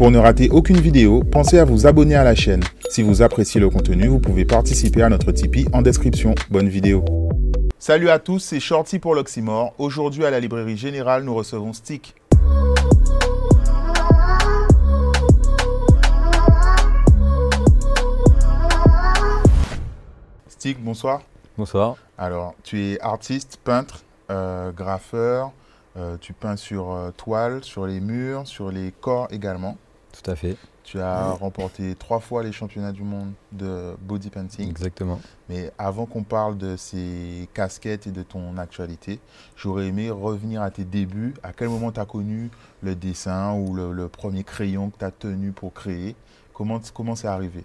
Pour 0.00 0.10
ne 0.10 0.16
rater 0.16 0.48
aucune 0.48 0.80
vidéo, 0.80 1.22
pensez 1.22 1.58
à 1.58 1.66
vous 1.66 1.86
abonner 1.86 2.14
à 2.14 2.24
la 2.24 2.34
chaîne. 2.34 2.62
Si 2.88 3.02
vous 3.02 3.20
appréciez 3.20 3.60
le 3.60 3.68
contenu, 3.68 4.06
vous 4.06 4.18
pouvez 4.18 4.46
participer 4.46 5.02
à 5.02 5.10
notre 5.10 5.30
Tipeee 5.30 5.66
en 5.74 5.82
description. 5.82 6.34
Bonne 6.48 6.70
vidéo. 6.70 7.04
Salut 7.78 8.08
à 8.08 8.18
tous, 8.18 8.38
c'est 8.38 8.60
Shorty 8.60 8.98
pour 8.98 9.14
l'Oxymore. 9.14 9.74
Aujourd'hui 9.76 10.24
à 10.24 10.30
la 10.30 10.40
librairie 10.40 10.78
générale, 10.78 11.24
nous 11.24 11.34
recevons 11.34 11.74
Stick. 11.74 12.14
Stick, 20.48 20.82
bonsoir. 20.82 21.20
Bonsoir. 21.58 21.96
Alors, 22.16 22.54
tu 22.62 22.82
es 22.86 23.00
artiste, 23.02 23.60
peintre, 23.62 24.02
euh, 24.30 24.72
graffeur, 24.72 25.52
euh, 25.98 26.16
tu 26.18 26.32
peins 26.32 26.56
sur 26.56 26.90
euh, 26.90 27.10
toile, 27.10 27.62
sur 27.62 27.86
les 27.86 28.00
murs, 28.00 28.46
sur 28.46 28.70
les 28.70 28.94
corps 28.98 29.28
également. 29.30 29.76
Tout 30.22 30.30
à 30.30 30.36
fait. 30.36 30.56
Tu 30.84 31.00
as 31.00 31.30
remporté 31.32 31.94
trois 31.94 32.20
fois 32.20 32.42
les 32.42 32.52
championnats 32.52 32.92
du 32.92 33.02
monde 33.02 33.30
de 33.52 33.94
body 34.00 34.28
painting. 34.30 34.68
Exactement. 34.68 35.20
Mais 35.48 35.70
avant 35.78 36.04
qu'on 36.04 36.24
parle 36.24 36.58
de 36.58 36.76
ces 36.76 37.48
casquettes 37.54 38.06
et 38.06 38.10
de 38.10 38.22
ton 38.22 38.58
actualité, 38.58 39.20
j'aurais 39.56 39.86
aimé 39.86 40.10
revenir 40.10 40.62
à 40.62 40.70
tes 40.70 40.84
débuts. 40.84 41.34
À 41.42 41.52
quel 41.52 41.68
moment 41.68 41.92
tu 41.92 42.00
as 42.00 42.06
connu 42.06 42.50
le 42.82 42.94
dessin 42.96 43.54
ou 43.54 43.74
le, 43.74 44.08
premier 44.08 44.42
crayon 44.42 44.90
que 44.90 44.98
tu 44.98 45.04
as 45.04 45.10
tenu 45.10 45.52
pour 45.52 45.72
créer? 45.72 46.16
Comment 46.52 46.80
comment 46.92 47.14
c'est 47.14 47.28
arrivé? 47.28 47.62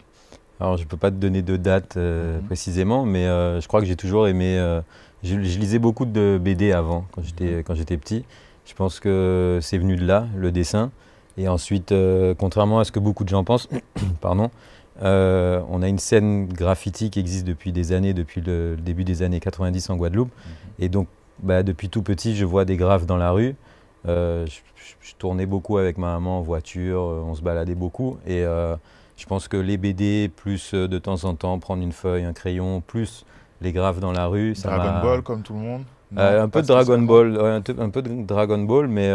Alors, 0.60 0.78
je 0.78 0.84
ne 0.84 0.88
peux 0.88 0.98
pas 0.98 1.12
te 1.12 1.18
donner 1.18 1.42
de 1.42 1.58
date 1.58 1.98
euh, 1.98 2.38
mhm. 2.38 2.46
précisément, 2.46 3.06
mais 3.06 3.26
je 3.26 3.68
crois 3.68 3.82
que 3.82 3.88
j'ai 3.88 3.98
toujours 3.98 4.28
aimé. 4.28 4.56
Je, 5.24 5.42
je, 5.42 5.60
lisais 5.60 5.80
beaucoup 5.80 6.06
de 6.06 6.40
BD 6.42 6.72
avant, 6.72 7.06
quand 7.12 7.24
j'étais 7.24 7.64
mhm. 7.68 8.00
petit. 8.00 8.26
Je 8.66 8.74
pense 8.74 9.00
que 9.00 9.60
c'est 9.62 9.78
venu 9.78 9.96
de 9.96 10.06
là, 10.06 10.28
le 10.38 10.52
dessin. 10.52 10.92
Et 11.38 11.48
ensuite, 11.48 11.92
euh, 11.92 12.34
contrairement 12.38 12.80
à 12.80 12.86
ce 12.86 12.92
que 12.92 13.00
beaucoup 13.00 13.24
de 13.24 13.30
gens 13.30 13.44
pensent, 13.44 13.68
pardon, 14.22 14.50
euh, 15.04 15.62
on 15.70 15.82
a 15.82 15.88
une 15.88 16.00
scène 16.00 16.48
graffiti 16.48 17.10
qui 17.10 17.20
existe 17.20 17.46
depuis 17.46 17.72
des 17.72 17.92
années, 17.92 18.14
depuis 18.14 18.42
le, 18.42 18.78
début 18.78 19.04
des 19.04 19.22
années 19.22 19.40
90 19.40 19.90
en 19.90 19.98
Guadeloupe. 19.98 20.30
Mhm. 20.30 20.54
Et 20.80 20.90
donc, 20.90 21.08
bah, 21.44 21.64
depuis 21.64 21.90
tout 21.90 22.02
petit, 22.02 22.36
je 22.36 22.46
vois 22.46 22.64
des 22.64 22.78
graphes 22.78 23.06
dans 23.06 23.18
la 23.18 23.32
rue. 23.32 23.56
Euh, 24.08 24.46
je, 24.46 25.16
tournais 25.18 25.46
beaucoup 25.46 25.78
avec 25.78 25.98
ma 25.98 26.14
maman 26.14 26.40
en 26.40 26.42
voiture, 26.42 27.00
on 27.02 27.34
se 27.34 27.42
baladait 27.42 27.76
beaucoup. 27.76 28.18
Et 28.28 28.44
je 28.44 29.26
pense 29.28 29.48
que 29.48 29.58
les 29.58 29.78
BD, 29.78 30.30
plus 30.30 30.74
de 30.74 30.98
temps 31.00 31.24
en 31.24 31.34
temps 31.34 31.58
prendre 31.58 31.82
une 31.82 31.92
feuille, 31.92 32.24
un 32.24 32.34
crayon, 32.34 32.82
plus 32.82 33.26
les 33.62 33.72
graphes 33.72 34.00
dans 34.00 34.12
la 34.12 34.28
rue. 34.28 34.54
Dragon 34.54 35.02
Ball 35.02 35.22
comme 35.24 35.42
tout 35.42 35.54
le 35.54 35.60
monde? 35.60 35.84
Un 36.16 36.50
peu 36.50 36.62
de 36.62 36.68
Dragon 36.68 37.02
Ball, 37.02 37.40
un, 37.40 37.56
un, 37.80 37.90
peu 37.90 38.02
de 38.02 38.26
Dragon 38.26 38.60
Ball, 38.60 38.88
mais 38.88 39.10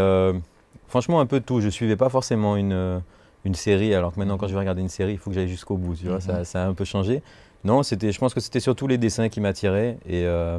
Franchement, 0.90 1.20
un 1.20 1.26
peu 1.26 1.38
de 1.38 1.44
tout. 1.44 1.60
Je 1.60 1.66
ne 1.66 1.70
suivais 1.70 1.96
pas 1.96 2.08
forcément 2.08 2.56
une, 2.56 2.72
euh, 2.72 2.98
une 3.44 3.54
série, 3.54 3.94
alors 3.94 4.12
que 4.12 4.18
maintenant, 4.18 4.36
quand 4.36 4.48
je 4.48 4.52
vais 4.52 4.58
regarder 4.58 4.82
une 4.82 4.88
série, 4.88 5.12
il 5.12 5.18
faut 5.18 5.30
que 5.30 5.36
j'aille 5.36 5.48
jusqu'au 5.48 5.76
bout. 5.76 5.94
Tu 5.94 6.08
vois, 6.08 6.20
ça, 6.20 6.44
ça, 6.44 6.64
a 6.64 6.66
un 6.66 6.74
peu 6.74 6.84
changé. 6.84 7.22
Non, 7.62 7.84
c'était, 7.84 8.10
je 8.10 8.18
pense 8.18 8.34
que 8.34 8.40
c'était 8.40 8.58
surtout 8.58 8.88
les 8.88 8.98
dessins 8.98 9.28
qui 9.28 9.40
m'attiraient 9.40 9.98
et 10.04 10.24
euh, 10.24 10.58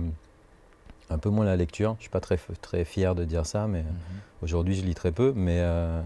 un 1.09 1.17
peu 1.17 1.29
moins 1.29 1.43
la 1.43 1.57
lecture. 1.57 1.91
Je 1.91 1.97
ne 1.97 2.01
suis 2.03 2.09
pas 2.09 2.21
très, 2.21 2.39
très 2.61 2.85
fier 2.85 3.13
de 3.13 3.25
dire 3.25 3.45
ça, 3.45 3.67
mais 3.67 3.81
mhm. 3.81 3.87
aujourd'hui, 4.41 4.73
je 4.73 4.83
lis 4.83 4.95
très 4.95 5.11
peu. 5.11 5.33
Mais 5.35 5.57
euh, 5.59 6.01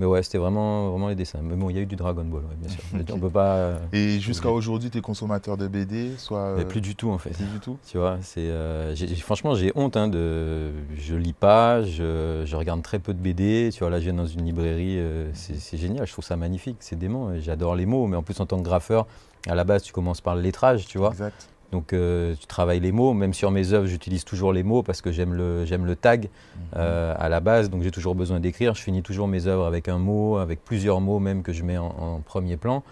mais 0.00 0.06
ouais, 0.06 0.22
c'était 0.22 0.38
vraiment, 0.38 0.88
vraiment 0.88 1.10
les 1.10 1.14
dessins. 1.14 1.40
Mais 1.42 1.56
bon, 1.56 1.68
il 1.68 1.76
y 1.76 1.78
a 1.78 1.82
eu 1.82 1.86
du 1.86 1.94
Dragon 1.94 2.24
Ball, 2.24 2.40
bien 2.56 2.70
sûr. 2.70 2.82
On 3.14 3.18
peut 3.18 3.28
pas. 3.28 3.56
Euh, 3.56 3.78
et 3.92 4.18
jusqu'à 4.18 4.48
aujourd'hui, 4.48 4.88
tu 4.88 4.96
es 4.96 5.02
consommateur 5.02 5.58
de 5.58 5.68
BD 5.68 6.16
soit, 6.16 6.54
mais 6.56 6.64
Plus 6.64 6.80
du 6.80 6.96
tout, 6.96 7.10
en 7.10 7.18
fait. 7.18 7.32
Plus 7.32 7.44
du 7.44 7.60
tout 7.60 7.76
Tu 7.86 7.98
vois, 7.98 8.16
c'est, 8.22 8.48
euh, 8.48 8.96
franchement, 9.18 9.54
j'ai 9.54 9.72
honte. 9.74 9.98
Hein, 9.98 10.08
de, 10.08 10.70
je 10.96 11.14
lis 11.14 11.34
pas, 11.34 11.82
je, 11.82 12.44
je, 12.46 12.56
regarde 12.56 12.80
très 12.80 12.98
peu 12.98 13.12
de 13.12 13.18
BD. 13.18 13.68
Tu 13.74 13.80
vois, 13.80 13.90
là, 13.90 13.98
je 13.98 14.04
viens 14.04 14.14
dans 14.14 14.26
une 14.26 14.46
librairie, 14.46 14.98
euh, 14.98 15.28
c'est, 15.34 15.76
génial. 15.76 16.06
Je 16.06 16.12
trouve 16.12 16.24
ça 16.24 16.36
magnifique, 16.38 16.78
c'est 16.80 16.98
dément. 16.98 17.38
J'adore 17.38 17.74
les 17.74 17.84
mots, 17.84 18.06
mais 18.06 18.16
en 18.16 18.22
plus, 18.22 18.40
en 18.40 18.46
tant 18.46 18.56
que 18.56 18.64
graffeur, 18.64 19.06
à 19.48 19.54
la 19.54 19.64
base, 19.64 19.82
tu 19.82 19.92
commences 19.92 20.22
par 20.22 20.34
le 20.34 20.40
lettrage, 20.40 20.86
tu 20.86 20.96
vois. 20.96 21.10
Exact. 21.10 21.50
Donc 21.72 21.92
euh, 21.92 22.34
tu 22.34 22.46
travailles 22.46 22.80
les 22.80 22.92
mots, 22.92 23.12
même 23.12 23.32
sur 23.32 23.50
mes 23.50 23.72
œuvres, 23.72 23.86
j'utilise 23.86 24.24
toujours 24.24 24.52
les 24.52 24.62
mots 24.62 24.82
parce 24.82 25.02
que 25.02 25.12
j'aime 25.12 25.34
le, 25.34 25.64
j'aime 25.64 25.86
le 25.86 25.94
tag 25.94 26.24
mhm. 26.24 26.62
euh, 26.76 27.14
à 27.16 27.28
la 27.28 27.40
base, 27.40 27.70
donc 27.70 27.82
j'ai 27.82 27.92
toujours 27.92 28.14
besoin 28.14 28.40
d'écrire. 28.40 28.74
Je 28.74 28.82
finis 28.82 29.02
toujours 29.02 29.28
mes 29.28 29.46
œuvres 29.46 29.66
avec 29.66 29.88
un 29.88 29.98
mot, 29.98 30.38
avec 30.38 30.64
plusieurs 30.64 31.00
mots 31.00 31.20
même 31.20 31.42
que 31.42 31.52
je 31.52 31.62
mets 31.62 31.78
en, 31.78 32.20
premier 32.24 32.56
plan. 32.56 32.82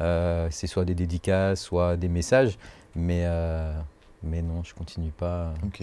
Euh, 0.00 0.46
c'est 0.50 0.68
soit 0.68 0.84
des 0.84 0.94
dédicaces, 0.94 1.60
soit 1.60 1.96
des 1.96 2.08
messages, 2.08 2.58
mais, 2.94 3.26
mais 4.22 4.42
non, 4.42 4.62
je 4.62 4.74
continue 4.74 5.10
pas. 5.10 5.52
Ok. 5.64 5.82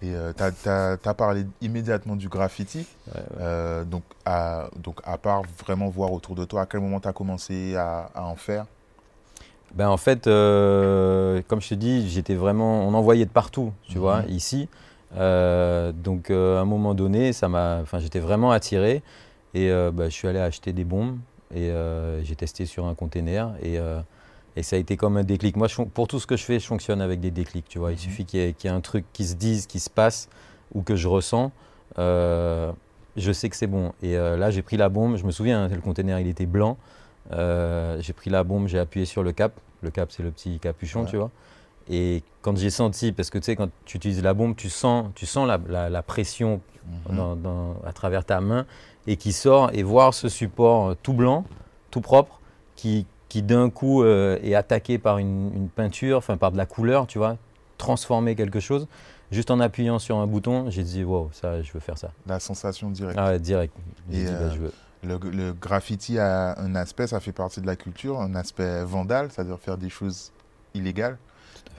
Et 0.00 0.12
tu 0.36 0.68
as, 0.68 1.14
parlé 1.16 1.44
immédiatement 1.62 2.16
du 2.16 2.28
graffiti. 2.28 2.86
donc, 3.86 4.02
à, 4.26 4.68
donc, 4.76 5.00
à 5.04 5.16
part 5.16 5.42
vraiment 5.58 5.88
voir 5.88 6.12
autour 6.12 6.34
de 6.34 6.44
toi, 6.44 6.62
à 6.62 6.66
quel 6.66 6.80
moment 6.80 7.00
tu 7.00 7.08
as 7.08 7.14
commencé 7.14 7.76
à 7.76 8.10
en 8.14 8.36
faire? 8.36 8.66
Ben, 9.74 9.88
En 9.88 9.96
fait, 9.96 10.26
euh, 10.26 11.42
comme 11.48 11.60
je 11.60 11.68
te 11.70 11.74
dis, 11.74 12.08
j'étais 12.08 12.34
vraiment, 12.34 12.86
on 12.86 12.94
envoyait 12.94 13.26
de 13.26 13.30
partout, 13.30 13.72
tu 13.88 13.98
vois, 13.98 14.22
mhm. 14.22 14.30
ici. 14.30 14.68
Euh, 15.16 15.90
donc 15.92 16.30
euh, 16.30 16.58
à 16.58 16.60
un 16.60 16.64
moment 16.66 16.94
donné, 16.94 17.32
ça 17.32 17.48
m'a, 17.48 17.78
enfin, 17.80 17.98
j'étais 17.98 18.20
vraiment 18.20 18.50
attiré 18.50 19.02
et 19.54 19.70
ben, 19.70 20.04
je 20.04 20.14
suis 20.14 20.28
allé 20.28 20.38
acheter 20.38 20.72
des 20.72 20.84
bombes 20.84 21.18
et 21.54 21.72
j'ai 22.22 22.36
testé 22.36 22.66
sur 22.66 22.86
un 22.86 22.94
container 22.94 23.52
et, 23.62 23.78
et, 24.56 24.62
ça 24.62 24.76
a 24.76 24.78
été 24.78 24.96
comme 24.96 25.16
un 25.16 25.24
déclic. 25.24 25.56
Moi, 25.56 25.68
pour 25.94 26.06
tout 26.06 26.20
ce 26.20 26.26
que 26.26 26.36
je 26.36 26.44
fais, 26.44 26.60
je 26.60 26.66
fonctionne 26.66 27.00
avec 27.00 27.20
des 27.20 27.30
déclics, 27.30 27.68
tu 27.68 27.78
vois. 27.78 27.92
Il 27.92 27.94
mhm. 27.94 28.00
suffit 28.00 28.24
qu'il 28.24 28.40
y, 28.40 28.66
ait 28.66 28.68
un 28.68 28.80
truc 28.80 29.04
qui 29.12 29.24
se 29.24 29.34
dise, 29.34 29.66
qui 29.66 29.80
se 29.80 29.90
passe 29.90 30.28
ou 30.74 30.82
que 30.82 30.96
je 30.96 31.08
ressens. 31.08 31.50
je 31.96 33.32
sais 33.32 33.48
que 33.48 33.56
c'est 33.56 33.66
bon. 33.66 33.92
Et 34.02 34.16
là, 34.16 34.50
j'ai 34.50 34.62
pris 34.62 34.76
la 34.76 34.88
bombe. 34.88 35.16
Je 35.16 35.24
me 35.24 35.30
souviens, 35.30 35.64
hein, 35.64 35.68
le 35.68 35.80
container, 35.80 36.20
il 36.20 36.28
était 36.28 36.46
blanc. 36.46 36.76
Euh, 37.32 37.98
j'ai 38.00 38.12
pris 38.12 38.30
la 38.30 38.44
bombe, 38.44 38.68
j'ai 38.68 38.78
appuyé 38.78 39.06
sur 39.06 39.22
le 39.22 39.32
cap. 39.32 39.52
Le 39.82 39.90
cap, 39.90 40.10
c'est 40.10 40.22
le 40.22 40.30
petit 40.30 40.58
capuchon, 40.58 41.04
tu 41.04 41.16
vois. 41.16 41.30
Et 41.88 42.22
quand 42.42 42.56
j'ai 42.56 42.70
senti, 42.70 43.12
parce 43.12 43.30
que 43.30 43.38
tu 43.38 43.44
sais, 43.44 43.56
quand 43.56 43.70
tu 43.84 43.96
utilises 43.96 44.22
la 44.22 44.34
bombe, 44.34 44.56
tu 44.56 44.68
sens, 44.68 45.06
tu 45.14 45.26
sens 45.26 45.48
la, 45.48 46.02
pression 46.02 46.60
mhm. 47.10 47.74
à 47.84 47.92
travers 47.92 48.24
ta 48.24 48.40
main 48.40 48.66
et 49.06 49.16
qui 49.16 49.32
sort 49.32 49.70
et 49.72 49.82
voir 49.82 50.12
ce 50.12 50.28
support 50.28 50.90
euh, 50.90 50.96
tout 51.02 51.14
blanc, 51.14 51.44
tout 51.90 52.02
propre, 52.02 52.40
qui, 52.76 53.06
qui 53.28 53.42
d'un 53.42 53.70
coup 53.70 54.02
euh, 54.02 54.38
est 54.42 54.54
attaqué 54.54 54.98
par 54.98 55.18
une, 55.18 55.68
peinture, 55.74 56.18
enfin 56.18 56.36
par 56.36 56.52
de 56.52 56.58
la 56.58 56.66
couleur, 56.66 57.06
tu 57.06 57.18
vois, 57.18 57.36
transformer 57.78 58.34
quelque 58.34 58.60
chose. 58.60 58.86
Juste 59.30 59.50
en 59.50 59.60
appuyant 59.60 59.98
sur 59.98 60.18
un 60.18 60.26
bouton, 60.26 60.70
j'ai 60.70 60.82
dit, 60.82 61.04
wow, 61.04 61.30
ça, 61.32 61.62
je 61.62 61.72
veux 61.72 61.80
faire 61.80 61.98
ça. 61.98 62.10
La 62.26 62.40
sensation 62.40 62.90
directe. 62.90 63.18
Ah, 63.18 63.38
direct. 63.38 63.74
Et 64.10 64.24
bah, 64.24 64.50
je 64.54 64.58
veux. 64.58 64.72
Le, 65.04 65.52
graffiti 65.52 66.18
a 66.18 66.58
un 66.58 66.74
aspect, 66.74 67.06
ça 67.06 67.20
fait 67.20 67.32
partie 67.32 67.60
de 67.60 67.66
la 67.66 67.76
culture, 67.76 68.20
un 68.20 68.34
aspect 68.34 68.82
vandal, 68.84 69.30
c'est-à-dire 69.30 69.58
faire 69.58 69.78
des 69.78 69.90
choses 69.90 70.32
illégales. 70.74 71.18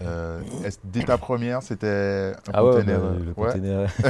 Euh, 0.02 0.42
dès 0.86 1.04
ta 1.04 1.18
première, 1.18 1.62
c'était 1.62 2.34
un 2.48 2.52
ah 2.54 2.62
conteneur. 2.62 3.02
Ouais, 3.36 3.54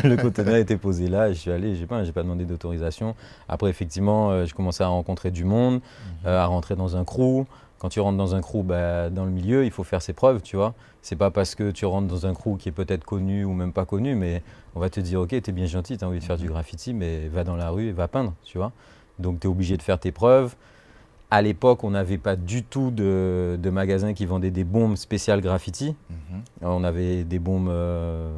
le, 0.03 0.17
conteneur, 0.17 0.55
était 0.55 0.77
posé 0.77 1.07
là, 1.07 1.31
je 1.31 1.37
suis 1.37 1.51
allé, 1.51 1.75
j'ai 1.75 1.87
pas, 1.87 2.03
pas 2.03 2.23
demandé 2.23 2.45
d'autorisation. 2.45 3.15
Après, 3.47 3.69
effectivement, 3.69 4.31
euh, 4.31 4.45
je 4.45 4.53
commençais 4.53 4.83
à 4.83 4.87
rencontrer 4.87 5.31
du 5.31 5.45
monde, 5.45 5.75
mhm. 5.75 5.81
euh, 6.27 6.39
à 6.39 6.45
rentrer 6.45 6.75
dans 6.75 6.95
un 6.95 7.03
crew. 7.03 7.45
Quand 7.79 7.89
tu 7.89 8.01
rentres 8.01 8.17
dans 8.17 8.35
un 8.35 8.41
crew, 8.41 8.61
bah, 8.63 9.09
dans 9.09 9.25
le 9.25 9.31
milieu, 9.31 9.65
il 9.65 9.71
faut 9.71 9.85
faire 9.85 10.01
ses 10.01 10.13
preuves, 10.13 10.41
tu 10.41 10.57
vois. 10.57 10.73
C'est 11.01 11.15
pas 11.15 11.31
parce 11.31 11.55
que 11.55 11.71
tu 11.71 11.85
rentres 11.85 12.07
dans 12.07 12.25
un 12.25 12.33
crew 12.33 12.57
qui 12.59 12.69
est 12.69 12.73
peut-être 12.73 13.05
connu 13.05 13.45
ou 13.45 13.53
même 13.53 13.71
pas 13.71 13.85
connu, 13.85 14.15
mais 14.15 14.43
on 14.75 14.79
va 14.79 14.89
te 14.89 14.99
dire, 14.99 15.21
ok, 15.21 15.29
tu 15.29 15.49
es 15.49 15.53
bien 15.53 15.65
gentil, 15.65 15.97
tu 15.97 16.03
as 16.03 16.07
envie 16.07 16.19
de 16.19 16.23
faire 16.23 16.37
du 16.37 16.45
mhm. 16.45 16.51
graffiti, 16.51 16.93
mais 16.93 17.29
va 17.29 17.43
dans 17.43 17.55
la 17.55 17.69
rue 17.69 17.87
et 17.87 17.91
va 17.91 18.07
peindre, 18.07 18.33
tu 18.43 18.57
vois. 18.57 18.73
Donc 19.19 19.39
tu 19.39 19.47
es 19.47 19.49
obligé 19.49 19.77
de 19.77 19.81
faire 19.81 19.99
tes 19.99 20.11
preuves. 20.11 20.55
À 21.31 21.43
l'époque, 21.43 21.83
on 21.83 21.91
n'avait 21.91 22.17
pas 22.17 22.35
du 22.35 22.63
tout 22.63 22.89
de, 22.89 23.59
de, 23.61 23.69
magasins 23.69 24.13
qui 24.13 24.25
vendaient 24.25 24.49
des 24.49 24.63
bombes 24.63 24.95
spéciales 24.95 25.41
graffiti. 25.41 25.95
Mhm. 26.09 26.41
On 26.63 26.83
avait 26.83 27.23
des 27.23 27.37
bombes, 27.37 27.69
euh, 27.69 28.31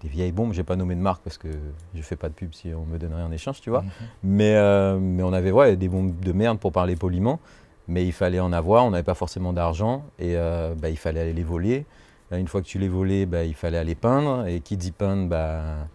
des 0.00 0.08
vieilles 0.08 0.30
bombes, 0.30 0.52
je 0.52 0.58
n'ai 0.58 0.64
pas 0.64 0.76
nommé 0.76 0.94
de 0.94 1.00
marque 1.00 1.22
parce 1.22 1.38
que 1.38 1.48
je 1.92 1.98
ne 1.98 2.02
fais 2.04 2.14
pas 2.14 2.28
de 2.28 2.34
pub 2.34 2.52
si 2.52 2.72
on 2.72 2.84
me 2.84 2.98
donnerait 2.98 3.24
en 3.24 3.32
échange, 3.32 3.60
tu 3.60 3.70
vois. 3.70 3.82
Mhm. 3.82 3.90
mais, 4.22 4.54
euh, 4.54 4.96
mais 5.00 5.24
on 5.24 5.32
avait 5.32 5.50
ouais, 5.50 5.74
des 5.74 5.88
bombes 5.88 6.20
de 6.20 6.32
merde 6.32 6.58
pour 6.58 6.70
parler 6.70 6.94
poliment. 6.94 7.40
Mais 7.88 8.04
il 8.04 8.12
fallait 8.12 8.40
en 8.40 8.52
avoir, 8.52 8.84
on 8.84 8.90
n'avait 8.90 9.04
pas 9.04 9.14
forcément 9.14 9.52
d'argent 9.52 10.04
et 10.18 10.36
euh, 10.36 10.74
bah, 10.76 10.88
il 10.88 10.96
fallait 10.96 11.20
aller 11.20 11.32
les 11.32 11.44
voler. 11.44 11.84
Une 12.32 12.48
fois 12.48 12.60
que 12.60 12.66
tu 12.66 12.78
les 12.78 12.88
volais, 12.88 13.26
bah, 13.26 13.44
il 13.44 13.54
fallait 13.54 13.78
aller 13.78 13.94
peindre. 13.94 14.46
Et 14.46 14.60
qui 14.60 14.76
dit 14.76 14.90
peindre, 14.90 15.28
bah, 15.28 15.86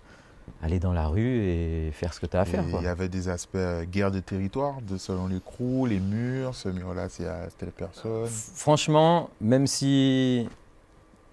aller 0.62 0.80
dans 0.80 0.94
la 0.94 1.08
rue 1.08 1.44
et 1.44 1.92
faire 1.92 2.14
ce 2.14 2.20
que 2.20 2.26
tu 2.26 2.38
as 2.38 2.42
à 2.42 2.46
faire. 2.46 2.64
Il 2.68 2.84
y 2.84 2.88
avait 2.88 3.10
des 3.10 3.30
aspects 3.30 3.56
euh, 3.56 3.84
guerre 3.86 4.12
de 4.12 4.20
territoire, 4.20 4.82
de, 4.82 4.98
selon 4.98 5.28
les 5.28 5.40
crews, 5.40 5.86
les 5.88 6.00
murs, 6.00 6.56
ce 6.56 6.70
mur-là, 6.70 7.10
c'est 7.10 7.28
à 7.28 7.48
telle 7.58 7.72
personne. 7.72 8.28
Franchement, 8.28 9.30
même 9.40 9.68
si. 9.68 10.48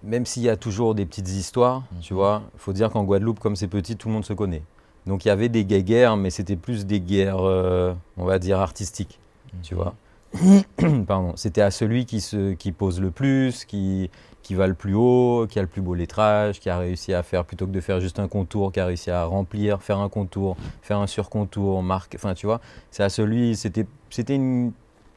Même 0.01 0.25
s'il 0.25 0.43
y 0.43 0.49
a 0.49 0.55
toujours 0.55 0.95
des 0.95 1.05
petites 1.05 1.27
histoires, 1.27 1.83
mhm. 1.91 1.99
tu 1.99 2.13
vois, 2.13 2.43
il 2.53 2.59
faut 2.59 2.71
dire 2.71 2.89
qu'en 2.89 3.03
Guadeloupe, 3.03 3.39
comme 3.39 3.57
c'est 3.57 3.67
petit, 3.67 3.97
tout 3.97 4.07
le 4.07 4.13
monde 4.13 4.23
se 4.23 4.31
connaît. 4.31 4.63
Donc 5.05 5.25
il 5.25 5.27
y 5.27 5.31
avait 5.31 5.49
des 5.49 5.65
guerres, 5.65 6.15
mais 6.15 6.29
c'était 6.29 6.55
plus 6.55 6.85
des 6.85 7.01
guerres, 7.01 7.41
euh, 7.41 7.93
on 8.15 8.23
va 8.23 8.39
dire, 8.39 8.59
artistiques, 8.59 9.19
tu 9.61 9.75
mhm. 9.75 9.81
vois. 9.81 9.95
pardon, 11.07 11.33
c'était 11.35 11.61
à 11.61 11.71
celui 11.71 12.05
qui, 12.05 12.21
se, 12.21 12.53
qui 12.53 12.71
pose 12.71 13.01
le 13.01 13.11
plus, 13.11 13.65
qui, 13.65 14.09
qui 14.49 14.55
va 14.55 14.65
le 14.65 14.73
plus 14.73 14.95
haut, 14.95 15.45
qui 15.47 15.59
a 15.59 15.61
le 15.61 15.67
plus 15.67 15.83
beau 15.83 15.93
lettrage, 15.93 16.59
qui 16.59 16.71
a 16.71 16.79
réussi 16.79 17.13
à 17.13 17.21
faire, 17.21 17.45
plutôt 17.45 17.67
que 17.67 17.71
de 17.71 17.81
faire 17.81 17.99
juste 17.99 18.17
un 18.17 18.27
contour, 18.27 18.71
qui 18.71 18.79
a 18.79 18.87
réussi 18.87 19.11
à 19.11 19.23
remplir, 19.25 19.79
faire 19.83 19.99
un 19.99 20.09
contour, 20.09 20.57
faire 20.81 20.97
un 20.97 21.05
surcontour, 21.05 21.83
marque, 21.83 22.15
enfin 22.15 22.33
tu 22.33 22.47
vois, 22.47 22.59
c'est 22.89 23.03
à 23.03 23.09
celui, 23.09 23.55
c'était, 23.55 23.85
une, 24.27 24.71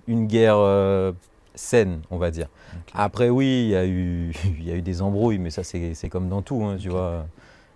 une 0.06 0.26
guerre 0.26 0.58
euh, 0.58 1.12
saine, 1.55 2.02
on 2.11 2.19
va 2.19 2.31
dire. 2.31 2.49
Après 2.93 3.31
oui, 3.31 3.46
il 3.46 3.70
y, 3.70 3.75
a 3.75 3.87
eu, 3.87 4.34
y 4.61 4.70
a 4.70 4.75
eu 4.75 4.82
des 4.82 5.00
embrouilles, 5.00 5.38
mais 5.38 5.49
ça 5.49 5.64
c'est, 5.64 5.94
c'est 5.94 6.11
comme 6.11 6.29
dans 6.29 6.43
tout, 6.43 6.62
hein, 6.64 6.76
tu 6.79 6.90
vois. 6.90 7.25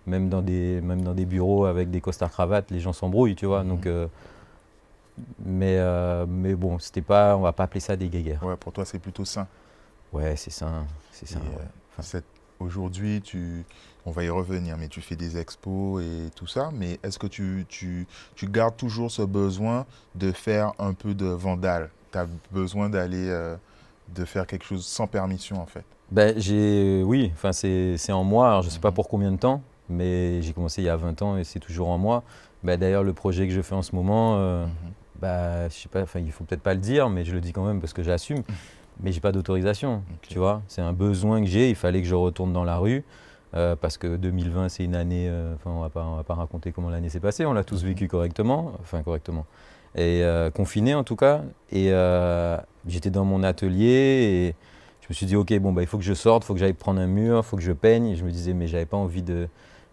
Même 0.05 0.29
dans, 0.29 0.43
des, 0.43 0.79
même 0.81 1.01
dans 1.01 1.15
des 1.15 1.25
bureaux 1.25 1.65
avec 1.65 1.89
des 1.89 2.01
costards 2.01 2.29
cravates, 2.29 2.69
les 2.69 2.79
gens 2.79 2.93
s'embrouillent, 2.93 3.35
tu 3.35 3.47
vois. 3.47 3.63
Mhm. 3.63 3.69
Donc, 3.69 3.87
euh, 3.87 4.05
mais, 5.43 5.77
euh, 5.79 6.27
mais 6.29 6.53
bon, 6.53 6.77
c'était 6.77 7.01
pas, 7.01 7.35
on 7.35 7.41
va 7.41 7.51
pas 7.51 7.63
appeler 7.63 7.79
ça 7.79 7.95
des 7.95 8.09
guéguerres. 8.09 8.43
Ouais, 8.43 8.57
pour 8.57 8.71
toi 8.71 8.85
c'est 8.85 8.99
plutôt 8.99 9.25
sain. 9.25 9.47
Ouais, 10.13 10.35
c'est 10.35 10.51
sain. 10.51 10.85
C'est 11.17 11.27
ça. 11.27 11.39
Euh, 11.39 12.21
aujourd'hui, 12.59 13.21
tu, 13.21 13.65
on 14.05 14.11
va 14.11 14.23
y 14.23 14.29
revenir, 14.29 14.77
mais 14.77 14.87
tu 14.87 15.01
fais 15.01 15.15
des 15.15 15.37
expos 15.37 16.03
et 16.03 16.29
tout 16.35 16.45
ça. 16.45 16.69
Mais 16.73 16.99
est-ce 17.01 17.17
que 17.17 17.25
tu, 17.25 17.65
tu, 17.67 18.05
tu, 18.35 18.47
gardes 18.47 18.77
toujours 18.77 19.09
ce 19.09 19.23
besoin 19.23 19.87
de 20.13 20.31
faire 20.31 20.73
un 20.77 20.93
peu 20.93 21.15
de 21.15 21.25
vandale? 21.25 21.89
Tu 22.11 22.19
as 22.19 22.27
besoin 22.51 22.89
d'aller, 22.89 23.29
euh, 23.29 23.55
de 24.13 24.25
faire 24.25 24.45
quelque 24.45 24.65
chose 24.65 24.85
sans 24.85 25.07
permission 25.07 25.59
en 25.59 25.65
fait? 25.65 25.85
Ben, 26.11 26.37
j'ai, 26.37 27.01
Oui, 27.03 27.31
enfin, 27.33 27.51
c'est, 27.51 28.11
en 28.11 28.23
moi. 28.23 28.49
Alors, 28.49 28.61
je 28.61 28.67
ne 28.67 28.71
sais 28.71 28.79
pas 28.79 28.89
mhm. 28.89 28.95
pour 28.95 29.09
combien 29.09 29.31
de 29.31 29.37
temps, 29.37 29.63
mais 29.89 30.43
j'ai 30.43 30.53
commencé 30.53 30.83
il 30.83 30.85
y 30.85 30.89
a 30.89 30.97
20 30.97 31.21
ans 31.23 31.37
et 31.37 31.43
c'est 31.43 31.59
toujours 31.59 31.89
en 31.89 31.97
moi. 31.97 32.23
Ben, 32.63 32.79
d'ailleurs, 32.79 33.03
le 33.03 33.13
projet 33.13 33.47
que 33.47 33.53
je 33.53 33.61
fais 33.61 33.75
en 33.75 33.81
ce 33.81 33.95
moment, 33.95 34.35
euh, 34.37 34.65
mhm. 34.65 34.71
bah, 35.19 35.67
je 35.67 35.73
sais 35.73 35.89
pas, 35.89 36.03
enfin, 36.03 36.19
il 36.19 36.31
faut 36.31 36.43
peut-être 36.43 36.61
pas 36.61 36.75
le 36.75 36.79
dire, 36.79 37.09
mais 37.09 37.25
je 37.25 37.33
le 37.33 37.41
dis 37.41 37.53
quand 37.53 37.65
même 37.65 37.81
parce 37.81 37.93
que 37.93 38.03
j'assume. 38.03 38.43
mais 39.01 39.11
j'ai 39.11 39.19
pas 39.19 39.31
d'autorisation. 39.31 40.03
Tu 40.21 40.39
vois, 40.39 40.61
c'est 40.67 40.81
un 40.81 40.93
besoin 40.93 41.41
que 41.41 41.47
j'ai. 41.47 41.69
Il 41.69 41.75
fallait 41.75 42.01
que 42.01 42.07
je 42.07 42.15
retourne 42.15 42.53
dans 42.53 42.63
la 42.63 42.77
rue. 42.77 43.03
Euh, 43.55 43.75
parce 43.75 43.97
que 43.97 44.17
2020, 44.17 44.69
c'est 44.69 44.83
une 44.83 44.95
année. 44.95 45.27
Euh, 45.29 45.55
enfin, 45.55 45.71
on 45.71 45.81
va 45.81 45.89
pas, 45.89 46.05
va 46.15 46.23
pas 46.23 46.35
raconter 46.35 46.71
comment 46.71 46.89
l'année 46.89 47.09
s'est 47.09 47.19
passée. 47.19 47.45
On 47.45 47.53
l'a 47.53 47.63
tous 47.63 47.83
vécu 47.83 48.07
correctement, 48.07 48.73
enfin 48.81 49.03
correctement, 49.03 49.45
et 49.95 50.21
euh, 50.23 50.51
confiné 50.51 50.93
en 50.95 51.03
tout 51.03 51.15
cas. 51.15 51.41
Et 51.71 51.91
j'étais 52.87 53.09
dans 53.09 53.25
mon 53.25 53.43
atelier 53.43 53.85
et 53.87 54.55
je 55.01 55.07
me 55.09 55.13
suis 55.13 55.25
dit, 55.25 55.35
ok, 55.35 55.57
bon 55.59 55.71
bah 55.71 55.81
il 55.81 55.87
faut 55.87 55.97
que 55.97 56.03
je 56.03 56.13
sorte, 56.13 56.43
il 56.43 56.47
faut 56.47 56.53
que 56.53 56.59
j'aille 56.59 56.73
prendre 56.73 56.99
un 56.99 57.07
mur, 57.07 57.37
il 57.37 57.43
faut 57.43 57.55
que 57.55 57.63
je 57.63 57.71
peigne. 57.71 58.07
Et 58.07 58.15
je 58.15 58.25
me 58.25 58.31
disais, 58.31 58.53
mais 58.53 58.67
j'avais 58.67 58.85
pas 58.85 58.97
envie 58.97 59.23
de, 59.23 59.47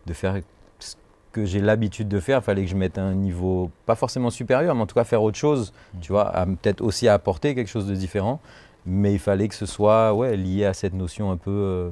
de 0.06 0.12
faire 0.12 0.40
ce 0.80 0.96
que 1.30 1.44
j'ai 1.44 1.60
l'habitude 1.60 2.08
de 2.08 2.18
faire. 2.18 2.40
Il 2.40 2.42
fallait 2.42 2.64
que 2.64 2.70
je 2.70 2.76
mette 2.76 2.98
un 2.98 3.14
niveau 3.14 3.70
pas 3.86 3.94
forcément 3.94 4.30
supérieur, 4.30 4.74
mais 4.74 4.82
en 4.82 4.86
tout 4.86 4.96
cas 4.96 5.04
faire 5.04 5.22
autre 5.22 5.38
chose. 5.38 5.72
Mmh. 5.72 5.98
Tu 6.00 6.10
vois, 6.10 6.32
peut-être 6.60 6.80
aussi 6.80 7.06
apporter 7.06 7.54
quelque 7.54 7.70
chose 7.70 7.86
de 7.86 7.94
différent 7.94 8.40
mais 8.86 9.12
il 9.12 9.18
fallait 9.18 9.48
que 9.48 9.54
ce 9.54 9.66
soit 9.66 10.12
ouais, 10.14 10.36
lié 10.36 10.64
à 10.64 10.74
cette 10.74 10.94
notion 10.94 11.30
un 11.30 11.36
peu 11.36 11.50
euh, 11.50 11.90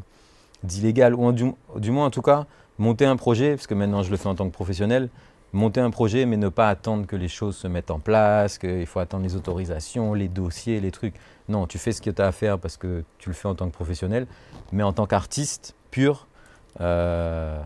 d'illégal, 0.62 1.14
ou 1.14 1.32
du, 1.32 1.90
moins 1.90 2.06
en 2.06 2.10
tout 2.10 2.22
cas, 2.22 2.46
monter 2.78 3.06
un 3.06 3.16
projet, 3.16 3.54
parce 3.54 3.66
que 3.66 3.74
maintenant 3.74 4.02
je 4.02 4.10
le 4.10 4.16
fais 4.16 4.28
en 4.28 4.34
tant 4.34 4.46
que 4.46 4.54
professionnel, 4.54 5.08
monter 5.52 5.80
un 5.80 5.90
projet, 5.90 6.26
mais 6.26 6.36
ne 6.36 6.48
pas 6.48 6.68
attendre 6.68 7.06
que 7.06 7.16
les 7.16 7.28
choses 7.28 7.56
se 7.56 7.68
mettent 7.68 7.90
en 7.90 7.98
place, 7.98 8.58
qu'il 8.58 8.86
faut 8.86 9.00
attendre 9.00 9.24
les 9.24 9.36
autorisations, 9.36 10.14
les 10.14 10.28
dossiers, 10.28 10.80
les 10.80 10.90
trucs. 10.90 11.14
Non, 11.48 11.66
tu 11.66 11.78
fais 11.78 11.92
ce 11.92 12.00
que 12.00 12.10
tu 12.10 12.22
as 12.22 12.26
à 12.26 12.32
faire 12.32 12.58
parce 12.58 12.76
que 12.76 13.04
tu 13.18 13.28
le 13.28 13.34
fais 13.34 13.48
en 13.48 13.54
tant 13.54 13.66
que 13.68 13.74
professionnel, 13.74 14.26
mais 14.72 14.82
en 14.82 14.92
tant 14.92 15.06
qu'artiste 15.06 15.74
pur, 15.90 16.26
euh, 16.80 17.60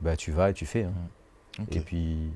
bah, 0.00 0.16
tu 0.16 0.30
vas 0.30 0.50
et 0.50 0.54
tu 0.54 0.66
fais. 0.66 0.84
Hein. 0.84 1.64
Et 1.70 1.80
puis. 1.80 2.30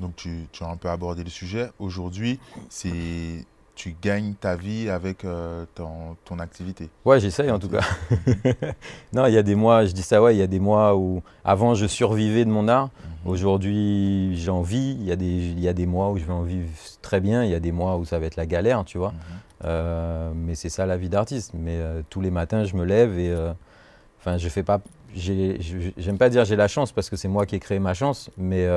Donc 0.00 0.16
tu, 0.16 0.46
tu, 0.50 0.64
as 0.64 0.68
un 0.68 0.76
peu 0.76 0.88
abordé 0.88 1.22
le 1.22 1.30
sujet. 1.30 1.70
Aujourd'hui, 1.78 2.40
c'est 2.68 3.46
tu 3.74 3.96
gagnes 4.02 4.34
ta 4.34 4.54
vie 4.54 4.90
avec 4.90 5.24
euh, 5.24 5.64
ton, 5.74 6.16
ton, 6.24 6.38
activité. 6.38 6.90
Ouais, 7.04 7.20
j'essaye 7.20 7.50
en 7.50 7.58
tout 7.58 7.68
cas. 7.68 7.80
non, 9.12 9.26
il 9.26 9.32
y 9.32 9.38
a 9.38 9.42
des 9.42 9.54
mois, 9.54 9.84
je 9.86 9.92
dis 9.92 10.02
ça, 10.02 10.22
ouais, 10.22 10.34
il 10.34 10.38
y 10.38 10.42
a 10.42 10.46
des 10.46 10.60
mois 10.60 10.96
où 10.96 11.22
avant 11.44 11.74
je 11.74 11.86
survivais 11.86 12.44
de 12.44 12.50
mon 12.50 12.68
art. 12.68 12.86
Mhm. 12.86 13.30
Aujourd'hui, 13.30 14.36
j'en 14.36 14.62
vis. 14.62 14.96
Il 15.00 15.04
y, 15.04 15.12
a 15.12 15.16
des, 15.16 15.26
il 15.26 15.60
y 15.60 15.68
a 15.68 15.72
des 15.72 15.86
mois 15.86 16.10
où 16.10 16.18
je 16.18 16.24
vais 16.24 16.32
en 16.32 16.42
vivre 16.42 16.68
très 17.00 17.20
bien. 17.20 17.44
Il 17.44 17.50
y 17.50 17.54
a 17.54 17.60
des 17.60 17.72
mois 17.72 17.96
où 17.96 18.04
ça 18.04 18.18
va 18.18 18.26
être 18.26 18.36
la 18.36 18.46
galère, 18.46 18.84
tu 18.84 18.98
vois. 18.98 19.12
Mhm. 19.12 19.16
Euh, 19.64 20.32
mais 20.34 20.54
c'est 20.54 20.68
ça 20.68 20.84
la 20.86 20.96
vie 20.96 21.08
d'artiste. 21.08 21.52
Mais 21.54 21.76
euh, 21.78 22.02
tous 22.10 22.20
les 22.20 22.30
matins, 22.30 22.64
je 22.64 22.76
me 22.76 22.84
lève 22.84 23.18
et. 23.18 23.34
Enfin, 24.20 24.36
je 24.36 24.48
fais 24.48 24.62
pas. 24.62 24.80
J'aime 25.14 26.18
pas 26.18 26.30
dire 26.30 26.44
j'ai 26.44 26.56
la 26.56 26.68
chance 26.68 26.90
parce 26.90 27.10
que 27.10 27.16
c'est 27.16 27.28
moi 27.28 27.44
qui 27.44 27.56
ai 27.56 27.58
créé 27.58 27.78
ma 27.78 27.94
chance. 27.94 28.30
Mais 28.36 28.68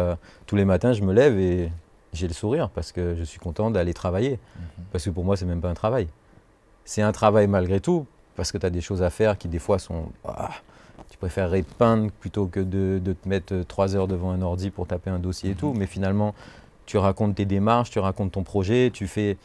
tous 0.45 0.55
les 0.55 0.65
matins, 0.65 0.93
je 0.93 1.01
me 1.01 1.13
lève 1.13 1.37
et 1.37 1.69
j'ai 2.15 2.27
le 2.27 2.33
sourire 2.33 2.69
parce 2.69 2.91
que 2.91 3.15
je 3.15 3.23
suis 3.23 3.39
content 3.39 3.71
d'aller 3.71 3.93
travailler. 3.93 4.39
Mhm. 4.57 4.85
Parce 4.91 5.05
que 5.05 5.09
pour 5.09 5.23
moi, 5.23 5.37
c'est 5.37 5.45
même 5.45 5.61
pas 5.61 5.69
un 5.69 5.75
travail. 5.75 6.07
C'est 6.83 7.01
un 7.01 7.11
travail 7.11 7.47
malgré 7.47 7.79
tout, 7.79 8.05
parce 8.35 8.51
que 8.51 8.57
tu 8.57 8.65
as 8.65 8.69
des 8.69 8.81
choses 8.81 9.01
à 9.01 9.09
faire 9.09 9.37
qui 9.37 9.47
des 9.47 9.59
fois 9.59 9.79
sont... 9.79 10.11
Ah, 10.23 10.51
tu 11.09 11.17
préférerais 11.17 11.63
peindre 11.63 12.11
plutôt 12.11 12.47
que 12.47 12.59
de, 12.59 12.99
te 13.13 13.27
mettre 13.27 13.61
trois 13.67 13.95
heures 13.95 14.07
devant 14.07 14.31
un 14.31 14.41
ordi 14.41 14.69
pour 14.69 14.87
taper 14.87 15.09
un 15.09 15.19
dossier 15.19 15.51
et 15.51 15.55
tout. 15.55 15.71
Mhm. 15.71 15.79
Mais 15.79 15.87
finalement, 15.87 16.33
tu 16.85 16.97
racontes 16.97 17.35
tes 17.35 17.45
démarches, 17.45 17.89
tu 17.89 17.99
racontes 17.99 18.31
ton 18.33 18.43
projet, 18.43 18.91
tu 18.93 19.07
fais, 19.07 19.37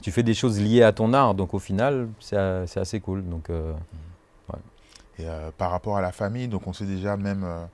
tu 0.00 0.10
fais 0.10 0.22
des 0.22 0.34
choses 0.34 0.60
liées 0.60 0.82
à 0.82 0.92
ton 0.92 1.12
art. 1.12 1.34
Donc 1.34 1.54
au 1.54 1.58
final, 1.58 2.08
c'est 2.20 2.36
assez 2.36 3.00
cool. 3.00 3.24
Donc, 3.28 3.50
euh, 3.50 3.72
mhm. 3.72 4.58
Et 5.18 5.28
euh, 5.28 5.50
par 5.56 5.70
rapport 5.70 5.96
à 5.96 6.00
la 6.00 6.12
famille, 6.12 6.48
donc 6.48 6.66
on 6.66 6.72
sait 6.72 6.86
déjà 6.86 7.16
même... 7.16 7.44
Euh, 7.44 7.64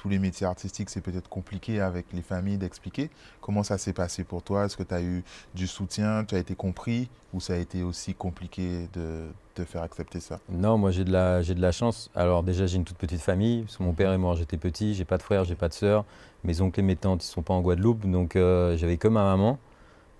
tous 0.00 0.08
les 0.08 0.18
métiers 0.18 0.46
artistiques, 0.46 0.88
c'est 0.88 1.02
peut-être 1.02 1.28
compliqué 1.28 1.82
avec 1.82 2.06
les 2.14 2.22
familles 2.22 2.56
d'expliquer. 2.56 3.10
Comment 3.42 3.62
ça 3.62 3.76
s'est 3.76 3.92
passé 3.92 4.24
pour 4.24 4.42
toi? 4.42 4.64
Est-ce 4.64 4.78
que 4.78 4.82
tu 4.82 4.94
as 4.94 5.02
eu 5.02 5.22
du 5.54 5.66
soutien? 5.66 6.24
Tu 6.24 6.34
as 6.36 6.38
été 6.38 6.54
compris? 6.54 7.10
Ou 7.34 7.40
ça 7.40 7.52
a 7.52 7.56
été 7.56 7.82
aussi 7.82 8.14
compliqué 8.14 8.88
de 8.94 9.28
faire 9.66 9.82
accepter 9.82 10.20
ça? 10.20 10.40
Non, 10.48 10.78
moi 10.78 10.90
j'ai 10.90 11.04
de, 11.04 11.12
la, 11.12 11.42
de 11.42 11.60
la 11.60 11.70
chance. 11.70 12.10
Alors 12.14 12.42
déjà, 12.42 12.64
j'ai 12.64 12.76
une 12.76 12.84
toute 12.84 12.96
petite 12.96 13.20
famille. 13.20 13.66
mon 13.78 13.92
père 13.92 14.10
est 14.12 14.16
mort, 14.16 14.36
j'étais 14.36 14.56
petit. 14.56 14.94
J'ai 14.94 15.04
pas 15.04 15.18
de 15.18 15.22
frère, 15.22 15.44
j'ai 15.44 15.54
pas 15.54 15.68
de 15.68 15.74
sœur. 15.74 16.06
Mes 16.44 16.62
oncles 16.62 16.80
et 16.80 16.82
mes 16.82 16.96
tantes, 16.96 17.22
ils 17.22 17.28
sont 17.28 17.42
pas 17.42 17.52
en 17.52 17.60
Guadeloupe. 17.60 18.10
Donc 18.10 18.36
euh, 18.36 18.78
j'avais 18.78 18.96
que 18.96 19.08
ma 19.08 19.24
maman. 19.24 19.58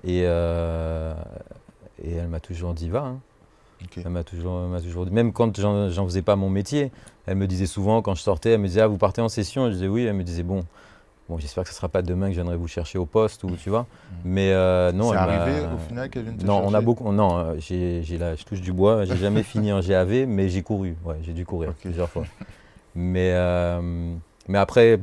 Et, 0.05 0.25
euh, 0.27 1.15
et 2.03 2.13
elle 2.13 2.29
m'a 2.29 2.41
toujours 2.41 2.75
dit 2.75 2.91
va. 2.91 3.01
Hein. 3.01 3.21
Elle 3.97 4.11
m'a 4.11 4.25
toujours, 4.25 4.61
toujours 4.83 5.07
dit, 5.07 5.13
même 5.13 5.33
quand 5.33 5.59
j'en 5.61 6.05
faisais 6.05 6.23
pas 6.23 6.37
mon 6.37 6.51
métier, 6.51 6.93
elle 7.27 7.37
me 7.37 7.47
disait 7.47 7.67
souvent, 7.67 8.03
quand 8.03 8.15
je 8.15 8.23
sortais, 8.23 8.51
elle 8.51 8.61
me 8.61 8.67
disait, 8.67 8.83
ah, 8.83 8.87
vous 8.87 8.99
partez 8.99 9.21
en 9.21 9.29
session? 9.29 9.67
Je 9.69 9.75
disais 9.75 9.89
oui, 9.89 10.05
elle 10.05 10.15
me 10.15 10.25
disait, 10.25 10.43
bon, 10.43 10.65
bon 11.29 11.39
j'espère 11.39 11.65
que 11.65 11.71
ce 11.71 11.75
ne 11.75 11.77
sera 11.77 11.89
pas 11.89 12.03
demain 12.03 12.27
que 12.27 12.33
je 12.33 12.37
viendrai 12.37 12.57
vous 12.57 12.69
chercher 12.69 12.99
au 12.99 13.07
poste, 13.07 13.45
ou 13.45 13.51
tu 13.57 13.71
vois. 13.71 13.83
Mm. 13.83 14.15
Mais 14.25 14.53
euh, 14.53 14.93
non. 14.93 15.11
C'est 15.11 15.17
arrivé 15.17 15.61
au 15.75 15.79
final 15.89 16.11
qu'elle 16.11 16.25
vienne 16.25 16.37
te 16.37 16.45
Non, 16.45 16.63
on 16.65 16.75
a 16.75 16.81
beaucoup, 16.81 17.11
non, 17.13 17.39
euh, 17.39 17.55
j'ai, 17.59 18.03
je 18.03 18.45
touche 18.45 18.61
du 18.61 18.73
bois, 18.73 19.05
j'ai 19.05 19.17
jamais 19.17 19.43
fini 19.43 19.73
en 19.73 19.81
GAV, 19.81 20.27
mais 20.27 20.49
j'ai 20.49 20.63
couru, 20.63 20.97
ouais, 21.05 21.17
j'ai 21.23 21.33
dû 21.33 21.45
courir 21.45 21.73
plusieurs 21.75 22.09
fois. 22.09 22.25
Mais, 22.95 23.33
euh, 23.35 23.81
mais 24.49 24.59
après, 24.59 24.99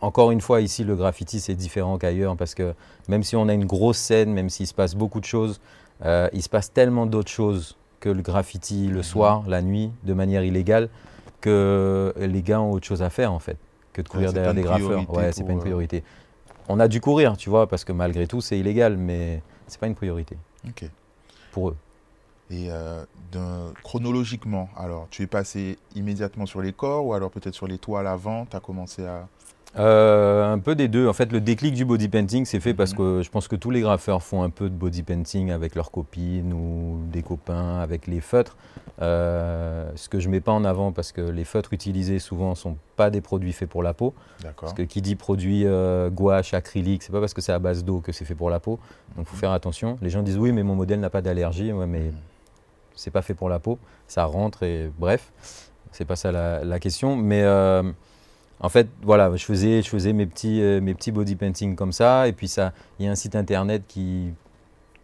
encore 0.00 0.30
une 0.30 0.42
fois, 0.42 0.60
ici, 0.60 0.84
le 0.84 0.94
graffiti, 0.94 1.40
c'est 1.40 1.54
différent 1.54 1.96
qu'ailleurs, 1.96 2.36
parce 2.36 2.54
que 2.54 2.74
même 3.08 3.22
si 3.22 3.36
on 3.36 3.48
a 3.48 3.54
une 3.54 3.64
grosse 3.64 3.96
scène, 3.96 4.32
même 4.32 4.50
s'il 4.50 4.66
se 4.66 4.74
passe 4.74 4.94
beaucoup 4.94 5.20
de 5.20 5.24
choses, 5.24 5.60
euh, 6.04 6.28
il 6.32 6.42
se 6.42 6.48
passe 6.48 6.72
tellement 6.72 7.06
d'autres 7.06 7.30
choses 7.30 7.76
que 8.00 8.08
le 8.08 8.22
graffiti 8.22 8.88
le 8.88 8.98
mhm. 8.98 9.02
soir, 9.02 9.44
la 9.46 9.62
nuit, 9.62 9.90
de 10.02 10.12
manière 10.12 10.44
illégale, 10.44 10.88
que 11.40 12.14
les 12.18 12.42
gars 12.42 12.60
ont 12.60 12.72
autre 12.72 12.86
chose 12.86 13.02
à 13.02 13.10
faire 13.10 13.32
en 13.32 13.38
fait, 13.38 13.56
que 13.92 14.02
de 14.02 14.08
courir 14.08 14.32
derrière 14.32 14.54
des 14.54 14.62
graffeurs. 14.62 15.08
Ouais, 15.10 15.32
c'est 15.32 15.44
pas 15.44 15.52
une 15.52 15.58
euh, 15.58 15.62
priorité. 15.62 16.04
On 16.68 16.80
a 16.80 16.88
dû 16.88 17.00
courir, 17.00 17.36
tu 17.36 17.50
vois, 17.50 17.66
parce 17.66 17.84
que 17.84 17.92
malgré 17.92 18.26
tout, 18.26 18.40
c'est 18.40 18.58
illégal, 18.58 18.96
mais 18.96 19.42
c'est 19.66 19.78
pas 19.78 19.86
une 19.86 19.94
priorité. 19.94 20.36
Ok. 20.66 20.84
Pour 21.52 21.70
eux. 21.70 21.76
Et 22.50 22.68
euh, 22.70 23.04
chronologiquement, 23.82 24.68
alors, 24.76 25.06
tu 25.10 25.22
es 25.22 25.26
passé 25.26 25.78
immédiatement 25.94 26.46
sur 26.46 26.60
les 26.60 26.72
corps 26.72 27.06
ou 27.06 27.14
alors 27.14 27.30
peut-être 27.30 27.54
sur 27.54 27.66
les 27.66 27.78
toiles 27.78 28.06
avant, 28.06 28.46
tu 28.46 28.56
as 28.56 28.60
commencé 28.60 29.04
à... 29.04 29.28
Euh, 29.78 30.52
un 30.52 30.58
peu 30.58 30.74
des 30.74 30.88
deux. 30.88 31.08
En 31.08 31.12
fait, 31.12 31.32
le 31.32 31.40
déclic 31.40 31.74
du 31.74 31.84
body 31.84 32.08
painting, 32.08 32.44
c'est 32.44 32.60
fait 32.60 32.74
parce 32.74 32.92
mhm. 32.92 32.98
que 32.98 33.22
je 33.22 33.30
pense 33.30 33.48
que 33.48 33.56
tous 33.56 33.70
les 33.70 33.80
graffeurs 33.80 34.22
font 34.22 34.42
un 34.42 34.50
peu 34.50 34.70
de 34.70 34.74
body 34.74 35.02
painting 35.02 35.50
avec 35.50 35.74
leurs 35.74 35.90
copines 35.90 36.52
ou 36.52 37.00
des 37.10 37.22
copains, 37.22 37.78
avec 37.78 38.06
les 38.06 38.20
feutres. 38.20 38.56
Euh, 39.02 39.90
ce 39.96 40.08
que 40.08 40.20
je 40.20 40.28
mets 40.28 40.40
pas 40.40 40.52
en 40.52 40.64
avant 40.64 40.92
parce 40.92 41.10
que 41.10 41.20
les 41.20 41.44
feutres 41.44 41.72
utilisés 41.72 42.20
souvent 42.20 42.50
ne 42.50 42.54
sont 42.54 42.76
pas 42.94 43.10
des 43.10 43.20
produits 43.20 43.52
faits 43.52 43.68
pour 43.68 43.82
la 43.82 43.94
peau. 43.94 44.14
Parce 44.60 44.72
que 44.72 44.82
qui 44.82 45.02
dit 45.02 45.16
produit 45.16 45.66
euh, 45.66 46.10
gouache, 46.10 46.54
acrylique, 46.54 47.02
c'est 47.02 47.12
pas 47.12 47.20
parce 47.20 47.34
que 47.34 47.40
c'est 47.40 47.52
à 47.52 47.58
base 47.58 47.84
d'eau 47.84 48.00
que 48.00 48.12
c'est 48.12 48.24
fait 48.24 48.36
pour 48.36 48.50
la 48.50 48.60
peau. 48.60 48.78
Donc, 49.16 49.26
il 49.26 49.28
faut 49.28 49.34
mhm. 49.34 49.40
faire 49.40 49.52
attention. 49.52 49.98
Les 50.02 50.10
gens 50.10 50.22
disent 50.22 50.38
oui, 50.38 50.52
mais 50.52 50.62
mon 50.62 50.76
modèle 50.76 51.00
n'a 51.00 51.10
pas 51.10 51.22
d'allergie. 51.22 51.72
Ouais, 51.72 51.86
mais 51.86 52.00
mhm. 52.00 52.14
c'est 52.94 53.10
pas 53.10 53.22
fait 53.22 53.34
pour 53.34 53.48
la 53.48 53.58
peau. 53.58 53.78
Ça 54.06 54.24
rentre 54.24 54.62
et 54.62 54.90
bref, 54.98 55.32
c'est 55.90 56.04
pas 56.04 56.16
ça 56.16 56.30
la, 56.30 56.78
question. 56.78 57.16
Mais 57.16 57.42
en 58.60 58.68
fait, 58.68 58.88
voilà, 59.02 59.34
je 59.36 59.44
faisais, 59.44 59.82
je 59.82 59.88
faisais 59.88 60.12
mes, 60.12 60.26
petits, 60.26 60.62
euh, 60.62 60.80
mes 60.80 60.94
petits 60.94 61.12
body 61.12 61.36
painting 61.36 61.74
comme 61.74 61.92
ça. 61.92 62.28
Et 62.28 62.32
puis, 62.32 62.52
il 62.98 63.04
y 63.04 63.08
a 63.08 63.10
un 63.10 63.14
site 63.14 63.36
internet 63.36 63.82
qui. 63.86 64.32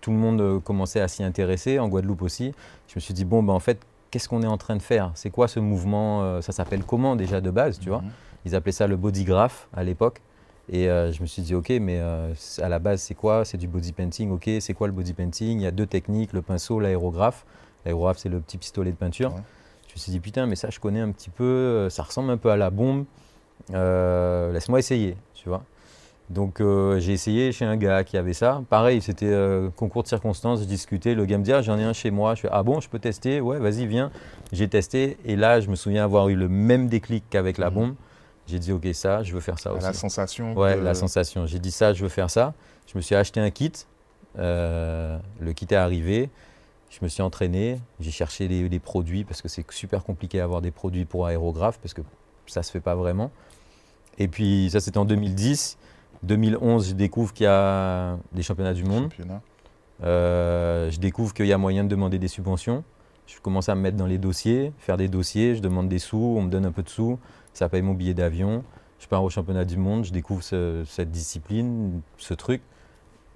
Tout 0.01 0.13
le 0.13 0.17
monde 0.17 0.41
euh, 0.41 0.61
commençait 0.61 1.01
à 1.01 1.09
s'y 1.09 1.23
intéresser, 1.23 1.79
en 1.79 1.89
Guadeloupe 1.89 2.23
aussi. 2.23 2.55
Je 2.89 2.95
me 2.97 3.01
suis 3.01 3.13
dit, 3.13 3.27
bon, 3.27 3.43
ben, 3.43 3.53
en 3.53 3.61
fait, 3.61 3.81
qu'est-ce 4.11 4.31
qu'on 4.31 4.43
est 4.43 4.47
en 4.47 4.57
train 4.57 4.77
de 4.77 4.83
faire? 4.83 5.13
C'est 5.15 5.29
quoi 5.29 5.47
ce 5.47 5.61
mouvement 5.61 6.23
euh, 6.23 6.41
Ça 6.41 6.53
s'appelle 6.53 6.85
comment 6.85 7.17
déjà 7.17 7.43
de 7.43 7.51
base, 7.51 7.79
tu 7.79 7.91
vois? 7.91 8.01
Mhm. 8.01 8.11
Ils 8.47 8.55
appelaient 8.55 8.73
ça 8.73 8.87
le 8.87 8.97
bodygraph 8.97 9.69
à 9.75 9.85
l'époque. 9.85 10.23
Et 10.73 10.89
euh, 10.89 11.13
je 11.13 11.21
me 11.21 11.27
suis 11.27 11.43
dit, 11.43 11.55
ok, 11.55 11.69
mais 11.81 12.01
à 12.01 12.69
la 12.69 12.79
base, 12.79 13.03
c'est 13.03 13.15
quoi? 13.15 13.45
C'est 13.45 13.59
du 13.59 13.69
body 13.69 13.93
painting, 13.93 14.31
ok, 14.31 14.49
c'est 14.61 14.73
quoi 14.73 14.87
le 14.87 14.95
body 14.95 15.13
painting? 15.13 15.59
Il 15.59 15.63
y 15.63 15.67
a 15.67 15.71
deux 15.71 15.87
techniques, 15.87 16.33
le 16.33 16.41
pinceau, 16.41 16.81
l'aérographe. 16.81 17.45
L'aérographe, 17.85 18.19
c'est 18.19 18.31
le 18.31 18.41
petit 18.41 18.57
pistolet 18.57 18.93
de 18.93 18.97
peinture. 18.97 19.35
Je 19.89 19.95
me 19.95 19.99
suis 19.99 20.13
dit, 20.13 20.21
putain, 20.21 20.47
mais 20.47 20.57
ça, 20.57 20.71
je 20.71 20.81
connais 20.81 21.01
un 21.01 21.11
petit 21.11 21.29
peu, 21.29 21.91
ça 21.91 22.05
ressemble 22.05 22.31
un 22.31 22.39
peu 22.39 22.51
à 22.51 22.57
la 22.57 22.71
bombe. 22.71 23.05
Laisse-moi 23.69 24.79
essayer, 24.79 25.17
tu 25.35 25.49
vois. 25.49 25.63
Donc 26.29 26.63
j'ai 26.99 27.13
essayé 27.13 27.51
chez 27.51 27.65
un 27.65 27.77
gars 27.77 28.05
qui 28.05 28.17
avait 28.17 28.35
ça. 28.35 28.63
Pareil, 28.71 29.03
c'était 29.03 29.35
concours 29.77 30.05
de 30.05 30.09
circonstances, 30.09 30.61
je 30.61 30.65
discutais, 30.65 31.15
le 31.15 31.25
gars 31.25 31.39
me 31.39 31.43
dit 31.43 31.53
ah, 31.53 31.61
j'en 31.61 31.77
ai 31.79 31.83
un 31.83 31.93
chez 31.93 32.13
moi. 32.13 32.37
Je 32.37 32.43
fais 32.43 32.49
ah 32.53 32.63
bon, 32.63 32.81
je 32.81 32.89
peux 32.89 33.01
tester? 33.01 33.41
Ouais, 33.41 33.59
vas-y, 33.59 33.87
viens. 33.87 34.13
J'ai 34.53 34.69
testé 34.69 35.17
et 35.25 35.35
là, 35.35 35.61
je 35.61 35.69
me 35.69 35.75
souviens 35.75 36.05
avoir 36.05 36.29
eu 36.29 36.37
le 36.37 36.49
même 36.49 36.89
déclic 36.89 37.25
qu'avec 37.31 37.59
la 37.59 37.71
mhm. 37.71 37.75
bombe. 37.75 37.95
J'ai 38.51 38.59
dit, 38.59 38.73
OK, 38.73 38.87
ça, 38.95 39.23
je 39.23 39.33
veux 39.33 39.41
faire 39.41 39.59
ça 39.61 39.73
aussi. 39.73 39.85
La 39.85 39.93
sensation 39.93 40.55
Ouais, 40.55 40.77
la 40.77 40.95
sensation. 40.95 41.47
J'ai 41.47 41.61
dit 41.61 41.71
ça, 41.71 41.93
je 41.93 42.03
veux 42.03 42.09
faire 42.09 42.31
ça. 42.31 42.53
Je 42.87 42.97
me 42.97 43.01
suis 43.01 43.15
acheté 43.15 43.39
un 43.39 43.51
kit. 43.51 43.73
Euh, 44.39 45.19
le 45.41 45.53
kit 45.53 45.67
est 45.71 45.75
arrivé. 45.75 46.31
Je 46.91 46.99
me 47.03 47.09
suis 47.09 47.23
entraîné. 47.23 47.81
J'ai 48.01 48.11
cherché 48.11 48.49
les, 48.49 48.79
produits 48.81 49.25
parce 49.25 49.41
que 49.41 49.47
c'est 49.47 49.65
super 49.71 50.03
compliqué 50.03 50.39
d'avoir 50.39 50.63
des 50.63 50.73
produits 50.73 51.05
pour 51.05 51.27
aérographe 51.27 51.79
parce 51.79 51.95
que 51.95 52.03
ça 52.47 52.61
ne 52.61 52.65
se 52.65 52.73
fait 52.73 52.81
pas 52.81 52.97
vraiment. 52.97 53.31
Et 54.21 54.29
puis, 54.29 54.69
ça, 54.71 54.79
c'était 54.79 54.99
en 54.99 55.05
2010. 55.05 55.77
2011, 56.23 56.91
je 56.91 56.95
découvre 56.95 57.33
qu'il 57.33 57.45
y 57.45 57.49
a 57.49 58.17
des 58.33 58.43
championnats 58.43 58.75
du 58.75 58.85
monde. 58.85 59.11
Euh, 60.05 60.91
je 60.91 61.01
découvre 61.01 61.35
qu'il 61.35 61.47
y 61.47 61.53
a 61.53 61.59
moyen 61.59 61.83
de 61.83 61.89
demander 61.89 62.19
des 62.19 62.29
subventions. 62.29 62.85
Je 63.27 63.41
commence 63.41 63.69
à 63.69 63.75
me 63.75 63.81
mettre 63.81 63.97
dans 63.97 64.07
les 64.07 64.19
dossiers, 64.19 64.73
faire 64.79 64.97
des 64.97 65.09
dossiers. 65.09 65.57
Je 65.57 65.63
demande 65.63 65.89
des 65.89 65.99
sous, 65.99 66.19
on 66.19 66.43
me 66.43 66.51
donne 66.51 66.67
un 66.67 66.73
peu 66.73 66.83
de 66.83 66.89
sous 66.89 67.19
ça 67.53 67.69
paye 67.69 67.83
mon 67.83 67.95
billet 67.95 68.15
d'avion. 68.15 68.65
Je 68.99 69.07
pars 69.07 69.25
au 69.25 69.31
championnat 69.31 69.65
du 69.65 69.77
monde, 69.77 70.05
je 70.05 70.13
découvre 70.13 70.43
cette 70.43 71.11
discipline, 71.11 72.01
ce 72.19 72.35
truc. 72.35 72.63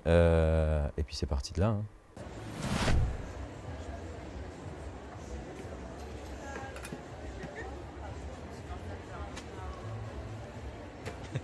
Euh, 0.06 0.86
et 0.98 1.02
puis 1.02 1.16
c'est 1.16 1.26
parti 1.26 1.52
de 1.54 1.60
là. 1.60 1.68
Hein. 1.68 1.82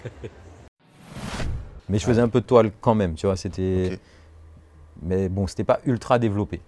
Mais 1.88 1.98
je 1.98 2.04
faisais 2.04 2.20
un 2.20 2.28
peu 2.28 2.40
de 2.40 2.46
toile 2.46 2.70
quand 2.80 2.94
même, 2.94 3.14
tu 3.14 3.26
vois. 3.26 3.36
C'était. 3.36 3.98
Mais 5.02 5.28
bon, 5.28 5.46
c'était 5.46 5.64
pas 5.64 5.80
ultra 5.86 6.18
développé. 6.18 6.60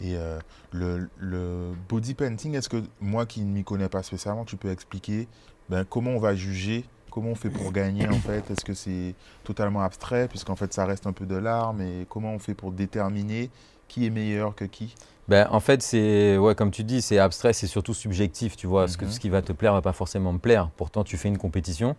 Et 0.00 0.16
euh, 0.16 0.38
le, 0.72 1.72
body 1.88 2.14
painting, 2.14 2.54
est-ce 2.54 2.68
que 2.68 2.82
moi 3.00 3.26
qui 3.26 3.42
ne 3.42 3.52
m'y 3.52 3.62
connais 3.62 3.88
pas 3.88 4.02
spécialement, 4.02 4.44
tu 4.44 4.56
peux 4.56 4.70
expliquer 4.70 5.28
ben, 5.68 5.84
comment 5.84 6.10
on 6.12 6.18
va 6.18 6.34
juger 6.34 6.84
Comment 7.10 7.28
on 7.30 7.34
fait 7.34 7.50
pour 7.50 7.72
gagner 7.72 8.08
en 8.08 8.14
fait? 8.14 8.50
Est-ce 8.50 8.64
que 8.64 8.72
c'est 8.72 9.14
totalement 9.44 9.82
abstrait 9.82 10.28
puisqu'en 10.28 10.56
fait 10.56 10.72
ça 10.72 10.86
reste 10.86 11.06
un 11.06 11.12
peu 11.12 11.26
de 11.26 11.36
l'art, 11.36 11.74
mais 11.74 12.06
comment 12.08 12.32
on 12.32 12.38
fait 12.38 12.54
pour 12.54 12.72
déterminer 12.72 13.50
qui 13.86 14.06
est 14.06 14.10
meilleur 14.10 14.54
que 14.54 14.64
qui? 14.64 14.94
Ben, 15.28 15.46
en 15.50 15.60
fait, 15.60 15.82
c'est 15.82 16.38
ouais, 16.38 16.54
comme 16.54 16.70
tu 16.70 16.84
dis, 16.84 17.02
c'est 17.02 17.18
abstrait, 17.18 17.52
c'est 17.52 17.66
surtout 17.66 17.94
subjectif. 17.94 18.56
Tu 18.56 18.66
vois, 18.66 18.88
ce, 18.88 18.96
que, 18.96 19.04
mhm. 19.04 19.10
ce 19.10 19.20
qui 19.20 19.28
va 19.28 19.42
te 19.42 19.52
plaire 19.52 19.74
va 19.74 19.82
pas 19.82 19.92
forcément 19.92 20.32
me 20.32 20.38
plaire. 20.38 20.70
Pourtant, 20.76 21.04
tu 21.04 21.16
fais 21.16 21.28
une 21.28 21.38
compétition. 21.38 21.96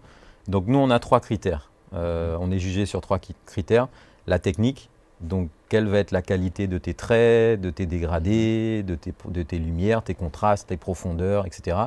Donc 0.47 0.67
nous, 0.67 0.77
on 0.77 0.89
a 0.89 0.99
trois 0.99 1.19
critères. 1.19 1.69
Euh, 1.93 2.37
on 2.39 2.51
est 2.51 2.59
jugé 2.59 2.85
sur 2.85 3.01
trois 3.01 3.19
critères 3.45 3.87
la 4.25 4.39
technique, 4.39 4.89
donc, 5.23 5.49
quelle 5.69 5.87
va 5.87 5.99
être 5.99 6.11
la 6.11 6.21
qualité 6.21 6.67
de 6.67 6.77
tes 6.77 6.93
traits, 6.93 7.59
de 7.59 7.69
tes 7.69 7.85
dégradés, 7.85 8.83
de 8.83 8.95
tes, 8.95 9.13
de 9.29 9.41
tes 9.41 9.57
lumières, 9.57 10.03
tes 10.03 10.15
contrastes, 10.15 10.67
tes 10.67 10.77
profondeurs, 10.77 11.45
etc. 11.45 11.77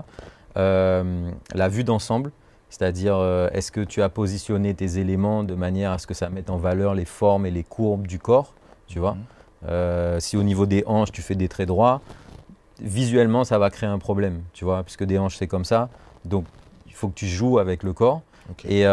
Euh, 0.57 1.31
la 1.55 1.69
vue 1.69 1.85
d'ensemble, 1.85 2.33
c'est-à-dire 2.71 3.17
euh, 3.17 3.49
est-ce 3.53 3.71
que 3.71 3.83
tu 3.83 4.01
as 4.01 4.09
positionné 4.09 4.75
tes 4.75 4.99
éléments 4.99 5.45
de 5.45 5.55
manière 5.55 5.93
à 5.93 5.99
ce 5.99 6.07
que 6.07 6.15
ça 6.15 6.31
mette 6.31 6.49
en 6.49 6.57
valeur 6.57 6.95
les 6.95 7.05
formes 7.05 7.45
et 7.45 7.51
les 7.51 7.63
courbes 7.63 8.07
du 8.07 8.19
corps, 8.19 8.55
tu 8.87 8.99
vois? 8.99 9.19
Euh, 9.69 10.19
si 10.19 10.39
au 10.39 10.43
niveau 10.43 10.65
des 10.65 10.83
hanches, 10.87 11.13
tu 11.13 11.21
fais 11.21 11.35
des 11.35 11.49
traits 11.49 11.69
droits, 11.69 12.01
visuellement, 12.81 13.45
ça 13.45 13.59
va 13.59 13.69
créer 13.69 13.89
un 13.89 13.99
problème, 13.99 14.43
tu 14.55 14.65
vois, 14.65 14.83
puisque 14.83 15.05
des 15.05 15.19
hanches, 15.19 15.37
c'est 15.37 15.47
comme 15.47 15.65
ça. 15.67 15.91
Donc, 16.25 16.47
il 16.87 16.95
faut 16.95 17.09
que 17.09 17.15
tu 17.15 17.27
joues 17.27 17.59
avec 17.59 17.83
le 17.83 17.93
corps. 17.93 18.23
Et, 18.69 18.87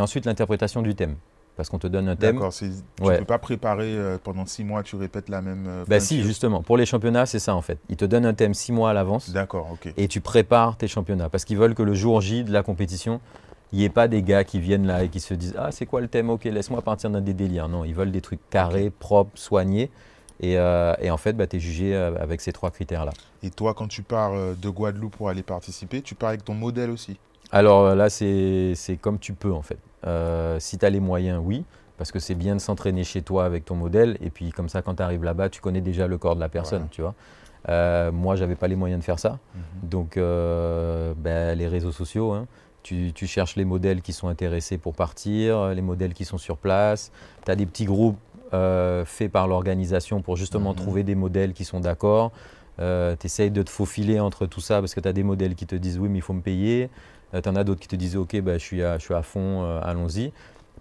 ensuite, 0.00 0.26
l'interprétation 0.26 0.82
du 0.82 0.94
thème 0.94 1.16
parce 1.56 1.68
qu'on 1.68 1.78
te 1.78 1.86
donne 1.86 2.08
un 2.08 2.16
thème. 2.16 2.36
D'accord, 2.36 2.52
tu 2.52 2.64
ne 2.64 3.18
peux 3.18 3.24
pas 3.24 3.38
préparer 3.38 3.94
euh, 3.94 4.18
pendant 4.22 4.46
six 4.46 4.64
mois, 4.64 4.82
tu 4.82 4.96
répètes 4.96 5.28
la 5.28 5.42
même. 5.42 5.66
Euh, 5.68 5.84
bah 5.86 6.00
si, 6.00 6.22
justement. 6.22 6.62
Pour 6.62 6.76
les 6.76 6.86
championnats, 6.86 7.26
c'est 7.26 7.38
ça 7.38 7.54
en 7.54 7.62
fait. 7.62 7.78
Ils 7.88 7.96
te 7.96 8.04
donnent 8.04 8.26
un 8.26 8.34
thème 8.34 8.54
six 8.54 8.72
mois 8.72 8.90
à 8.90 8.92
l'avance. 8.92 9.30
D'accord, 9.30 9.68
ok. 9.72 9.92
Et 9.96 10.08
tu 10.08 10.20
prépares 10.20 10.76
tes 10.76 10.88
championnats 10.88 11.28
parce 11.28 11.44
qu'ils 11.44 11.58
veulent 11.58 11.74
que 11.74 11.82
le 11.82 11.94
jour 11.94 12.20
J 12.20 12.44
de 12.44 12.52
la 12.52 12.62
compétition, 12.62 13.20
il 13.72 13.78
n'y 13.78 13.84
ait 13.84 13.90
pas 13.90 14.08
des 14.08 14.22
gars 14.22 14.44
qui 14.44 14.60
viennent 14.60 14.86
là 14.86 15.04
et 15.04 15.08
qui 15.08 15.20
se 15.20 15.34
disent 15.34 15.54
Ah, 15.58 15.72
c'est 15.72 15.86
quoi 15.86 16.00
le 16.00 16.08
thème? 16.08 16.30
Ok, 16.30 16.44
laisse-moi 16.44 16.82
partir 16.82 17.10
dans 17.10 17.20
des 17.20 17.34
délires. 17.34 17.68
Non, 17.68 17.84
ils 17.84 17.94
veulent 17.94 18.12
des 18.12 18.22
trucs 18.22 18.40
carrés, 18.50 18.90
propres, 18.90 19.38
soignés. 19.38 19.90
Et, 20.40 20.58
euh, 20.58 20.94
en 21.08 21.16
fait, 21.18 21.34
bah, 21.34 21.46
tu 21.46 21.56
es 21.56 21.60
jugé 21.60 21.94
avec 21.94 22.40
ces 22.40 22.52
trois 22.52 22.70
critères-là. 22.70 23.12
Et 23.42 23.50
toi, 23.50 23.74
quand 23.74 23.86
tu 23.86 24.02
pars 24.02 24.32
de 24.32 24.68
Guadeloupe 24.68 25.16
pour 25.16 25.28
aller 25.28 25.42
participer, 25.42 26.02
tu 26.02 26.14
pars 26.14 26.30
avec 26.30 26.44
ton 26.44 26.54
modèle 26.54 26.90
aussi? 26.90 27.18
Alors 27.52 27.94
là, 27.94 28.10
c'est 28.10 28.98
comme 29.00 29.18
tu 29.18 29.34
peux 29.34 29.52
en 29.52 29.62
fait. 29.62 29.78
si 30.58 30.78
tu 30.78 30.84
as 30.84 30.90
les 30.90 31.00
moyens, 31.00 31.40
oui 31.44 31.64
parce 32.02 32.10
que 32.10 32.18
c'est 32.18 32.34
bien 32.34 32.56
de 32.56 32.60
s'entraîner 32.60 33.04
chez 33.04 33.22
toi 33.22 33.44
avec 33.44 33.64
ton 33.64 33.76
modèle, 33.76 34.18
et 34.20 34.30
puis 34.30 34.50
comme 34.50 34.68
ça, 34.68 34.82
quand 34.82 34.96
tu 34.96 35.02
arrives 35.04 35.22
là-bas, 35.22 35.48
tu 35.50 35.60
connais 35.60 35.80
déjà 35.80 36.08
le 36.08 36.18
corps 36.18 36.34
de 36.34 36.40
la 36.40 36.48
personne, 36.48 36.88
tu 36.90 37.00
vois. 37.00 37.14
Euh, 37.68 38.10
moi, 38.10 38.34
j'avais 38.34 38.56
pas 38.56 38.66
les 38.66 38.74
moyens 38.74 38.98
de 38.98 39.04
faire 39.04 39.20
ça, 39.20 39.38
mhm. 39.54 39.88
donc 39.88 40.16
euh, 40.16 41.14
ben, 41.16 41.56
les 41.56 41.68
réseaux 41.68 41.92
sociaux, 41.92 42.32
hein. 42.32 42.48
tu, 42.82 43.12
cherches 43.28 43.54
les 43.54 43.64
modèles 43.64 44.02
qui 44.02 44.12
sont 44.12 44.26
intéressés 44.26 44.78
pour 44.78 44.94
partir, 44.94 45.68
les 45.68 45.80
modèles 45.80 46.12
qui 46.12 46.24
sont 46.24 46.38
sur 46.38 46.56
place, 46.56 47.12
tu 47.44 47.52
as 47.52 47.54
des 47.54 47.66
petits 47.66 47.84
groupes 47.84 48.18
euh, 48.52 49.04
faits 49.04 49.30
par 49.30 49.46
l'organisation 49.46 50.22
pour 50.22 50.36
justement 50.36 50.70
mhm. 50.70 50.76
trouver 50.76 51.02
des 51.04 51.14
modèles 51.14 51.52
qui 51.52 51.64
sont 51.64 51.78
d'accord. 51.78 52.32
Euh, 52.80 53.14
tu 53.18 53.26
essayes 53.26 53.50
de 53.50 53.62
te 53.62 53.70
faufiler 53.70 54.18
entre 54.18 54.46
tout 54.46 54.60
ça 54.60 54.80
parce 54.80 54.94
que 54.94 55.00
tu 55.00 55.06
as 55.06 55.12
des 55.12 55.22
modèles 55.22 55.54
qui 55.54 55.66
te 55.66 55.74
disent 55.74 55.98
oui 55.98 56.08
mais 56.08 56.18
il 56.18 56.22
faut 56.22 56.32
me 56.32 56.40
payer, 56.40 56.88
tu 57.32 57.48
en 57.48 57.56
as 57.56 57.64
d'autres 57.64 57.80
qui 57.80 57.88
te 57.88 57.96
disent 57.96 58.16
ok 58.16 58.40
ben, 58.40 58.58
je, 58.58 58.64
suis 58.64 58.82
à, 58.82 58.98
je 58.98 59.04
suis 59.04 59.14
à 59.14 59.22
fond, 59.22 59.64
allons-y 59.80 60.32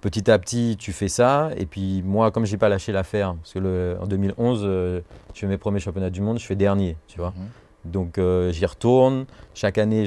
petit 0.02 0.30
à 0.30 0.38
petit, 0.40 0.76
tu 0.78 0.92
fais 0.92 1.08
ça. 1.08 1.52
Et 1.56 1.66
puis 1.66 2.02
moi, 2.04 2.32
comme 2.32 2.46
je 2.46 2.52
n'ai 2.52 2.58
pas 2.58 2.68
lâché 2.68 2.92
l'affaire, 2.92 3.36
parce 3.36 3.54
que 3.54 3.98
en 4.02 4.08
2011, 4.08 4.62
euh, 4.64 5.02
je 5.34 5.40
fais 5.40 5.48
mes 5.48 5.58
premiers 5.58 5.80
championnats 5.80 6.10
du 6.10 6.22
monde, 6.22 6.40
je 6.40 6.46
fais 6.46 6.56
dernier, 6.56 6.98
tu 7.08 7.20
vois. 7.20 7.34
Mhm. 7.38 7.92
Donc 7.92 8.18
euh, 8.18 8.52
j'y 8.52 8.66
retourne. 8.66 9.26
Chaque 9.54 9.78
année, 9.78 10.06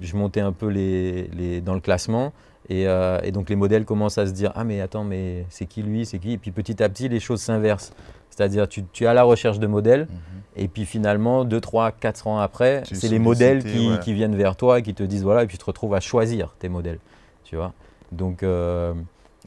je, 0.00 0.16
montais 0.16 0.40
un 0.40 0.52
peu 0.52 0.68
les, 0.68 1.60
dans 1.60 1.74
le 1.74 1.80
classement. 1.80 2.32
Euh, 2.70 3.20
et, 3.22 3.32
donc 3.32 3.50
les 3.50 3.56
modèles 3.56 3.84
commencent 3.84 4.18
à 4.18 4.26
se 4.26 4.32
dire 4.32 4.52
Ah, 4.54 4.64
mais 4.64 4.80
attends, 4.80 5.04
mais 5.04 5.46
c'est 5.50 5.66
qui 5.66 5.82
lui 5.82 6.06
C'est 6.06 6.18
qui? 6.18 6.32
Et 6.32 6.38
puis 6.38 6.52
petit 6.52 6.82
à 6.82 6.88
petit, 6.88 7.08
les 7.08 7.20
choses 7.20 7.40
s'inversent. 7.40 7.92
C'est-à-dire, 8.30 8.66
tu, 8.66 8.84
tu, 8.92 9.06
à 9.06 9.12
la 9.12 9.24
recherche 9.24 9.58
de 9.58 9.66
modèles. 9.66 10.02
Mhm. 10.02 10.42
Et 10.56 10.68
puis 10.68 10.86
finalement, 10.86 11.44
2, 11.44 11.60
3, 11.60 11.92
4 11.92 12.26
ans 12.26 12.38
après, 12.38 12.82
c'est 12.90 13.08
les 13.08 13.18
modèles 13.18 13.62
qui, 13.64 13.90
qui, 14.00 14.14
viennent 14.14 14.36
vers 14.36 14.56
toi 14.56 14.78
et 14.78 14.82
qui 14.82 14.94
te 14.94 15.02
disent 15.02 15.22
Voilà, 15.22 15.42
et 15.42 15.46
puis 15.46 15.58
tu 15.58 15.60
te 15.60 15.66
retrouves 15.66 15.94
à 15.94 16.00
choisir 16.00 16.54
tes 16.58 16.68
modèles. 16.68 16.98
Tu 17.44 17.56
vois 17.56 17.72
Donc. 18.10 18.44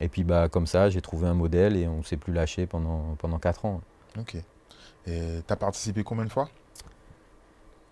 Et 0.01 0.09
puis 0.09 0.23
bah, 0.23 0.49
comme 0.49 0.67
ça, 0.67 0.89
j'ai 0.89 1.01
trouvé 1.01 1.27
un 1.27 1.33
modèle 1.33 1.77
et 1.77 1.87
on 1.87 1.99
ne 1.99 2.03
s'est 2.03 2.17
plus 2.17 2.33
lâché 2.33 2.65
pendant, 2.65 3.15
pendant 3.17 3.39
4 3.39 3.65
ans. 3.65 3.81
Ok. 4.19 4.35
Et 5.07 5.21
tu 5.47 5.53
as 5.53 5.55
participé 5.55 6.03
combien 6.03 6.25
de 6.25 6.31
fois? 6.31 6.49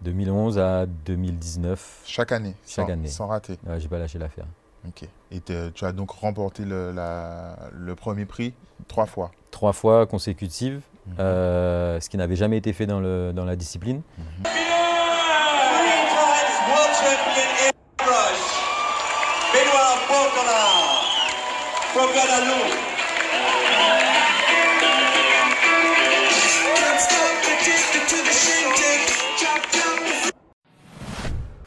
2011 0.01 0.59
à 0.59 0.85
2019. 0.85 2.01
Chaque 2.05 2.31
année 2.31 2.55
Chaque 2.67 2.89
année. 2.89 3.07
Sans 3.07 3.27
rater 3.27 3.57
ouais, 3.65 3.79
J'ai 3.79 3.87
pas 3.87 3.99
lâché 3.99 4.19
l'affaire. 4.19 4.45
Ok. 4.87 5.07
Et 5.31 5.39
tu 5.41 5.85
as 5.85 5.91
donc 5.91 6.11
remporté 6.11 6.65
le, 6.65 6.91
la, 6.91 7.57
le, 7.71 7.95
premier 7.95 8.25
prix 8.25 8.53
trois 8.87 9.05
fois 9.05 9.31
Trois 9.51 9.73
fois 9.73 10.05
consécutives, 10.05 10.81
mhm. 11.07 11.15
euh, 11.19 11.99
ce 11.99 12.09
qui 12.09 12.17
n'avait 12.17 12.35
jamais 12.35 12.57
été 12.57 12.73
fait 12.73 12.85
dans, 12.85 12.99
le, 12.99 13.31
dans 13.33 13.45
la 13.45 13.55
discipline. 13.55 14.01
Mhm. 14.17 14.43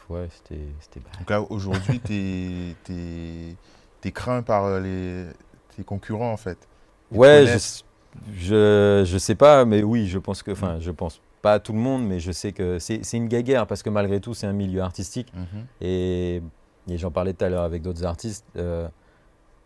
Ouais, 0.09 0.29
c'était 0.31 1.01
Donc 1.19 1.31
là, 1.31 1.43
aujourd'hui, 1.43 2.01
tu 2.05 3.57
es, 4.05 4.13
craint 4.13 4.43
par 4.43 4.65
euh, 4.67 4.81
les, 4.81 5.27
tes 5.77 5.83
concurrents, 5.83 6.33
en 6.33 6.37
fait. 6.37 6.59
ouais, 7.11 7.45
je, 8.35 9.05
je, 9.07 9.19
sais 9.19 9.35
pas, 9.35 9.65
mais 9.65 9.83
oui, 9.83 10.07
je 10.07 10.19
pense 10.19 10.43
que, 10.43 10.53
enfin, 10.53 10.79
je 10.81 10.91
pense 10.91 11.21
pas 11.43 11.55
à 11.55 11.59
tout 11.61 11.73
le 11.73 11.79
monde, 11.79 12.07
mais 12.07 12.21
je 12.21 12.33
sais 12.33 12.53
que 12.53 12.79
c'est 12.79 13.13
une 13.13 13.29
guéguerre 13.29 13.67
parce 13.67 13.83
que 13.83 13.91
malgré 13.91 14.21
tout, 14.21 14.35
c'est 14.35 14.47
un 14.47 14.53
milieu 14.53 14.81
artistique. 14.81 15.33
Mhm. 15.35 15.67
Et, 15.81 16.43
j'en 16.89 17.11
parlais 17.11 17.35
tout 17.35 17.45
à 17.45 17.49
l'heure 17.49 17.63
avec 17.63 17.83
d'autres 17.83 18.05
artistes. 18.05 18.45
Euh, 18.57 18.89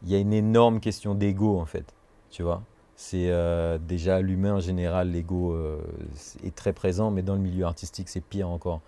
il 0.02 0.10
y 0.10 0.14
a 0.14 0.18
une 0.18 0.32
énorme 0.32 0.80
question 0.80 1.14
d'ego 1.14 1.58
en 1.58 1.66
fait, 1.66 1.84
tu 2.30 2.42
vois. 2.42 2.62
C'est 2.96 3.30
euh, 3.30 3.78
déjà 3.78 4.20
l'humain 4.20 4.54
en 4.54 4.60
général, 4.60 5.10
l'ego 5.10 5.52
euh, 5.52 5.78
est 6.44 6.54
très 6.54 6.72
présent, 6.72 7.10
mais 7.10 7.22
dans 7.22 7.34
le 7.34 7.40
milieu 7.40 7.64
artistique, 7.64 8.08
c'est 8.08 8.20
pire 8.20 8.48
encore. 8.48 8.80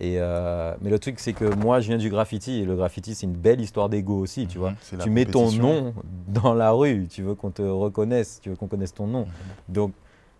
Et, 0.00 0.14
euh, 0.18 0.74
mais 0.80 0.90
le 0.90 0.98
truc, 1.00 1.18
c'est 1.18 1.32
que 1.32 1.44
moi, 1.56 1.80
je 1.80 1.88
viens 1.88 1.98
du 1.98 2.08
graffiti 2.08 2.60
et 2.60 2.64
le 2.64 2.76
graffiti, 2.76 3.14
c'est 3.16 3.26
une 3.26 3.32
belle 3.36 3.60
histoire 3.60 3.88
d'ego 3.88 4.18
aussi, 4.20 4.46
tu 4.46 4.58
vois. 4.58 4.70
Mhm, 4.70 4.76
Tu 5.02 5.10
mets 5.10 5.24
ton 5.32 5.46
nom 5.62 5.94
dans 6.28 6.54
la 6.54 6.70
rue, 6.70 7.08
tu 7.10 7.22
veux 7.22 7.34
qu'on 7.34 7.50
te 7.50 7.62
reconnaisse, 7.62 8.38
tu 8.40 8.50
veux 8.50 8.56
qu'on 8.56 8.68
connaisse 8.68 8.94
ton 8.94 9.06
nom. 9.08 9.22
Mhm. 9.22 9.32
Donc, 9.74 9.92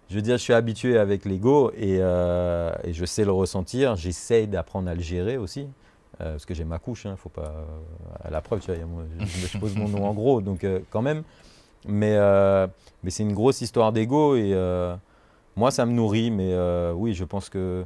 je 0.09 0.15
veux 0.15 0.23
dire, 0.23 0.37
je 0.39 0.43
suis 0.43 0.53
habitué 0.55 0.97
avec 0.97 1.25
l'ego 1.25 1.71
et, 1.77 1.99
euh, 2.01 2.73
et 2.85 2.93
je 2.93 3.05
sais 3.05 3.25
le 3.25 3.33
ressentir. 3.33 3.97
J'essaye 3.97 4.47
d'apprendre 4.47 4.89
à 4.89 4.95
le 4.95 5.01
gérer 5.03 5.37
aussi. 5.37 5.67
euh, 6.21 6.33
parce 6.33 6.47
que 6.47 6.55
j'ai 6.55 6.65
ma 6.65 6.79
couche, 6.79 7.05
il 7.05 7.17
faut 7.17 7.29
pas. 7.29 7.53
à 8.25 8.31
la 8.31 8.41
preuve, 8.41 8.61
tu 8.61 8.73
vois, 8.73 8.85
moi, 8.87 9.03
je, 9.21 9.47
je 9.49 9.59
pose 9.59 9.77
mon 9.77 9.89
nom 9.89 10.05
en 10.07 10.15
gros, 10.15 10.41
donc 10.41 10.65
quand 10.91 11.03
même. 11.03 11.23
Mais, 11.87 12.17
mais 13.03 13.11
c'est 13.11 13.23
une 13.25 13.35
grosse 13.35 13.61
histoire 13.61 13.93
d'ego 13.93 14.35
et 14.37 14.55
moi, 15.57 15.71
ça 15.73 15.85
me 15.85 15.93
nourrit. 15.93 16.31
Mais 16.31 16.57
oui, 16.95 17.13
je 17.15 17.25
pense 17.25 17.49
que 17.49 17.85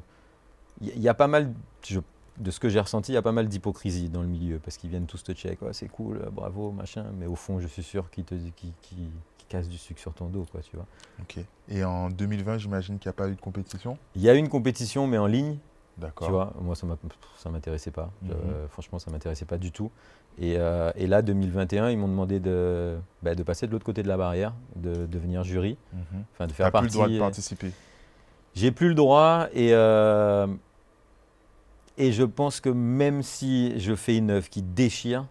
il 0.81 0.99
y, 1.01 1.09
a 1.09 1.15
pas 1.15 1.29
mal, 1.29 1.53
je- 1.87 2.01
de 2.39 2.51
ce 2.51 2.59
que 2.61 2.69
j'ai 2.69 2.81
ressenti, 2.81 3.13
il 3.13 3.15
y 3.15 3.19
a 3.19 3.23
pas 3.23 3.33
mal 3.33 3.47
d'hypocrisie 3.49 4.09
dans 4.09 4.23
le 4.23 4.29
milieu 4.29 4.59
parce 4.59 4.77
qu'ils 4.79 4.91
viennent 4.91 5.07
tous 5.07 5.23
te 5.23 5.33
check, 5.33 5.61
Ouais, 5.63 5.73
c'est 5.73 5.89
cool, 5.89 6.17
euh, 6.19 6.31
bravo, 6.31 6.71
machin. 6.73 7.05
Mais 7.19 7.27
au 7.27 7.37
fond, 7.37 7.61
je 7.61 7.67
suis 7.69 7.83
sûr 7.83 8.11
qu'ils 8.11 8.25
te, 8.25 8.35
qu'ils 8.57 8.73
cassent 9.49 9.69
du 9.69 9.79
sucre 9.79 10.01
sur 10.01 10.15
ton 10.15 10.27
dos, 10.29 10.47
quoi, 10.51 10.61
tu 10.63 10.75
vois. 10.77 10.87
Ok. 11.21 11.39
Et 11.69 11.85
en 11.85 12.09
2020, 12.09 12.59
j'imagine 12.59 12.99
qu'il 12.99 13.09
n'y 13.09 13.11
a 13.11 13.15
pas 13.15 13.29
eu 13.29 13.35
de 13.35 13.41
compétition? 13.41 13.99
Il 14.17 14.23
y 14.23 14.31
a 14.31 14.35
eu 14.35 14.39
une 14.39 14.49
compétition, 14.49 15.07
mais 15.07 15.19
en 15.19 15.27
ligne, 15.27 15.59
D'accord. 15.99 16.27
tu 16.27 16.33
vois. 16.33 16.55
Moi, 16.61 16.75
ça 16.75 16.87
ça 17.37 17.51
m'intéressait 17.51 17.91
pas. 17.91 18.11
Mhm. 18.23 18.31
Euh, 18.33 18.69
franchement, 18.69 18.99
ça 18.99 19.11
m'intéressait 19.11 19.45
pas 19.45 19.59
du 19.59 19.71
tout. 19.71 19.91
Et, 20.39 20.55
euh, 20.57 20.91
et 20.97 21.07
là, 21.07 21.21
2021, 21.21 21.91
ils 21.91 21.99
m'ont 21.99 22.09
demandé 22.09 22.41
de, 22.41 22.97
bah, 23.23 23.35
de 23.35 23.43
passer 23.43 23.67
de 23.67 23.73
l'autre 23.73 23.85
côté 23.85 24.03
de 24.03 24.09
la 24.09 24.17
barrière, 24.17 24.55
de 24.77 25.05
devenir 25.05 25.45
jury, 25.45 25.77
Mhm. 25.93 26.25
enfin 26.33 26.47
de 26.47 26.51
Tu 26.53 26.57
faire 26.57 26.67
n'as 26.67 26.71
plus 26.71 26.73
partie. 26.73 26.87
le 26.87 26.93
droit 26.93 27.09
de 27.09 27.19
participer. 27.19 27.71
J'ai 28.55 28.71
plus 28.73 28.89
le 28.89 28.95
droit 28.95 29.49
et, 29.55 29.73
euh, 29.73 30.47
et 31.99 32.13
je 32.13 32.23
pense 32.23 32.61
que 32.61 32.69
même 32.69 33.23
si 33.23 33.79
je 33.81 33.95
fais 33.95 34.17
une 34.17 34.31
œuvre 34.31 34.49
qui 34.49 34.63
déchire, 34.63 35.27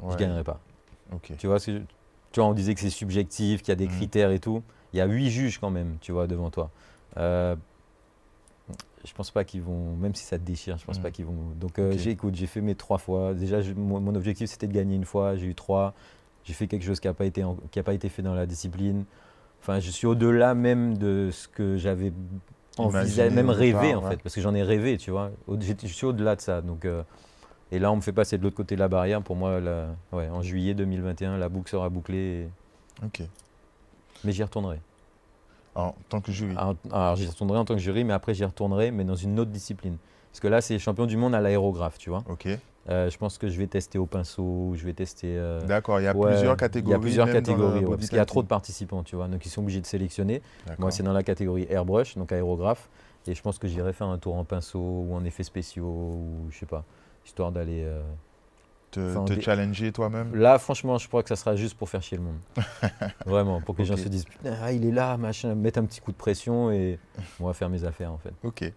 je 0.00 0.06
Ouais. 0.06 0.16
gagnerai 0.16 0.44
pas. 0.44 0.60
Tu 1.38 1.46
vois, 1.46 1.58
ce 1.58 1.66
que 1.70 1.78
je- 1.78 1.82
tu 2.32 2.40
vois, 2.40 2.48
on 2.48 2.52
disait 2.54 2.74
que 2.74 2.80
c'est 2.80 2.90
subjectif, 2.90 3.62
qu'il 3.62 3.68
y 3.70 3.72
a 3.72 3.76
des 3.76 3.86
Mhm. 3.86 3.92
critères 3.96 4.30
et 4.30 4.38
tout. 4.40 4.62
Il 4.92 4.98
y 4.98 5.00
a 5.00 5.06
huit 5.06 5.30
juges 5.30 5.58
quand 5.58 5.70
même, 5.70 5.96
tu 6.00 6.12
vois, 6.12 6.26
devant 6.26 6.50
toi. 6.50 6.70
Euh, 7.16 7.56
je 9.04 9.12
pense 9.12 9.30
pas 9.30 9.44
qu'ils 9.44 9.62
vont, 9.62 9.94
même 9.96 10.14
si 10.14 10.24
ça 10.24 10.38
te 10.38 10.42
déchire, 10.44 10.76
je 10.78 10.84
pense 10.84 10.96
Mhm. 10.98 11.02
pas 11.02 11.10
qu'ils 11.10 11.24
vont. 11.26 11.34
Donc, 11.60 11.78
euh, 11.78 11.92
j'ai, 11.96 12.10
écoute, 12.10 12.34
j'ai 12.34 12.46
fait 12.46 12.60
mes 12.60 12.74
trois 12.74 12.98
fois. 12.98 13.34
Déjà, 13.34 13.60
je- 13.62 13.72
mon, 13.72 14.00
mon 14.00 14.14
objectif 14.14 14.50
c'était 14.50 14.66
de 14.66 14.72
gagner 14.72 14.96
une 14.96 15.04
fois. 15.04 15.36
J'ai 15.36 15.46
eu 15.46 15.54
trois. 15.54 15.94
J'ai 16.44 16.54
fait 16.54 16.66
quelque 16.66 16.84
chose 16.84 17.00
qui 17.00 17.06
n'a 17.08 17.14
pas 17.14 17.24
été, 17.24 17.42
en- 17.44 17.56
qui 17.70 17.78
a 17.78 17.82
pas 17.82 17.94
été 17.94 18.08
fait 18.08 18.22
dans 18.22 18.34
la 18.34 18.46
discipline. 18.46 19.04
Enfin, 19.66 19.80
je 19.80 19.90
suis 19.90 20.06
au-delà 20.06 20.54
même 20.54 20.96
de 20.96 21.30
ce 21.32 21.48
que 21.48 21.76
j'avais 21.76 22.12
envisagé, 22.78 23.30
même 23.30 23.50
rêvé 23.50 23.96
en 23.96 24.02
ouais. 24.04 24.10
fait, 24.10 24.22
parce 24.22 24.32
que 24.32 24.40
j'en 24.40 24.54
ai 24.54 24.62
rêvé, 24.62 24.96
tu 24.96 25.10
vois. 25.10 25.32
Je 25.48 25.86
suis 25.88 26.06
au-delà 26.06 26.36
de 26.36 26.40
ça. 26.40 26.60
Donc, 26.62 26.84
euh, 26.84 27.02
et 27.72 27.80
là, 27.80 27.90
on 27.90 27.96
me 27.96 28.00
fait 28.00 28.12
passer 28.12 28.38
de 28.38 28.44
l'autre 28.44 28.54
côté 28.54 28.76
de 28.76 28.80
la 28.80 28.86
barrière. 28.86 29.22
Pour 29.22 29.34
moi, 29.34 29.58
ouais, 30.12 30.28
en 30.28 30.40
juillet 30.40 30.74
2021, 30.74 31.36
la 31.36 31.48
boucle 31.48 31.68
sera 31.68 31.88
bouclée. 31.88 32.44
et- 32.44 33.04
Ok. 33.04 33.22
Mais 34.22 34.30
j'y 34.30 34.44
retournerai. 34.44 34.78
En 35.74 35.96
tant 36.08 36.20
que 36.20 36.30
jury. 36.30 36.54
Alors, 36.56 36.76
alors, 36.92 37.16
j'y 37.16 37.26
retournerai 37.26 37.58
en 37.58 37.64
tant 37.64 37.74
que 37.74 37.80
jury, 37.80 38.04
mais 38.04 38.12
après, 38.12 38.34
j'y 38.34 38.44
retournerai, 38.44 38.92
mais 38.92 39.02
dans 39.02 39.16
une 39.16 39.40
autre 39.40 39.50
discipline. 39.50 39.96
Parce 40.30 40.38
que 40.38 40.46
là, 40.48 40.60
c'est 40.60 40.78
champion 40.78 41.06
du 41.06 41.16
monde 41.16 41.34
à 41.34 41.40
l'aérographe, 41.40 41.98
tu 41.98 42.08
vois. 42.08 42.22
Ok. 42.28 42.48
Euh, 42.88 43.10
je 43.10 43.18
pense 43.18 43.36
que 43.38 43.48
je 43.48 43.58
vais 43.58 43.66
tester 43.66 43.98
au 43.98 44.06
pinceau, 44.06 44.72
je 44.76 44.84
vais 44.84 44.92
tester. 44.92 45.36
euh, 45.36 45.66
D'accord. 45.66 46.00
Il 46.00 46.04
y 46.04 46.06
a 46.06 46.14
ouais, 46.14 46.30
plusieurs 46.32 46.56
catégories. 46.56 46.90
Il 46.90 46.92
y 46.92 46.94
a 46.94 47.00
plusieurs 47.00 47.30
catégories, 47.32 47.84
ouais, 47.84 47.96
parce 47.96 48.08
qu'il 48.08 48.16
y 48.18 48.20
a 48.20 48.24
trop 48.26 48.42
de 48.42 48.48
participants, 48.48 49.02
tu 49.02 49.16
vois. 49.16 49.26
Donc, 49.28 49.44
ils 49.44 49.48
sont 49.48 49.62
obligés 49.62 49.80
de 49.80 49.86
sélectionner. 49.86 50.40
Moi, 50.78 50.90
c'est 50.92 51.02
dans 51.02 51.12
la 51.12 51.22
catégorie 51.24 51.66
airbrush, 51.68 52.16
donc 52.16 52.30
aérographe. 52.32 52.88
Et 53.26 53.34
je 53.34 53.42
pense 53.42 53.58
que 53.58 53.66
j'irai 53.66 53.92
faire 53.92 54.06
un 54.06 54.18
tour 54.18 54.36
en 54.36 54.44
pinceau 54.44 54.78
ou 54.78 55.14
en 55.14 55.24
effets 55.24 55.42
spéciaux, 55.42 55.84
ou 55.86 56.46
je 56.50 56.58
sais 56.58 56.66
pas, 56.66 56.84
histoire 57.24 57.50
d'aller. 57.50 57.82
euh, 57.84 58.00
te, 58.92 59.00
enfin, 59.00 59.24
te 59.24 59.32
des- 59.32 59.40
challenger 59.42 59.90
toi-même. 59.90 60.32
Là, 60.36 60.58
franchement, 60.60 60.96
je 60.96 61.08
crois 61.08 61.24
que 61.24 61.28
ça 61.28 61.34
sera 61.34 61.56
juste 61.56 61.76
pour 61.76 61.88
faire 61.88 62.02
chier 62.02 62.18
le 62.18 62.22
monde. 62.22 62.38
Vraiment, 63.26 63.60
pour 63.60 63.74
que 63.74 63.80
les 63.82 63.86
gens 63.88 63.96
se 63.96 64.08
disent 64.08 64.24
Putain, 64.26 64.54
ah, 64.62 64.70
il 64.70 64.86
est 64.86 64.92
là, 64.92 65.16
machin, 65.16 65.56
mettre 65.56 65.80
un 65.80 65.84
petit 65.86 66.00
coup 66.00 66.12
de 66.12 66.16
pression 66.16 66.70
et 66.70 67.00
on 67.40 67.46
va 67.46 67.52
faire 67.52 67.68
mes 67.68 67.82
affaires 67.82 68.12
en 68.12 68.18
fait. 68.18 68.32
Ok. 68.44 68.72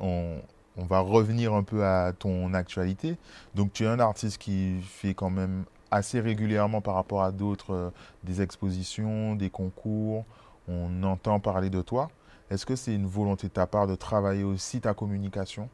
On, 0.00 0.40
on 0.76 0.84
va 0.84 1.00
revenir 1.00 1.52
un 1.54 1.62
peu 1.62 1.84
à 1.84 2.12
ton 2.12 2.54
actualité. 2.54 3.16
Donc, 3.54 3.72
tu 3.72 3.84
es 3.84 3.86
un 3.86 4.00
artiste 4.00 4.38
qui 4.38 4.80
fait 4.82 5.14
quand 5.14 5.30
même 5.30 5.64
assez 5.90 6.20
régulièrement 6.20 6.80
par 6.80 6.94
rapport 6.94 7.22
à 7.22 7.30
d'autres 7.32 7.74
euh, 7.74 7.90
des 8.24 8.40
expositions, 8.40 9.34
des 9.34 9.50
concours. 9.50 10.24
On 10.68 11.02
entend 11.02 11.38
parler 11.40 11.68
de 11.70 11.82
toi. 11.82 12.10
Est-ce 12.50 12.64
que 12.64 12.76
c'est 12.76 12.94
une 12.94 13.06
volonté 13.06 13.48
de 13.48 13.52
ta 13.52 13.66
part 13.66 13.86
de 13.86 13.94
travailler 13.94 14.44
aussi 14.44 14.80
ta 14.80 14.94
communication? 14.94 15.68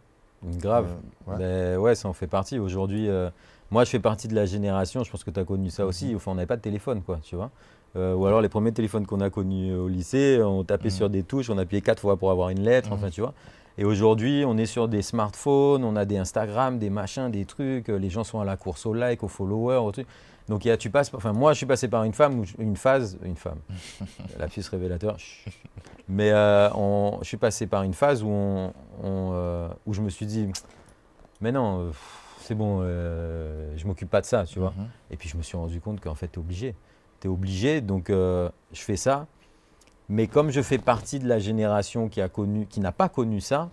Grave. 0.44 0.88
Euh, 1.28 1.30
ouais. 1.32 1.38
Ben 1.38 1.78
ouais, 1.78 1.94
ça 1.94 2.08
en 2.08 2.12
fait 2.12 2.26
partie. 2.28 2.58
Aujourd'hui, 2.58 3.08
euh, 3.08 3.30
moi, 3.70 3.84
je 3.84 3.90
fais 3.90 3.98
partie 4.00 4.28
de 4.28 4.34
la 4.34 4.46
génération, 4.46 5.04
je 5.04 5.10
pense 5.10 5.24
que 5.24 5.30
tu 5.30 5.38
as 5.40 5.44
connu 5.44 5.70
ça 5.70 5.84
aussi. 5.86 6.06
Mhm. 6.10 6.16
Enfin, 6.16 6.30
on 6.32 6.34
n'avait 6.36 6.46
pas 6.46 6.56
de 6.56 6.62
téléphone, 6.62 7.02
quoi, 7.02 7.18
tu 7.22 7.36
vois. 7.36 7.50
Euh, 7.96 8.14
ou 8.14 8.26
alors, 8.26 8.40
les 8.40 8.48
premiers 8.48 8.72
téléphones 8.72 9.06
qu'on 9.06 9.20
a 9.20 9.30
connus 9.30 9.74
au 9.74 9.88
lycée, 9.88 10.40
on 10.42 10.62
tapait 10.64 10.84
Mhm. 10.88 10.94
sur 10.94 11.10
des 11.10 11.22
touches, 11.22 11.50
on 11.50 11.58
appuyait 11.58 11.80
quatre 11.82 12.00
fois 12.00 12.16
pour 12.16 12.30
avoir 12.30 12.50
une 12.50 12.60
lettre, 12.60 12.88
Mhm. 12.90 12.94
enfin, 12.94 13.10
tu 13.10 13.20
vois. 13.20 13.34
Et 13.80 13.84
aujourd'hui, 13.84 14.42
on 14.44 14.56
est 14.58 14.66
sur 14.66 14.88
des 14.88 15.02
smartphones, 15.02 15.84
on 15.84 15.94
a 15.94 16.04
des 16.04 16.16
Instagram, 16.18 16.78
des 16.80 16.90
machins, 16.90 17.30
des 17.30 17.44
trucs. 17.44 17.88
euh, 17.88 17.96
Les 17.98 18.10
gens 18.10 18.24
sont 18.24 18.40
à 18.40 18.44
la 18.44 18.56
course 18.56 18.84
au 18.86 18.92
like, 18.92 19.22
aux 19.22 19.28
followers, 19.28 19.76
au 19.76 19.92
truc. 19.92 20.06
Donc, 20.48 20.64
il 20.64 20.68
y 20.68 20.70
a, 20.72 20.76
tu 20.76 20.90
passes, 20.90 21.12
enfin, 21.14 21.32
moi, 21.32 21.52
je 21.52 21.58
suis 21.58 21.66
passé 21.66 21.86
par 21.88 22.02
une 22.04 22.12
femme, 22.12 22.42
une 22.58 22.74
phase, 22.76 23.18
une 23.22 23.36
femme, 23.36 23.58
la 24.38 24.48
fille 24.48 24.64
révélateur. 24.68 25.16
chut. 25.18 25.52
Mais 26.08 26.30
euh, 26.32 26.68
on- 26.74 27.18
je 27.20 27.28
suis 27.28 27.36
passé 27.36 27.66
par 27.68 27.82
une 27.84 27.92
phase 27.94 28.22
où, 28.24 28.28
on, 28.28 28.72
on, 29.02 29.30
euh, 29.34 29.68
où 29.86 29.92
je 29.92 30.00
me 30.00 30.08
suis 30.08 30.26
dit, 30.26 30.48
mais 31.40 31.52
non, 31.52 31.92
c'est 32.40 32.54
bon, 32.56 32.80
euh, 32.82 33.74
je 33.76 33.86
m'occupe 33.86 34.10
pas 34.10 34.22
de 34.22 34.26
ça, 34.26 34.44
tu 34.44 34.58
vois. 34.58 34.72
Mhm. 34.76 34.88
Et 35.12 35.16
puis 35.16 35.28
je 35.28 35.36
me 35.36 35.42
suis 35.42 35.56
rendu 35.56 35.80
compte 35.80 36.00
qu'en 36.00 36.14
fait, 36.16 36.28
tu 36.28 36.34
es 36.34 36.38
obligé. 36.38 36.74
Tu 37.20 37.28
es 37.28 37.30
obligé, 37.30 37.80
donc 37.80 38.08
je 38.08 38.50
fais 38.72 38.96
ça. 38.96 39.26
Mais 40.08 40.26
comme 40.26 40.50
je 40.50 40.62
fais 40.62 40.78
partie 40.78 41.18
de 41.18 41.28
la 41.28 41.38
génération 41.38 42.08
qui 42.08 42.20
a 42.20 42.28
connu, 42.28 42.66
qui 42.66 42.80
n'a 42.80 42.92
pas 42.92 43.08
connu 43.08 43.40
ça, 43.40 43.70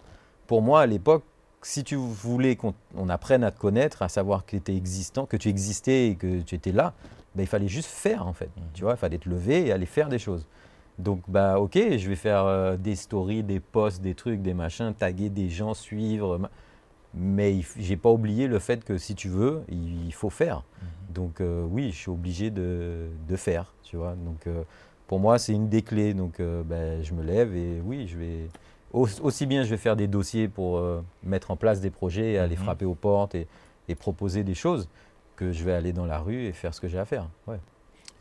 pour 0.48 0.62
moi 0.62 0.82
à 0.82 0.86
l'époque, 0.86 1.24
si 1.62 1.84
tu 1.84 1.96
voulais 1.96 2.56
qu'on 2.56 2.74
on 2.96 3.10
apprenne 3.10 3.44
à 3.44 3.52
te 3.52 3.60
connaître, 3.60 4.02
à 4.02 4.10
savoir 4.10 4.46
que, 4.46 4.56
étais 4.56 4.76
existant, 4.76 5.26
que 5.26 5.38
tu 5.38 5.50
existais 5.50 6.10
et 6.10 6.16
que 6.16 6.42
tu 6.42 6.54
étais 6.56 6.72
là, 6.72 6.94
ben, 7.36 7.44
il 7.44 7.48
fallait 7.48 7.68
juste 7.68 7.90
faire 7.90 8.28
en 8.28 8.34
fait. 8.34 8.50
Mhm. 8.58 8.64
Tu 8.74 8.84
vois, 8.84 8.94
il 8.94 8.98
fallait 8.98 9.18
te 9.18 9.30
lever 9.30 9.68
et 9.68 9.72
aller 9.72 9.86
faire 9.88 10.10
des 10.10 10.20
choses. 10.20 10.46
Donc 11.00 11.22
bah 11.28 11.60
ok, 11.60 11.74
je 11.98 12.08
vais 12.08 12.16
faire 12.16 12.46
euh, 12.46 12.78
des 12.78 12.96
stories, 12.96 13.44
des 13.44 13.60
posts, 13.60 14.02
des 14.02 14.14
trucs, 14.16 14.42
des 14.42 14.54
machins, 14.54 14.94
taguer 14.94 15.30
des 15.30 15.50
gens, 15.50 15.74
suivre. 15.74 16.38
ma- 16.38 16.52
Mais 17.14 17.62
j'ai 17.78 17.98
pas 17.98 18.10
oublié 18.12 18.48
le 18.48 18.60
fait 18.60 18.84
que 18.84 18.98
si 18.98 19.16
tu 19.16 19.28
veux, 19.30 19.64
il 19.70 20.06
il 20.06 20.14
faut 20.14 20.30
faire. 20.30 20.58
Mhm. 20.58 21.14
Donc 21.14 21.42
euh, 21.42 21.66
oui, 21.70 21.92
je 21.92 21.98
suis 21.98 22.12
obligé 22.12 22.50
de, 22.52 23.08
de 23.28 23.36
faire, 23.36 23.74
tu 23.84 23.98
vois. 23.98 24.14
Donc 24.16 24.48
euh, 24.48 24.64
pour 25.08 25.20
moi, 25.20 25.38
c'est 25.40 25.54
une 25.54 25.70
des 25.70 25.82
clés. 25.82 26.14
Donc 26.14 26.40
euh, 26.40 26.64
ben, 26.64 27.04
je 27.04 27.14
me 27.14 27.24
lève 27.24 27.56
et 27.56 27.82
oui, 27.84 28.08
je 28.08 28.18
vais 28.18 28.48
au- 28.94 29.08
aussi 29.22 29.46
bien 29.46 29.64
je 29.64 29.70
vais 29.70 29.78
faire 29.78 29.96
des 29.96 30.08
dossiers 30.08 30.48
pour 30.48 30.78
euh, 30.78 31.02
mettre 31.24 31.52
en 31.52 31.56
place 31.56 31.82
des 31.82 31.90
projets, 31.90 32.38
aller 32.38 32.56
Mhm. 32.56 32.64
frapper 32.64 32.86
aux 32.86 32.96
portes 32.96 33.36
et, 33.36 33.48
et 33.88 33.96
proposer 33.96 34.44
des 34.44 34.56
choses 34.56 34.88
que 35.36 35.52
je 35.52 35.64
vais 35.64 35.74
aller 35.74 35.92
dans 35.94 36.06
la 36.06 36.20
rue 36.20 36.46
et 36.46 36.54
faire 36.54 36.74
ce 36.74 36.80
que 36.82 36.88
j'ai 36.88 37.00
à 37.00 37.06
faire. 37.06 37.28
Ouais. 37.48 37.60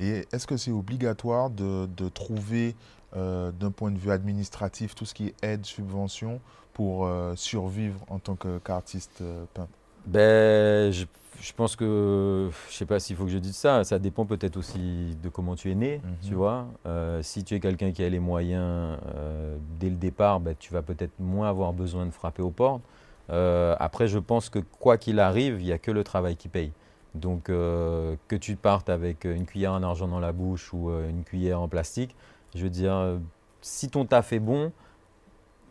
Et 0.01 0.27
est-ce 0.33 0.47
que 0.47 0.57
c'est 0.57 0.73
obligatoire 0.73 1.51
de, 1.51 1.87
de 1.87 2.09
trouver, 2.09 2.75
euh, 3.17 3.53
d'un 3.53 3.71
point 3.71 3.93
de 3.93 3.99
vue 3.99 4.11
administratif, 4.11 4.97
tout 4.97 5.05
ce 5.05 5.15
qui 5.15 5.29
est 5.29 5.35
aide, 5.45 5.65
subvention, 5.65 6.41
pour 6.73 7.09
survivre 7.37 8.01
en 8.09 8.19
tant 8.19 8.35
qu'artiste 8.65 9.23
peintre? 9.55 9.71
Ben, 10.07 10.91
je, 10.93 11.05
je 11.41 11.53
pense 11.53 11.77
que, 11.77 12.51
je 12.71 12.75
sais 12.75 12.87
pas 12.87 13.01
s'il 13.01 13.17
faut 13.17 13.25
que 13.25 13.31
je 13.31 13.39
dise 13.39 13.57
ça, 13.57 13.85
ça 13.85 13.99
dépend 13.99 14.27
peut-être 14.27 14.57
aussi 14.57 15.17
de 15.23 15.29
comment 15.29 15.55
tu 15.57 15.71
es 15.71 15.75
né, 15.75 16.01
Mhm. 16.05 16.13
tu 16.29 16.35
vois. 16.35 16.67
Euh, 16.87 17.23
si 17.23 17.45
tu 17.45 17.55
es 17.55 17.61
quelqu'un 17.61 17.93
qui 17.93 18.03
a 18.05 18.09
les 18.09 18.19
moyens 18.19 18.99
euh, 19.15 19.57
dès 19.81 19.89
le 19.91 19.97
départ, 19.97 20.41
ben, 20.41 20.55
tu 20.59 20.73
vas 20.73 20.83
peut-être 20.83 21.13
moins 21.19 21.49
avoir 21.49 21.73
besoin 21.73 22.07
de 22.07 22.11
frapper 22.11 22.43
aux 22.43 22.51
portes. 22.51 22.83
Euh, 23.31 23.75
après, 23.79 24.07
je 24.07 24.19
pense 24.19 24.51
que 24.51 24.59
quoi 24.59 24.99
qu'il 24.99 25.19
arrive, 25.21 25.61
il 25.61 25.65
n'y 25.65 25.73
a 25.73 25.79
que 25.79 25.91
le 25.91 26.05
travail 26.05 26.37
qui 26.37 26.49
paye. 26.49 26.73
Donc, 27.15 27.45
que 27.45 28.17
tu 28.41 28.57
partes 28.57 28.91
avec 28.91 29.25
une 29.25 29.47
cuillère 29.47 29.71
en 29.73 29.85
argent 29.85 30.09
dans 30.09 30.19
la 30.19 30.33
bouche 30.33 30.73
ou 30.75 30.91
une 30.91 31.23
cuillère 31.23 31.61
en 31.61 31.69
plastique, 31.69 32.17
je 32.57 32.65
veux 32.65 32.71
dire, 32.71 33.19
si 33.63 33.89
ton 33.89 34.05
taf 34.05 34.33
est 34.33 34.41
bon, 34.41 34.73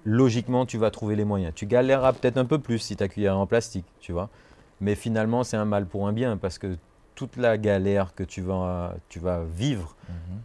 logiquement, 0.06 0.66
tu 0.66 0.78
vas 0.78 0.92
trouver 0.92 1.16
les 1.16 1.26
moyens. 1.26 1.54
Tu 1.56 1.66
galéreras 1.66 2.14
peut-être 2.14 2.38
un 2.38 2.46
peu 2.46 2.60
plus 2.60 2.80
si 2.80 2.96
ta 2.96 3.08
cuillère 3.08 3.34
est 3.34 3.38
en 3.38 3.48
plastique, 3.48 3.86
tu 4.00 4.12
vois. 4.12 4.30
Mais 4.82 4.96
finalement, 4.96 5.44
c'est 5.44 5.58
un 5.58 5.66
mal 5.66 5.86
pour 5.86 6.08
un 6.08 6.14
bien 6.14 6.38
parce 6.38 6.58
que 6.58 6.78
toute 7.16 7.38
la 7.38 7.58
galère 7.58 8.16
que 8.16 8.24
tu 8.24 8.42
vas, 8.42 8.96
tu 9.10 9.20
vas 9.20 9.44
vivre, 9.44 9.96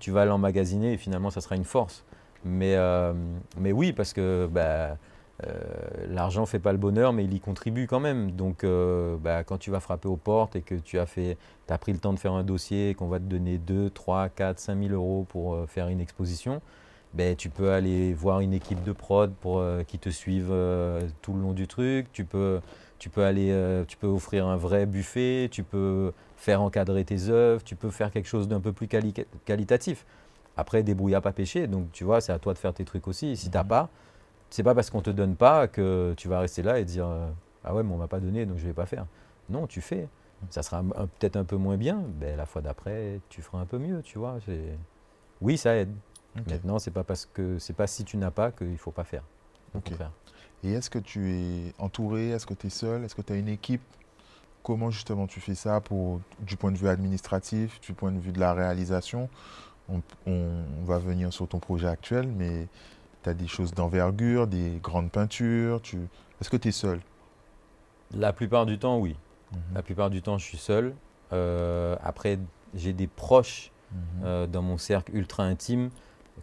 tu 0.00 0.10
vas 0.10 0.24
l'emmagasiner 0.24 0.92
et 0.92 0.96
finalement, 0.96 1.30
ça 1.30 1.40
sera 1.40 1.56
une 1.56 1.64
force. 1.64 2.04
Mais, 2.44 2.76
euh, 2.76 3.12
mais 3.58 3.72
oui, 3.72 3.92
parce 3.92 4.12
que 4.12 4.48
bah, 4.50 4.96
euh, 5.46 5.52
l'argent 6.08 6.42
ne 6.42 6.46
fait 6.46 6.58
pas 6.58 6.72
le 6.72 6.78
bonheur, 6.78 7.12
mais 7.12 7.24
il 7.24 7.34
y 7.34 7.40
contribue 7.40 7.86
quand 7.86 8.00
même. 8.00 8.32
Donc, 8.32 8.64
euh, 8.64 9.16
bah, 9.16 9.44
quand 9.44 9.58
tu 9.58 9.70
vas 9.70 9.80
frapper 9.80 10.08
aux 10.08 10.16
portes 10.16 10.56
et 10.56 10.62
que 10.62 10.74
tu 10.74 10.98
as, 10.98 11.06
fait, 11.06 11.36
as 11.68 11.78
pris 11.78 11.92
le 11.92 11.98
temps 11.98 12.12
de 12.12 12.18
faire 12.18 12.32
un 12.32 12.44
dossier, 12.44 12.94
qu'on 12.94 13.08
va 13.08 13.18
te 13.18 13.24
donner 13.24 13.58
2, 13.58 13.90
3, 13.90 14.28
4, 14.28 14.58
5 14.58 14.78
000 14.78 14.94
euros 14.94 15.26
pour 15.28 15.58
faire 15.68 15.88
une 15.88 16.00
exposition, 16.00 16.60
ben, 17.14 17.34
tu 17.36 17.48
peux 17.48 17.72
aller 17.72 18.12
voir 18.12 18.40
une 18.40 18.52
équipe 18.52 18.82
de 18.82 18.92
prod 18.92 19.32
pour 19.40 19.58
euh, 19.58 19.82
qui 19.82 19.98
te 19.98 20.08
suivent 20.10 20.52
euh, 20.52 21.00
tout 21.22 21.32
le 21.32 21.40
long 21.40 21.52
du 21.52 21.66
truc. 21.66 22.06
Tu 22.12 22.24
peux, 22.24 22.60
tu 22.98 23.08
peux 23.08 23.24
aller, 23.24 23.50
euh, 23.50 23.84
tu 23.86 23.96
peux 23.96 24.06
offrir 24.06 24.46
un 24.46 24.56
vrai 24.56 24.86
buffet. 24.86 25.48
Tu 25.50 25.62
peux 25.62 26.12
faire 26.36 26.62
encadrer 26.62 27.04
tes 27.04 27.28
œuvres. 27.28 27.62
Tu 27.64 27.76
peux 27.76 27.90
faire 27.90 28.10
quelque 28.10 28.28
chose 28.28 28.48
d'un 28.48 28.60
peu 28.60 28.72
plus 28.72 28.88
qualitatif. 28.88 30.04
Après, 30.56 30.82
débrouille 30.82 31.14
à 31.14 31.20
pas 31.20 31.32
pêcher. 31.32 31.66
Donc, 31.66 31.90
tu 31.92 32.04
vois, 32.04 32.20
c'est 32.20 32.32
à 32.32 32.38
toi 32.38 32.52
de 32.52 32.58
faire 32.58 32.74
tes 32.74 32.84
trucs 32.84 33.08
aussi. 33.08 33.36
Si 33.36 33.50
tu 33.50 33.56
n'as 33.56 33.62
mhm. 33.62 33.68
pas, 33.68 33.88
c'est 34.50 34.62
pas 34.62 34.74
parce 34.74 34.90
qu'on 34.90 35.02
te 35.02 35.10
donne 35.10 35.36
pas 35.36 35.68
que 35.68 36.14
tu 36.16 36.28
vas 36.28 36.40
rester 36.40 36.62
là 36.62 36.78
et 36.78 36.84
dire 36.84 37.06
ah 37.64 37.74
ouais, 37.74 37.82
mais 37.82 37.92
on 37.92 37.98
m'a 37.98 38.08
pas 38.08 38.20
donné, 38.20 38.46
donc 38.46 38.58
je 38.58 38.66
vais 38.66 38.72
pas 38.72 38.86
faire. 38.86 39.06
Non, 39.50 39.66
tu 39.66 39.80
fais. 39.80 40.08
Ça 40.50 40.62
sera 40.62 40.82
peut-être 41.18 41.36
un 41.36 41.44
peu 41.44 41.56
moins 41.56 41.76
bien, 41.76 42.00
ben, 42.20 42.36
la 42.36 42.46
fois 42.46 42.62
d'après, 42.62 43.20
tu 43.28 43.42
feras 43.42 43.58
un 43.58 43.66
peu 43.66 43.78
mieux, 43.78 44.02
tu 44.02 44.18
vois. 44.18 44.38
Oui, 45.40 45.58
ça 45.58 45.74
aide. 45.76 45.92
Maintenant, 46.34 46.78
c'est 46.78 46.90
pas 46.90 47.04
parce 47.04 47.26
que 47.26 47.58
c'est 47.58 47.72
pas 47.72 47.86
si 47.86 48.04
tu 48.04 48.16
n'as 48.16 48.30
pas 48.30 48.52
qu'il 48.52 48.78
faut 48.78 48.92
pas 48.92 49.04
faire. 49.04 49.22
Et 50.64 50.72
est-ce 50.72 50.90
que 50.90 50.98
tu 50.98 51.30
es 51.30 51.74
entouré? 51.78 52.30
Est-ce 52.30 52.46
que 52.46 52.54
tu 52.54 52.66
es 52.66 52.70
seul? 52.70 53.04
Est-ce 53.04 53.14
que 53.14 53.22
tu 53.22 53.32
as 53.32 53.36
une 53.36 53.48
équipe? 53.48 53.82
Comment 54.62 54.90
justement 54.90 55.26
tu 55.26 55.40
fais 55.40 55.54
ça 55.54 55.80
pour, 55.80 56.20
du 56.40 56.56
point 56.56 56.72
de 56.72 56.76
vue 56.76 56.88
administratif, 56.88 57.80
du 57.80 57.92
point 57.92 58.12
de 58.12 58.18
vue 58.18 58.32
de 58.32 58.40
la 58.40 58.54
réalisation? 58.54 59.28
On, 59.88 60.02
va 60.84 60.98
venir 60.98 61.32
sur 61.32 61.48
ton 61.48 61.58
projet 61.60 61.88
actuel, 61.88 62.28
mais 62.28 62.66
tu 63.22 63.30
as 63.30 63.34
des 63.34 63.46
choses 63.46 63.72
d'envergure, 63.72 64.46
des 64.46 64.78
grandes 64.82 65.10
peintures. 65.10 65.80
Tu... 65.80 65.96
Est-ce 66.40 66.50
que 66.50 66.58
tu 66.58 66.68
es 66.68 66.72
seul? 66.72 67.00
La 68.14 68.32
plupart 68.32 68.66
du 68.66 68.78
temps, 68.78 68.98
oui. 68.98 69.16
Mhm. 69.52 69.60
La 69.74 69.82
plupart 69.82 70.10
du 70.10 70.20
temps, 70.20 70.36
je 70.36 70.44
suis 70.44 70.58
seul. 70.58 70.94
Euh, 71.32 71.96
après, 72.02 72.38
j'ai 72.74 72.92
des 72.92 73.06
proches 73.06 73.70
mhm. 73.92 73.98
euh, 74.24 74.46
dans 74.46 74.62
mon 74.62 74.76
cercle 74.76 75.14
ultra 75.14 75.44
intime 75.44 75.88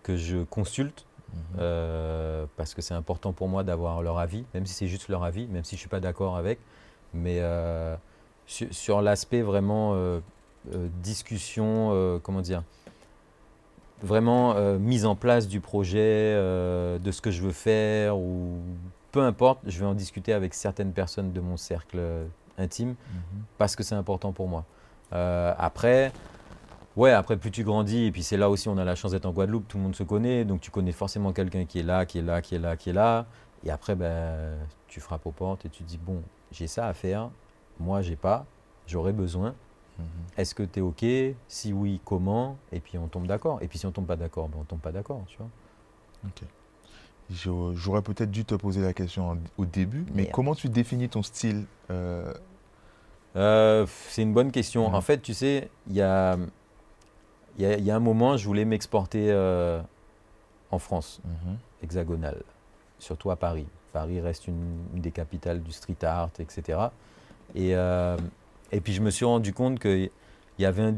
que 0.03 0.17
je 0.17 0.43
consulte 0.43 1.05
mhm. 1.33 1.39
euh, 1.59 2.45
parce 2.57 2.73
que 2.73 2.81
c'est 2.81 2.93
important 2.93 3.33
pour 3.33 3.47
moi 3.47 3.63
d'avoir 3.63 4.01
leur 4.01 4.19
avis, 4.19 4.45
même 4.53 4.65
si 4.65 4.73
c'est 4.73 4.87
juste 4.87 5.09
leur 5.09 5.23
avis, 5.23 5.47
même 5.47 5.63
si 5.63 5.71
je 5.71 5.75
ne 5.77 5.79
suis 5.81 5.89
pas 5.89 5.99
d'accord 5.99 6.37
avec. 6.37 6.59
Mais 7.13 7.39
euh, 7.39 7.95
sur, 8.45 9.01
l'aspect 9.01 9.41
vraiment 9.41 9.93
euh, 9.95 10.19
discussion, 11.01 12.19
comment 12.23 12.41
dire, 12.41 12.63
vraiment 14.01 14.55
mise 14.77 15.05
en 15.05 15.15
place 15.15 15.47
du 15.47 15.61
projet, 15.61 16.33
de 16.35 17.11
ce 17.11 17.21
que 17.21 17.31
je 17.31 17.41
veux 17.41 17.53
faire, 17.53 18.17
ou 18.17 18.59
peu 19.11 19.21
importe, 19.21 19.59
je 19.65 19.79
vais 19.79 19.85
en 19.85 19.93
discuter 19.93 20.33
avec 20.33 20.53
certaines 20.53 20.91
personnes 20.91 21.31
de 21.31 21.39
mon 21.39 21.55
cercle 21.55 22.01
intime 22.57 22.89
mhm. 22.89 23.43
parce 23.57 23.75
que 23.75 23.83
c'est 23.83 23.95
important 23.95 24.33
pour 24.33 24.49
moi. 24.49 24.65
après, 25.11 26.11
Ouais, 26.95 27.11
après, 27.11 27.35
plus 27.35 27.51
tu 27.51 27.63
grandis, 27.63 28.05
et 28.05 28.11
puis 28.11 28.23
c'est 28.23 28.37
là 28.37 28.49
aussi, 28.49 28.69
on 28.69 28.77
a 28.77 28.85
la 28.85 28.95
chance 28.95 29.11
d'être 29.11 29.25
en 29.25 29.31
Guadeloupe, 29.31 29.67
tout 29.67 29.77
le 29.77 29.83
monde 29.83 29.95
se 29.95 30.03
connaît, 30.03 30.45
donc 30.45 30.61
tu 30.61 30.71
connais 30.71 30.93
forcément 30.93 31.33
quelqu'un 31.33 31.65
qui 31.65 31.79
est 31.79 31.83
là, 31.83 32.05
qui 32.05 32.19
est 32.19 32.21
là, 32.21 32.41
qui 32.41 32.55
est 32.55 32.59
là, 32.59 32.77
qui 32.77 32.89
est 32.89 32.93
là. 32.93 33.25
Et 33.65 33.69
après, 33.69 33.95
ben, 33.95 34.57
tu 34.87 35.01
frappes 35.01 35.25
aux 35.25 35.31
portes 35.31 35.65
et 35.65 35.69
tu 35.69 35.83
dis, 35.83 35.97
bon, 35.97 36.21
j'ai 36.51 36.67
ça 36.67 36.87
à 36.87 36.93
faire, 36.93 37.29
moi, 37.79 38.01
j'ai 38.01 38.15
pas, 38.15 38.45
j'aurais 38.87 39.11
besoin. 39.11 39.53
Mhm. 39.99 40.05
Est-ce 40.37 40.55
que 40.55 40.63
tu 40.63 40.79
es 40.79 40.81
OK? 40.81 41.05
Si 41.47 41.73
oui, 41.73 41.99
comment? 42.05 42.57
Et 42.71 42.79
puis 42.79 42.97
on 42.97 43.07
tombe 43.07 43.27
d'accord. 43.27 43.59
Et 43.61 43.67
puis 43.67 43.77
si 43.79 43.85
on 43.85 43.91
tombe 43.91 44.05
pas 44.05 44.17
d'accord, 44.17 44.49
ben, 44.49 44.59
on 44.61 44.63
tombe 44.63 44.79
pas 44.79 44.91
d'accord, 44.91 45.23
tu 45.27 45.37
vois. 45.37 45.49
Ok. 46.25 46.47
J'aurais 47.73 48.03
peut-être 48.03 48.29
dû 48.29 48.45
te 48.45 48.55
poser 48.55 48.81
la 48.81 48.93
question 48.93 49.37
au 49.57 49.65
début, 49.65 50.05
mais 50.13 50.29
comment 50.29 50.53
tu 50.53 50.69
définis 50.69 51.09
ton 51.09 51.23
style 51.23 51.65
euh? 51.89 52.31
Euh, 53.35 53.87
C'est 54.09 54.21
une 54.21 54.33
bonne 54.33 54.51
question. 54.51 54.93
En 54.93 55.01
fait, 55.01 55.21
tu 55.21 55.33
sais, 55.33 55.69
il 55.87 55.95
y 55.95 56.01
a 56.01 56.37
il 57.57 57.85
y, 57.85 57.91
a 57.91 57.95
un 57.95 57.99
moment, 57.99 58.37
je 58.37 58.45
voulais 58.45 58.65
m'exporter 58.65 59.27
euh, 59.31 59.81
en 60.71 60.79
France, 60.79 61.21
mhm. 61.23 61.57
hexagonale, 61.83 62.41
surtout 62.99 63.31
à 63.31 63.37
Paris. 63.37 63.65
Paris 63.93 64.19
reste 64.19 64.47
une, 64.47 64.77
des 64.93 65.11
capitales 65.11 65.61
du 65.61 65.71
street 65.71 66.03
art, 66.03 66.31
etc. 66.39 66.79
Et, 67.53 67.75
euh, 67.75 68.17
et 68.71 68.81
puis 68.81 68.91
je 68.91 69.01
me 69.01 69.09
suis 69.09 69.23
rendu 69.23 69.53
compte 69.53 69.79
que, 69.79 70.09
y 70.59 70.65
avait 70.65 70.83
un, 70.83 70.93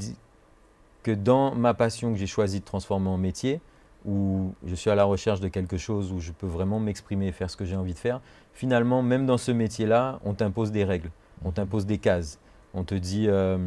que 1.04 1.12
dans 1.12 1.54
ma 1.54 1.76
passion 1.76 2.12
que 2.12 2.18
j'ai 2.18 2.28
choisi 2.28 2.60
de 2.60 2.66
transformer 2.66 3.10
en 3.10 3.18
métier, 3.18 3.62
où 4.06 4.54
je 4.66 4.74
suis 4.74 4.90
à 4.90 4.96
la 4.96 5.04
recherche 5.04 5.40
de 5.40 5.48
quelque 5.48 5.78
chose 5.78 6.12
où 6.12 6.20
je 6.20 6.32
peux 6.32 6.48
vraiment 6.48 6.80
m'exprimer 6.80 7.28
et 7.28 7.32
faire 7.32 7.50
ce 7.50 7.58
que 7.58 7.66
j'ai 7.66 7.76
envie 7.76 7.94
de 7.94 8.00
faire, 8.00 8.20
finalement, 8.54 9.04
même 9.04 9.26
dans 9.26 9.38
ce 9.38 9.52
métier-là, 9.52 10.20
on 10.26 10.34
t'impose 10.34 10.72
des 10.72 10.84
règles, 10.84 11.12
on 11.44 11.52
t'impose 11.52 11.86
des 11.86 12.00
cases. 12.00 12.40
On 12.74 12.84
te 12.84 12.96
dit, 12.96 13.28
euh, 13.28 13.58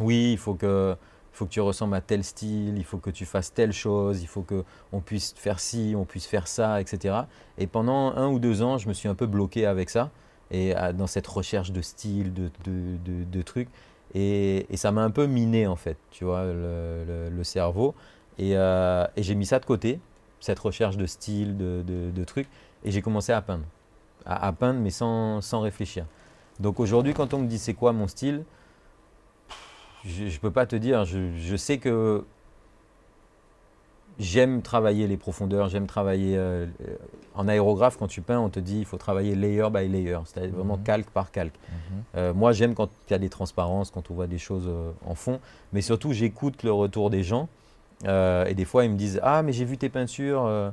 oui, 0.00 0.32
il 0.32 0.38
faut 0.38 0.54
que 0.54 0.96
faut 1.38 1.46
que 1.46 1.50
tu 1.50 1.60
ressembles 1.60 1.94
à 1.94 2.00
tel 2.00 2.24
style, 2.24 2.76
il 2.76 2.84
faut 2.84 2.98
que 2.98 3.10
tu 3.10 3.24
fasses 3.24 3.54
telle 3.54 3.72
chose, 3.72 4.22
il 4.22 4.26
faut 4.26 4.42
qu'on 4.42 5.00
puisse 5.00 5.34
faire 5.36 5.60
ci, 5.60 5.94
on 5.96 6.04
puisse 6.04 6.26
faire 6.26 6.48
ça, 6.48 6.80
etc. 6.80 7.14
Et 7.58 7.68
pendant 7.68 8.12
un 8.16 8.28
ou 8.28 8.40
deux 8.40 8.62
ans, 8.62 8.76
je 8.76 8.88
me 8.88 8.92
suis 8.92 9.08
un 9.08 9.14
peu 9.14 9.26
bloqué 9.26 9.64
avec 9.64 9.88
ça, 9.88 10.10
et 10.50 10.74
dans 10.94 11.06
cette 11.06 11.26
recherche 11.26 11.70
de 11.70 11.80
style, 11.80 12.34
de, 12.34 12.50
de, 12.64 13.24
de, 13.24 13.42
trucs. 13.42 13.68
Et, 14.14 14.66
et, 14.68 14.76
ça 14.76 14.90
m'a 14.90 15.02
un 15.02 15.10
peu 15.10 15.26
miné, 15.26 15.66
en 15.66 15.76
fait, 15.76 15.96
tu 16.10 16.24
vois, 16.24 16.44
le, 16.44 17.30
le, 17.30 17.44
cerveau. 17.44 17.94
Et, 18.38 18.56
euh, 18.56 19.06
et 19.16 19.22
j'ai 19.22 19.34
mis 19.34 19.46
ça 19.46 19.60
de 19.60 19.66
côté, 19.66 20.00
cette 20.40 20.58
recherche 20.58 20.96
de 20.96 21.06
style, 21.06 21.56
de, 21.56 22.24
trucs, 22.24 22.48
et 22.84 22.90
j'ai 22.90 23.02
commencé 23.02 23.32
à 23.32 23.42
peindre. 23.42 23.64
À, 24.26 24.48
à 24.48 24.52
peindre, 24.52 24.80
mais 24.80 24.90
sans, 24.90 25.40
sans 25.40 25.60
réfléchir. 25.60 26.04
Donc 26.58 26.80
aujourd'hui, 26.80 27.14
quand 27.14 27.32
on 27.32 27.38
me 27.38 27.46
dit 27.46 27.58
c'est 27.58 27.74
quoi 27.74 27.92
mon 27.92 28.08
style, 28.08 28.42
je 30.04 30.24
ne 30.24 30.38
peux 30.38 30.50
pas 30.50 30.66
te 30.66 30.76
dire. 30.76 31.04
Je, 31.04 31.56
sais 31.56 31.78
que 31.78 32.24
j'aime 34.18 34.62
travailler 34.62 35.06
les 35.06 35.16
profondeurs, 35.16 35.68
j'aime 35.68 35.86
travailler 35.86 36.36
euh, 36.36 36.66
en 37.34 37.48
aérographe. 37.48 37.96
Quand 37.98 38.06
tu 38.06 38.20
peins, 38.20 38.38
on 38.38 38.48
te 38.48 38.60
dit 38.60 38.78
il 38.78 38.84
faut 38.84 38.96
travailler 38.96 39.34
layer 39.34 39.68
by 39.70 39.88
layer, 39.88 40.18
c'est-à-dire 40.24 40.54
vraiment 40.54 40.76
mhm. 40.76 40.84
calque 40.84 41.10
par 41.10 41.30
calque. 41.30 41.54
Mhm. 41.54 42.02
Euh, 42.16 42.34
moi, 42.34 42.52
j'aime 42.52 42.74
quand 42.74 42.88
il 43.08 43.12
y 43.12 43.14
a 43.14 43.18
des 43.18 43.28
transparences, 43.28 43.90
quand 43.90 44.10
on 44.10 44.14
voit 44.14 44.26
des 44.26 44.38
choses 44.38 44.66
euh, 44.68 44.90
en 45.06 45.14
fond, 45.14 45.40
mais 45.72 45.80
surtout 45.80 46.12
j'écoute 46.12 46.62
le 46.62 46.72
retour 46.72 47.10
des 47.10 47.22
gens. 47.22 47.48
et 48.04 48.54
des 48.54 48.64
fois, 48.64 48.84
ils 48.84 48.90
me 48.90 48.96
disent 48.96 49.20
ah 49.22 49.42
mais 49.42 49.52
j'ai 49.52 49.64
vu 49.64 49.76
tes 49.76 49.88
peintures. 49.88 50.72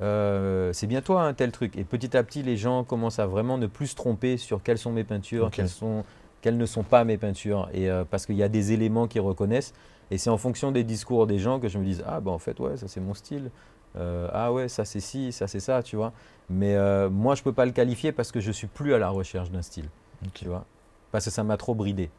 c'est 0.00 0.86
bien 0.86 1.00
toi 1.00 1.22
un 1.22 1.34
tel 1.34 1.52
truc 1.52 1.76
et 1.76 1.84
petit 1.84 2.16
à 2.16 2.22
petit 2.22 2.42
les 2.42 2.56
gens 2.56 2.84
commencent 2.84 3.18
à 3.18 3.26
vraiment 3.26 3.56
ne 3.56 3.66
plus 3.66 3.88
se 3.88 3.96
tromper 3.96 4.36
sur 4.36 4.62
quelles 4.62 4.78
sont 4.78 4.92
mes 4.92 5.04
peintures, 5.04 5.50
quelles 5.50 5.70
sont 5.70 6.04
quelles 6.46 6.58
ne 6.58 6.66
sont 6.66 6.84
pas 6.84 7.02
mes 7.02 7.18
peintures. 7.18 7.68
Et 7.74 7.90
euh, 7.90 8.04
parce 8.08 8.24
qu'il 8.24 8.36
y 8.36 8.42
a 8.44 8.48
des 8.48 8.70
éléments 8.70 9.08
qu'ils 9.08 9.20
reconnaissent. 9.20 9.74
Et 10.12 10.16
c'est 10.16 10.30
en 10.30 10.38
fonction 10.38 10.70
des 10.70 10.84
discours 10.84 11.26
des 11.26 11.40
gens 11.40 11.58
que 11.58 11.68
je 11.68 11.76
me 11.76 11.84
dis 11.84 12.00
ah 12.06 12.20
ben 12.20 12.30
en 12.30 12.38
fait 12.38 12.60
ouais 12.60 12.76
ça 12.76 12.86
c'est 12.86 13.00
mon 13.00 13.14
style. 13.14 13.50
Euh, 13.96 14.28
ah 14.32 14.52
ouais 14.52 14.68
ça 14.68 14.84
c'est 14.84 15.00
ci, 15.00 15.32
ça 15.32 15.48
c'est 15.48 15.58
ça, 15.58 15.82
tu 15.82 15.96
vois. 15.96 16.12
Mais 16.48 16.76
euh, 16.76 17.10
moi 17.10 17.34
je 17.34 17.42
peux 17.42 17.52
pas 17.52 17.66
le 17.66 17.72
qualifier 17.72 18.12
parce 18.12 18.30
que 18.30 18.38
je 18.38 18.52
suis 18.52 18.68
plus 18.68 18.94
à 18.94 18.98
la 18.98 19.08
recherche 19.08 19.50
d'un 19.50 19.62
style, 19.62 19.88
tu 20.34 20.46
vois. 20.46 20.64
Parce 21.10 21.24
que 21.24 21.32
ça 21.32 21.42
m'a 21.42 21.56
trop 21.56 21.74
bridé. 21.74 22.10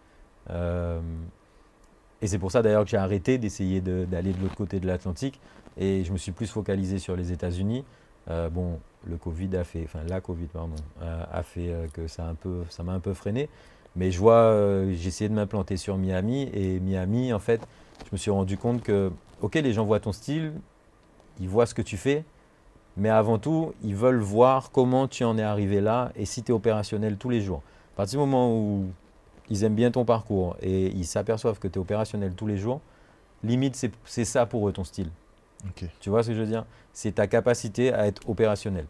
et 0.50 2.28
c'est 2.28 2.40
pour 2.40 2.52
ça 2.52 2.62
d'ailleurs 2.62 2.84
que 2.84 2.90
j'ai 2.90 2.98
arrêté 2.98 3.38
d'essayer 3.38 3.80
d'aller 3.80 4.34
de, 4.34 4.42
l'autre 4.42 4.56
côté 4.56 4.82
de 4.82 4.88
l'Atlantique 4.88 5.40
et 5.78 6.04
je 6.04 6.12
me 6.12 6.18
suis 6.18 6.34
plus 6.34 6.52
focalisé 6.52 7.00
sur 7.00 7.16
les 7.16 7.32
États-Unis. 7.32 7.86
bon, 8.52 8.82
le 9.08 9.16
Covid 9.16 9.56
a 9.56 9.64
fait, 9.64 9.84
enfin 9.86 10.02
la 10.10 10.20
Covid 10.20 10.48
pardon, 10.48 10.76
a 11.00 11.44
fait 11.44 11.74
que 11.94 12.08
ça 12.08 12.26
un 12.26 12.36
peu, 12.36 12.66
ça 12.70 12.84
m'a 12.84 12.92
un 12.92 13.00
peu 13.00 13.14
freiné. 13.14 13.48
Mais 13.98 14.12
je 14.12 14.20
vois, 14.20 14.34
euh, 14.36 14.94
j'ai 14.94 15.08
essayé 15.08 15.28
de 15.28 15.34
m'implanter 15.34 15.76
sur 15.76 15.98
Miami 15.98 16.50
et 16.54 16.80
Miami, 16.80 17.34
en 17.34 17.40
fait, 17.40 17.68
je 18.06 18.10
me 18.12 18.18
suis 18.18 18.30
rendu 18.32 18.58
compte 18.58 18.84
que, 18.84 19.12
ok, 19.42 19.56
les 19.56 19.74
gens 19.74 19.86
voient 19.86 20.00
ton 20.00 20.12
style, 20.12 20.54
ils 21.40 21.50
voient 21.50 21.66
ce 21.66 21.74
que 21.74 21.82
tu 21.82 21.98
fais, 21.98 22.24
mais 22.96 23.10
avant 23.10 23.40
tout, 23.40 23.74
ils 23.84 23.96
veulent 23.96 24.20
voir 24.20 24.72
comment 24.72 25.08
tu 25.08 25.24
en 25.24 25.38
es 25.38 25.42
arrivé 25.42 25.82
là 25.82 26.12
et 26.16 26.26
si 26.26 26.44
tu 26.44 26.52
es 26.52 26.56
opérationnel 26.56 27.18
tous 27.18 27.30
les 27.30 27.42
jours. 27.42 27.64
À 27.96 27.98
partir 27.98 28.20
du 28.20 28.26
moment 28.26 28.56
où 28.56 28.86
ils 29.50 29.64
aiment 29.64 29.76
bien 29.76 29.90
ton 29.90 30.06
parcours 30.06 30.56
et 30.62 30.88
ils 30.88 31.06
s'aperçoivent 31.06 31.58
que 31.58 31.68
tu 31.68 31.76
es 31.76 31.82
opérationnel 31.82 32.34
tous 32.34 32.48
les 32.48 32.58
jours, 32.58 32.82
limite, 33.44 33.84
c'est 34.06 34.26
ça 34.26 34.46
pour 34.46 34.70
eux 34.70 34.72
ton 34.72 34.84
style. 34.84 35.10
Tu 36.00 36.10
vois 36.12 36.22
ce 36.22 36.30
que 36.30 36.36
je 36.36 36.42
veux 36.42 36.48
dire? 36.48 36.66
C'est 36.94 37.14
ta 37.14 37.26
capacité 37.26 37.92
à 37.92 38.06
être 38.06 38.30
opérationnel. 38.30 38.86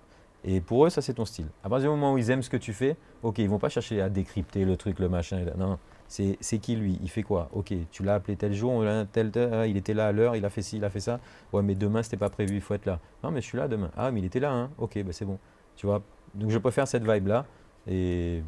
Et 0.49 0.61
pour 0.61 0.85
eux, 0.85 0.89
ça, 0.89 1.01
c'est 1.01 1.13
ton 1.13 1.25
style. 1.25 1.47
À 1.61 1.67
partir 1.67 1.91
du 1.91 1.97
moment 1.97 2.13
où 2.13 2.17
ils 2.17 2.31
aiment 2.31 2.41
ce 2.41 2.49
que 2.49 2.55
tu 2.55 2.71
fais, 2.71 2.95
ok, 3.21 3.37
ils 3.39 3.49
vont 3.49 3.59
pas 3.59 3.67
chercher 3.67 4.01
à 4.01 4.07
décrypter 4.07 4.63
le 4.63 4.77
truc, 4.77 4.97
le 4.99 5.09
machin. 5.09 5.43
Non, 5.57 5.77
c'est 6.07 6.57
qui 6.59 6.77
lui? 6.77 6.97
Il 7.03 7.09
fait 7.09 7.21
quoi? 7.21 7.49
Ok, 7.51 7.73
tu 7.91 8.03
l'as 8.03 8.15
appelé 8.15 8.37
tel 8.37 8.53
jour, 8.53 8.81
tel, 9.11 9.29
tel, 9.29 9.53
ah, 9.53 9.67
il 9.67 9.75
était 9.75 9.93
là 9.93 10.07
à 10.07 10.11
l'heure, 10.13 10.37
il 10.37 10.45
a 10.45 10.49
fait 10.49 10.61
ci, 10.61 10.77
il 10.77 10.85
a 10.85 10.89
fait 10.89 11.01
ça. 11.01 11.19
Ouais, 11.51 11.61
mais 11.61 11.75
demain, 11.75 12.01
c'était 12.01 12.15
pas 12.15 12.29
prévu, 12.29 12.55
il 12.55 12.61
faut 12.61 12.73
être 12.75 12.85
là. 12.85 13.01
Non, 13.23 13.31
mais 13.31 13.41
je 13.41 13.45
suis 13.45 13.57
là 13.57 13.67
demain. 13.67 13.91
Ah, 13.97 14.09
mais 14.09 14.21
il 14.21 14.25
était 14.25 14.39
là, 14.39 14.53
hein 14.53 14.69
Ok, 14.77 14.97
bah, 15.03 15.11
c'est 15.11 15.25
bon. 15.25 15.37
Tu 15.75 15.85
vois? 15.85 16.01
Donc, 16.33 16.49
je 16.49 16.57
préfère 16.59 16.87
cette 16.87 17.03
vibe-là. 17.05 17.45
Et 17.85 18.41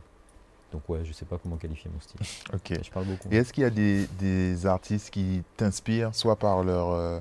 donc, 0.72 0.88
ouais, 0.88 1.00
je 1.04 1.12
sais 1.12 1.26
pas 1.26 1.38
comment 1.38 1.58
qualifier 1.58 1.92
mon 1.94 2.00
style. 2.00 2.22
ok. 2.54 2.80
Je 2.82 2.92
parle 2.92 3.08
beaucoup. 3.08 3.28
Et 3.30 3.36
est-ce 3.36 3.52
qu'il 3.52 3.64
y 3.64 3.66
a 3.66 3.70
des, 3.70 4.66
artistes 4.66 5.10
qui 5.10 5.44
t'inspirent, 5.58 6.16
soit 6.16 6.38
par 6.38 6.64
leur 6.64 6.92
euh, 6.92 7.20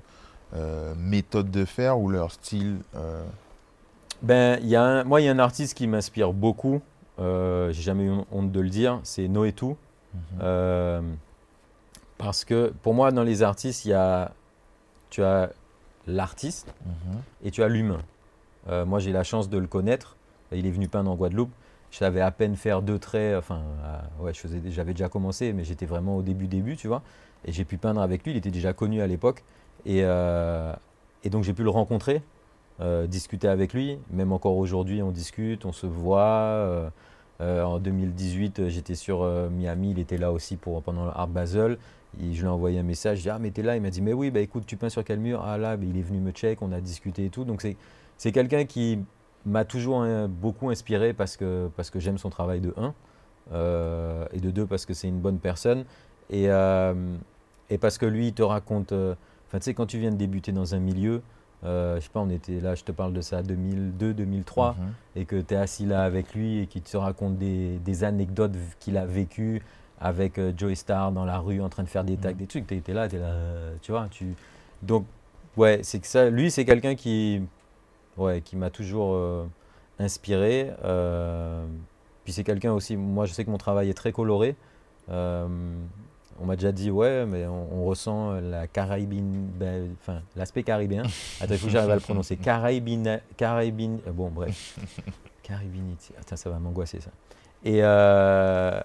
euh, 0.55 0.95
méthode 0.97 1.51
de 1.51 1.65
faire 1.65 1.99
ou 1.99 2.11
leur 2.11 2.31
style 2.31 2.79
euh, 2.95 3.25
ben, 4.23 4.59
y 4.63 4.77
a 4.77 5.05
Moi, 5.05 5.21
il 5.21 5.25
y 5.25 5.29
a 5.29 5.33
un 5.33 5.39
artiste 5.39 5.77
qui 5.77 5.87
m'inspire 5.87 6.33
beaucoup. 6.33 6.81
Euh, 7.19 7.73
J'ai 7.73 7.83
jamais 7.83 8.05
eu 8.05 8.13
honte 8.33 8.53
de 8.53 8.61
le 8.61 8.69
dire. 8.69 9.01
C'est 9.03 9.29
Noé 9.29 9.53
Tout. 9.53 9.77
Mhm. 10.15 10.21
Euh, 10.43 11.01
parce 12.17 12.45
que 12.45 12.73
pour 12.83 12.95
moi, 12.95 13.11
dans 13.13 13.23
les 13.23 13.43
artistes, 13.43 13.85
il 13.85 13.91
y 13.91 13.95
a, 13.95 14.33
tu 15.11 15.23
as 15.23 15.51
l'artiste 16.07 16.73
Mhm. 16.87 17.21
et 17.45 17.51
tu 17.51 17.63
as 17.63 17.69
l'humain. 17.69 18.01
Euh, 18.69 18.85
moi, 18.85 18.99
j'ai 18.99 19.13
la 19.13 19.25
chance 19.25 19.49
de 19.49 19.59
le 19.59 19.67
connaître. 19.67 20.17
Il 20.53 20.67
est 20.67 20.71
venu 20.71 20.89
peindre 20.89 21.11
en 21.11 21.15
Guadeloupe. 21.15 21.51
Je 21.91 21.99
savais 21.99 22.21
à 22.21 22.31
peine 22.31 22.57
faire 22.57 22.83
deux 22.83 22.99
traits. 22.99 23.37
Enfin, 23.37 23.61
euh, 24.21 24.25
ouais, 24.25 24.33
j'avais 24.71 24.93
déjà 24.93 25.09
commencé, 25.09 25.53
mais 25.53 25.65
j'étais 25.65 25.87
vraiment 25.87 26.17
au 26.17 26.23
début, 26.23 26.47
début, 26.47 26.77
tu 26.77 26.89
vois. 26.89 27.03
Et 27.45 27.53
j'ai 27.53 27.65
pu 27.65 27.79
peindre 27.79 28.01
avec 28.03 28.25
lui. 28.25 28.33
Il 28.33 28.37
était 28.37 28.51
déjà 28.51 28.73
connu 28.73 29.01
à 29.01 29.07
l'époque. 29.07 29.43
Et, 29.87 30.01
euh, 30.03 30.73
et 31.25 31.31
donc, 31.31 31.45
j'ai 31.45 31.53
pu 31.55 31.63
le 31.63 31.71
rencontrer, 31.71 32.23
euh, 32.81 33.07
discuter 33.07 33.49
avec 33.49 33.73
lui. 33.73 33.99
Même 34.11 34.33
encore 34.33 34.57
aujourd'hui, 34.57 35.03
on 35.03 35.11
discute, 35.11 35.65
on 35.65 35.73
se 35.73 35.87
voit. 35.87 36.21
Euh, 36.21 36.91
euh, 37.41 37.63
en 37.63 37.79
2018, 37.79 38.61
euh, 38.61 38.69
j'étais 38.69 38.95
sur 38.95 39.25
Miami. 39.51 39.93
Il 39.93 39.99
était 39.99 40.19
là 40.19 40.33
aussi 40.33 40.57
pour, 40.57 40.83
pendant 40.83 41.09
Art 41.09 41.29
Basel. 41.29 41.79
Je 42.19 42.25
lui 42.25 42.45
ai 42.45 42.47
envoyé 42.47 42.79
un 42.79 42.85
message. 42.85 43.19
Je 43.19 43.23
dis 43.25 43.31
Ah, 43.31 43.39
mais 43.39 43.51
t'es 43.51 43.63
là 43.63 43.77
Il 43.77 43.83
m'a 43.83 43.91
dit 43.91 44.03
Mais 44.03 44.13
oui, 44.13 44.31
bah 44.31 44.41
écoute, 44.41 44.65
tu 44.67 44.77
peins 44.77 44.89
sur 44.89 45.05
quel 45.05 45.19
mur? 45.19 45.43
Ah, 45.45 45.59
là, 45.59 45.77
il 45.81 45.97
est 45.97 46.03
venu 46.03 46.21
me 46.21 46.33
check. 46.33 46.63
On 46.63 46.73
a 46.73 46.81
discuté 46.81 47.27
et 47.27 47.31
tout. 47.31 47.45
Donc, 47.45 47.67
c'est 48.17 48.33
quelqu'un 48.33 48.65
qui 48.65 48.99
m'a 49.45 49.65
toujours 49.65 50.03
hein, 50.03 50.29
beaucoup 50.29 50.71
inspiré 50.71 51.13
parce 51.13 51.37
que, 51.37 51.71
parce 51.77 51.91
que 51.91 52.01
j'aime 52.01 52.19
son 52.19 52.31
travail 52.31 52.61
de 52.61 52.75
1 52.77 52.95
euh, 53.53 54.27
et 54.33 54.41
de 54.41 54.51
2 54.51 54.67
parce 54.67 54.85
que 54.85 54.95
c'est 54.95 55.09
une 55.09 55.21
bonne 55.21 55.39
personne 55.39 55.85
et, 56.29 56.49
et 57.71 57.79
parce 57.79 57.97
que 57.97 58.05
lui 58.05 58.27
il 58.27 58.35
te 58.35 58.43
raconte 58.43 58.93
enfin 58.93 59.59
tu 59.59 59.63
sais 59.63 59.75
quand 59.75 59.87
tu 59.87 59.99
viens 59.99 60.11
de 60.11 60.17
débuter 60.17 60.53
dans 60.53 60.75
un 60.75 60.81
milieu 60.81 61.23
euh, 61.65 61.97
je 61.97 62.01
sais 62.03 62.09
pas 62.13 62.21
on 62.21 62.31
était 62.31 62.61
là 62.61 62.75
je 62.75 62.85
te 62.85 62.93
parle 62.93 63.13
de 63.13 63.21
ça 63.21 63.43
2002 63.43 64.15
2003 64.15 64.77
Mhm. 64.79 64.93
et 65.17 65.25
que 65.25 65.41
tu 65.41 65.55
es 65.55 65.57
assis 65.57 65.87
là 65.87 66.03
avec 66.05 66.35
lui 66.35 66.61
et 66.61 66.67
qu'il 66.67 66.83
te 66.83 66.97
raconte 66.97 67.37
des, 67.39 67.79
des 67.79 68.05
anecdotes 68.05 68.53
qu'il 68.81 68.97
a 68.97 69.05
vécues 69.07 69.63
avec 70.01 70.39
euh, 70.39 70.53
Joey 70.57 70.77
Star 70.77 71.11
dans 71.11 71.25
la 71.25 71.39
rue 71.39 71.61
en 71.61 71.69
train 71.69 71.83
de 71.83 71.89
faire 71.89 72.05
des 72.05 72.17
tags, 72.17 72.31
Mhm. 72.31 72.37
des 72.37 72.47
trucs, 72.47 72.67
tu 72.69 72.75
étais 72.77 72.93
là, 72.93 73.09
tu 73.09 73.19
là, 73.19 73.25
euh, 73.27 73.75
tu 73.83 73.91
vois. 73.91 74.07
Tu... 74.11 74.35
Donc, 74.83 75.05
ouais, 75.57 75.81
c'est 75.83 75.99
que 75.99 76.07
ça, 76.07 76.31
lui, 76.31 76.53
c'est 76.53 76.65
quelqu'un 76.65 76.95
qui, 76.95 77.43
ouais, 78.17 78.41
qui 78.41 78.55
m'a 78.55 78.71
toujours 78.71 79.15
euh, 79.15 79.45
inspiré. 79.99 80.71
euh, 80.85 81.67
puis 82.23 82.33
c'est 82.33 82.45
quelqu'un 82.45 82.73
aussi, 82.73 82.97
moi 82.97 83.25
je 83.27 83.33
sais 83.33 83.45
que 83.45 83.51
mon 83.51 83.59
travail 83.59 83.91
est 83.91 83.95
très 83.95 84.13
coloré. 84.13 84.55
On 86.41 86.47
m'a 86.47 86.55
déjà 86.57 86.71
dit, 86.73 86.91
ouais, 86.91 87.27
mais 87.27 87.47
on, 87.47 87.67
on 87.81 87.85
ressent 87.85 88.33
la 88.41 88.67
Caraïbine, 88.69 89.49
ben, 89.59 89.89
enfin, 90.01 90.21
l'aspect 90.37 90.63
caribéen. 90.63 91.03
Attends, 91.41 91.55
il 91.55 91.59
faut 91.59 91.67
que 91.67 91.73
j'arrive 91.73 91.91
à 91.91 91.95
le 91.97 92.01
prononcer. 92.01 92.37
Caraïbine, 92.37 93.21
Caraïbine, 93.37 93.99
euh, 94.07 94.13
bon, 94.13 94.29
bref. 94.29 94.79
Caribinity. 95.43 96.13
Attends, 96.21 96.37
ça 96.37 96.51
va 96.51 96.59
m'angoisser 96.59 97.01
ça. 97.01 97.11
Et 97.65 97.81
euh, 97.83 98.81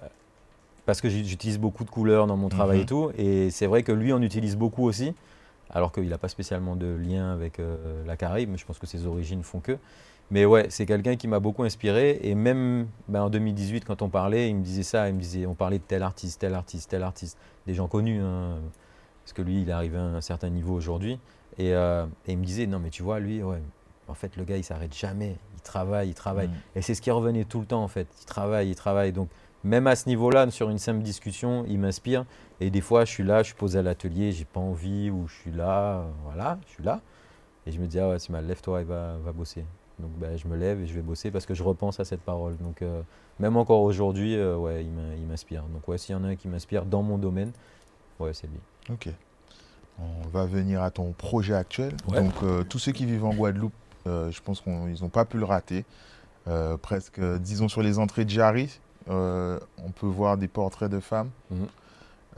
parce 0.86 1.00
que 1.00 1.08
j'utilise 1.08 1.58
beaucoup 1.58 1.84
de 1.84 1.90
couleurs 1.90 2.26
dans 2.26 2.36
mon 2.36 2.48
travail 2.48 2.78
Mhm. 2.78 2.82
et 2.82 2.86
tout, 2.86 3.10
et 3.16 3.50
c'est 3.50 3.66
vrai 3.66 3.82
que 3.82 3.92
lui 3.92 4.12
en 4.12 4.20
utilise 4.22 4.56
beaucoup 4.56 4.84
aussi, 4.84 5.14
alors 5.74 5.92
qu'il 5.92 6.08
n'a 6.08 6.18
pas 6.18 6.28
spécialement 6.28 6.76
de 6.76 6.86
lien 6.86 7.32
avec 7.32 7.58
euh, 7.58 8.04
la 8.06 8.16
Caraïbe, 8.16 8.50
mais 8.50 8.58
je 8.58 8.64
pense 8.64 8.78
que 8.78 8.86
ses 8.86 9.06
origines 9.06 9.42
font 9.42 9.60
que. 9.60 9.76
Mais 10.30 10.46
ouais, 10.46 10.66
c'est 10.70 10.86
quelqu'un 10.86 11.16
qui 11.16 11.28
m'a 11.28 11.40
beaucoup 11.40 11.64
inspiré, 11.64 12.18
et 12.22 12.34
même 12.34 12.86
ben, 13.08 13.22
en 13.22 13.30
2018, 13.30 13.84
quand 13.84 14.00
on 14.00 14.08
parlait, 14.08 14.48
il 14.48 14.56
me 14.56 14.62
disait 14.62 14.82
ça, 14.82 15.08
il 15.08 15.14
me 15.14 15.20
disait, 15.20 15.44
on 15.46 15.54
parlait 15.54 15.78
de 15.78 15.84
tel 15.84 16.02
artiste, 16.02 16.40
tel 16.40 16.54
artiste, 16.54 16.90
tel 16.90 17.02
artiste, 17.02 17.36
des 17.66 17.74
gens 17.74 17.88
connus, 17.88 18.22
hein, 18.22 18.56
parce 19.22 19.34
que 19.34 19.42
lui, 19.42 19.62
il 19.62 19.68
est 19.68 19.72
arrivé 19.72 19.98
à 19.98 20.02
un 20.02 20.20
certain 20.22 20.48
niveau 20.48 20.74
aujourd'hui, 20.74 21.18
et, 21.58 21.74
euh, 21.74 22.06
et 22.26 22.32
il 22.32 22.38
me 22.38 22.44
disait, 22.44 22.66
non 22.66 22.78
mais 22.78 22.90
tu 22.90 23.02
vois, 23.02 23.20
lui, 23.20 23.42
ouais, 23.42 23.60
en 24.08 24.14
fait, 24.14 24.36
le 24.36 24.44
gars, 24.44 24.56
il 24.56 24.64
s'arrête 24.64 24.94
jamais, 24.94 25.36
il 25.54 25.60
travaille, 25.60 26.08
il 26.08 26.14
travaille. 26.14 26.48
Mhm. 26.48 26.54
Et 26.76 26.82
c'est 26.82 26.94
ce 26.94 27.00
qui 27.00 27.10
revenait 27.10 27.44
tout 27.44 27.60
le 27.60 27.66
temps 27.66 27.82
en 27.82 27.88
fait. 27.88 28.06
Il 28.20 28.26
travaille, 28.26 28.68
il 28.68 28.74
travaille. 28.74 29.12
Donc 29.12 29.28
même 29.64 29.86
à 29.86 29.96
ce 29.96 30.08
niveau-là, 30.08 30.50
sur 30.50 30.70
une 30.70 30.78
simple 30.78 31.02
discussion, 31.02 31.64
il 31.68 31.78
m'inspire. 31.78 32.24
Et 32.60 32.70
des 32.70 32.80
fois, 32.80 33.04
je 33.04 33.10
suis 33.10 33.24
là, 33.24 33.42
je 33.42 33.46
suis 33.48 33.54
posé 33.56 33.78
à 33.78 33.82
l'atelier, 33.82 34.30
j'ai 34.32 34.44
pas 34.44 34.60
envie, 34.60 35.10
ou 35.10 35.26
je 35.26 35.34
suis 35.34 35.50
là, 35.50 35.98
euh, 35.98 36.10
voilà, 36.24 36.58
je 36.66 36.72
suis 36.74 36.84
là. 36.84 37.00
Et 37.66 37.72
je 37.72 37.80
me 37.80 37.86
dis, 37.86 37.98
ah 37.98 38.10
ouais, 38.10 38.18
c'est 38.18 38.30
mal, 38.30 38.46
lève-toi 38.46 38.82
et 38.82 38.84
va, 38.84 39.16
va 39.24 39.32
bosser. 39.32 39.64
Donc 39.98 40.10
ben, 40.18 40.36
je 40.36 40.46
me 40.48 40.56
lève 40.56 40.80
et 40.80 40.86
je 40.86 40.92
vais 40.94 41.02
bosser 41.02 41.30
parce 41.30 41.46
que 41.46 41.54
je 41.54 41.62
repense 41.62 42.00
à 42.00 42.04
cette 42.04 42.20
parole. 42.20 42.56
Donc 42.58 42.82
euh, 42.82 43.00
même 43.38 43.56
encore 43.56 43.80
aujourd'hui, 43.82 44.36
euh, 44.36 44.56
ouais, 44.56 44.84
il 44.84 44.90
m'in- 44.90 45.14
il 45.16 45.24
m'inspire. 45.24 45.62
Donc 45.72 45.86
ouais, 45.88 45.98
s'il 45.98 46.14
y 46.14 46.18
en 46.18 46.24
a 46.24 46.28
un 46.28 46.36
qui 46.36 46.48
m'inspire 46.48 46.84
dans 46.84 47.02
mon 47.02 47.16
domaine, 47.16 47.52
ouais, 48.18 48.34
c'est 48.34 48.48
lui. 48.48 48.58
Ok. 48.90 49.08
On 50.00 50.28
va 50.28 50.44
venir 50.46 50.82
à 50.82 50.90
ton 50.90 51.12
projet 51.12 51.54
actuel. 51.54 51.92
Ouais. 52.08 52.20
Donc, 52.20 52.32
euh, 52.42 52.64
tous 52.64 52.80
ceux 52.80 52.90
qui 52.90 53.06
vivent 53.06 53.24
en 53.24 53.32
Guadeloupe, 53.32 53.72
je 54.06 54.40
pense 54.42 54.60
qu'ils 54.60 55.00
n'ont 55.00 55.08
pas 55.08 55.24
pu 55.24 55.38
le 55.38 55.44
rater. 55.44 55.84
Presque, 56.82 57.20
disons, 57.38 57.68
sur 57.68 57.80
les 57.80 58.00
entrées 58.00 58.24
de 58.24 58.30
Jarry, 58.30 58.80
on 59.08 59.90
peut 59.94 60.06
voir 60.06 60.36
des 60.36 60.48
portraits 60.48 60.90
de 60.90 61.00
femmes. 61.00 61.30
Mhm. 61.50 61.66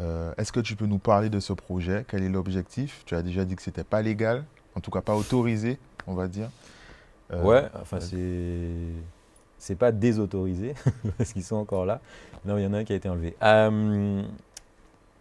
Euh, 0.00 0.33
Est-ce 0.37 0.52
que 0.52 0.61
tu 0.61 0.76
peux 0.76 0.87
nous 0.87 0.98
parler 0.98 1.31
de 1.31 1.40
ce 1.40 1.52
projet? 1.55 2.05
Quel 2.09 2.22
est 2.22 2.29
l'objectif? 2.29 3.02
Tu 3.07 3.14
as 3.14 3.22
déjà 3.22 3.44
dit 3.44 3.57
que 3.57 3.62
c'était 3.62 3.85
pas 3.85 4.02
légal, 4.02 4.44
en 4.74 4.81
tout 4.81 4.90
cas 4.90 5.00
pas 5.00 5.14
autorisé, 5.16 5.79
on 6.07 6.14
va 6.14 6.29
dire. 6.29 6.48
Euh, 7.33 7.42
ouais, 7.42 7.64
enfin 7.81 7.98
c'est 7.98 8.68
c'est 9.59 9.74
pas 9.74 9.90
désautorisé 9.90 10.74
parce 11.18 11.33
qu'ils 11.33 11.42
sont 11.44 11.57
encore 11.57 11.87
là. 11.87 12.00
Non, 12.44 12.59
il 12.59 12.62
y 12.62 12.66
en 12.66 12.74
a 12.74 12.79
un 12.79 12.85
qui 12.85 12.92
a 12.92 12.96
été 12.96 13.09
enlevé. 13.09 13.35
Euh, 13.42 14.22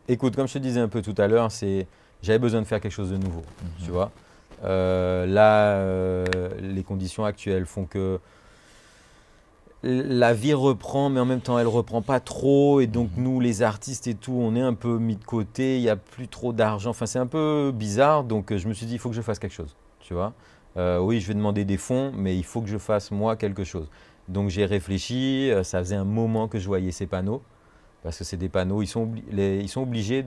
écoute, 0.07 0.35
comme 0.35 0.47
je 0.47 0.53
te 0.53 0.59
disais 0.59 0.79
un 0.81 0.89
peu 0.89 1.01
tout 1.01 1.15
à 1.17 1.27
l'heure, 1.27 1.51
c'est 1.51 1.87
j'avais 2.21 2.37
besoin 2.39 2.59
de 2.61 2.65
faire 2.67 2.81
quelque 2.81 2.91
chose 2.91 3.11
de 3.11 3.17
nouveau, 3.17 3.41
Mhm. 3.61 3.85
tu 3.85 3.91
vois. 3.91 4.11
Euh, 4.63 5.25
là, 5.25 5.77
euh, 5.77 6.49
les 6.59 6.83
conditions 6.83 7.23
actuelles 7.25 7.65
font 7.65 7.85
que 7.85 8.19
la 9.85 10.33
vie 10.33 10.53
reprend, 10.53 11.09
mais 11.09 11.19
en 11.19 11.25
même 11.25 11.41
temps, 11.41 11.59
elle 11.59 11.67
reprend 11.67 12.01
pas 12.01 12.19
trop. 12.19 12.79
Et 12.81 12.87
donc, 12.87 13.09
Mhm. 13.15 13.23
nous, 13.23 13.39
les 13.39 13.61
artistes 13.61 14.07
et 14.07 14.15
tout, 14.15 14.33
on 14.33 14.55
est 14.55 14.61
un 14.61 14.73
peu 14.73 14.97
mis 14.97 15.15
de 15.15 15.23
côté. 15.23 15.77
Il 15.77 15.81
n'y 15.81 15.89
a 15.89 15.95
plus 15.95 16.27
trop 16.27 16.53
d'argent. 16.53 16.89
Enfin, 16.89 17.05
c'est 17.05 17.19
un 17.19 17.27
peu 17.27 17.71
bizarre. 17.73 18.23
Donc, 18.23 18.51
euh, 18.51 18.57
je 18.57 18.67
me 18.67 18.73
suis 18.73 18.85
dit, 18.87 18.93
il 18.93 18.99
faut 18.99 19.09
que 19.09 19.15
je 19.15 19.21
fasse 19.21 19.39
quelque 19.39 19.53
chose. 19.53 19.75
Tu 19.99 20.13
vois 20.13 20.33
Euh, 20.77 20.99
Oui, 20.99 21.21
je 21.21 21.27
vais 21.27 21.33
demander 21.35 21.63
des 21.65 21.77
fonds, 21.77 22.11
mais 22.15 22.35
il 22.35 22.43
faut 22.43 22.61
que 22.61 22.67
je 22.67 22.77
fasse 22.77 23.11
moi 23.11 23.35
quelque 23.37 23.63
chose. 23.63 23.89
Donc, 24.27 24.49
j'ai 24.49 24.65
réfléchi. 24.65 25.49
euh, 25.51 25.63
Ça 25.63 25.79
faisait 25.79 25.95
un 25.95 26.03
moment 26.03 26.47
que 26.47 26.57
je 26.59 26.67
voyais 26.67 26.91
ces 26.91 27.05
panneaux. 27.05 27.41
Parce 28.03 28.17
que 28.17 28.23
c'est 28.23 28.37
des 28.37 28.49
panneaux, 28.49 28.81
ils 28.81 28.87
sont, 28.87 29.09
les- 29.31 29.59
ils 29.61 29.69
sont 29.69 29.81
obligés 29.81 30.21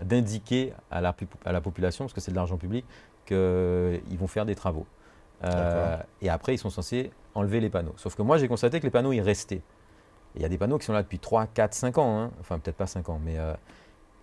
d'indiquer 0.00 0.72
à 0.90 1.00
la, 1.00 1.12
pu- 1.12 1.26
à 1.44 1.52
la 1.52 1.60
population, 1.60 2.04
parce 2.04 2.12
que 2.12 2.20
c'est 2.20 2.30
de 2.30 2.36
l'argent 2.36 2.56
public, 2.56 2.84
qu'ils 3.26 4.18
vont 4.18 4.26
faire 4.26 4.44
des 4.46 4.54
travaux. 4.54 4.86
Euh, 5.44 5.98
et 6.22 6.28
après, 6.28 6.54
ils 6.54 6.58
sont 6.58 6.70
censés 6.70 7.10
enlever 7.34 7.60
les 7.60 7.70
panneaux. 7.70 7.94
Sauf 7.96 8.14
que 8.14 8.22
moi, 8.22 8.38
j'ai 8.38 8.48
constaté 8.48 8.78
que 8.80 8.84
les 8.84 8.90
panneaux, 8.90 9.12
ils 9.12 9.20
restaient. 9.20 9.62
Il 10.36 10.42
y 10.42 10.44
a 10.44 10.48
des 10.48 10.58
panneaux 10.58 10.78
qui 10.78 10.86
sont 10.86 10.92
là 10.92 11.02
depuis 11.02 11.18
3, 11.18 11.46
4, 11.46 11.74
5 11.74 11.98
ans. 11.98 12.20
hein. 12.20 12.30
Enfin, 12.40 12.58
peut-être 12.58 12.76
pas 12.76 12.86
5 12.86 13.08
ans. 13.08 13.20
Mais, 13.24 13.38
euh, 13.38 13.54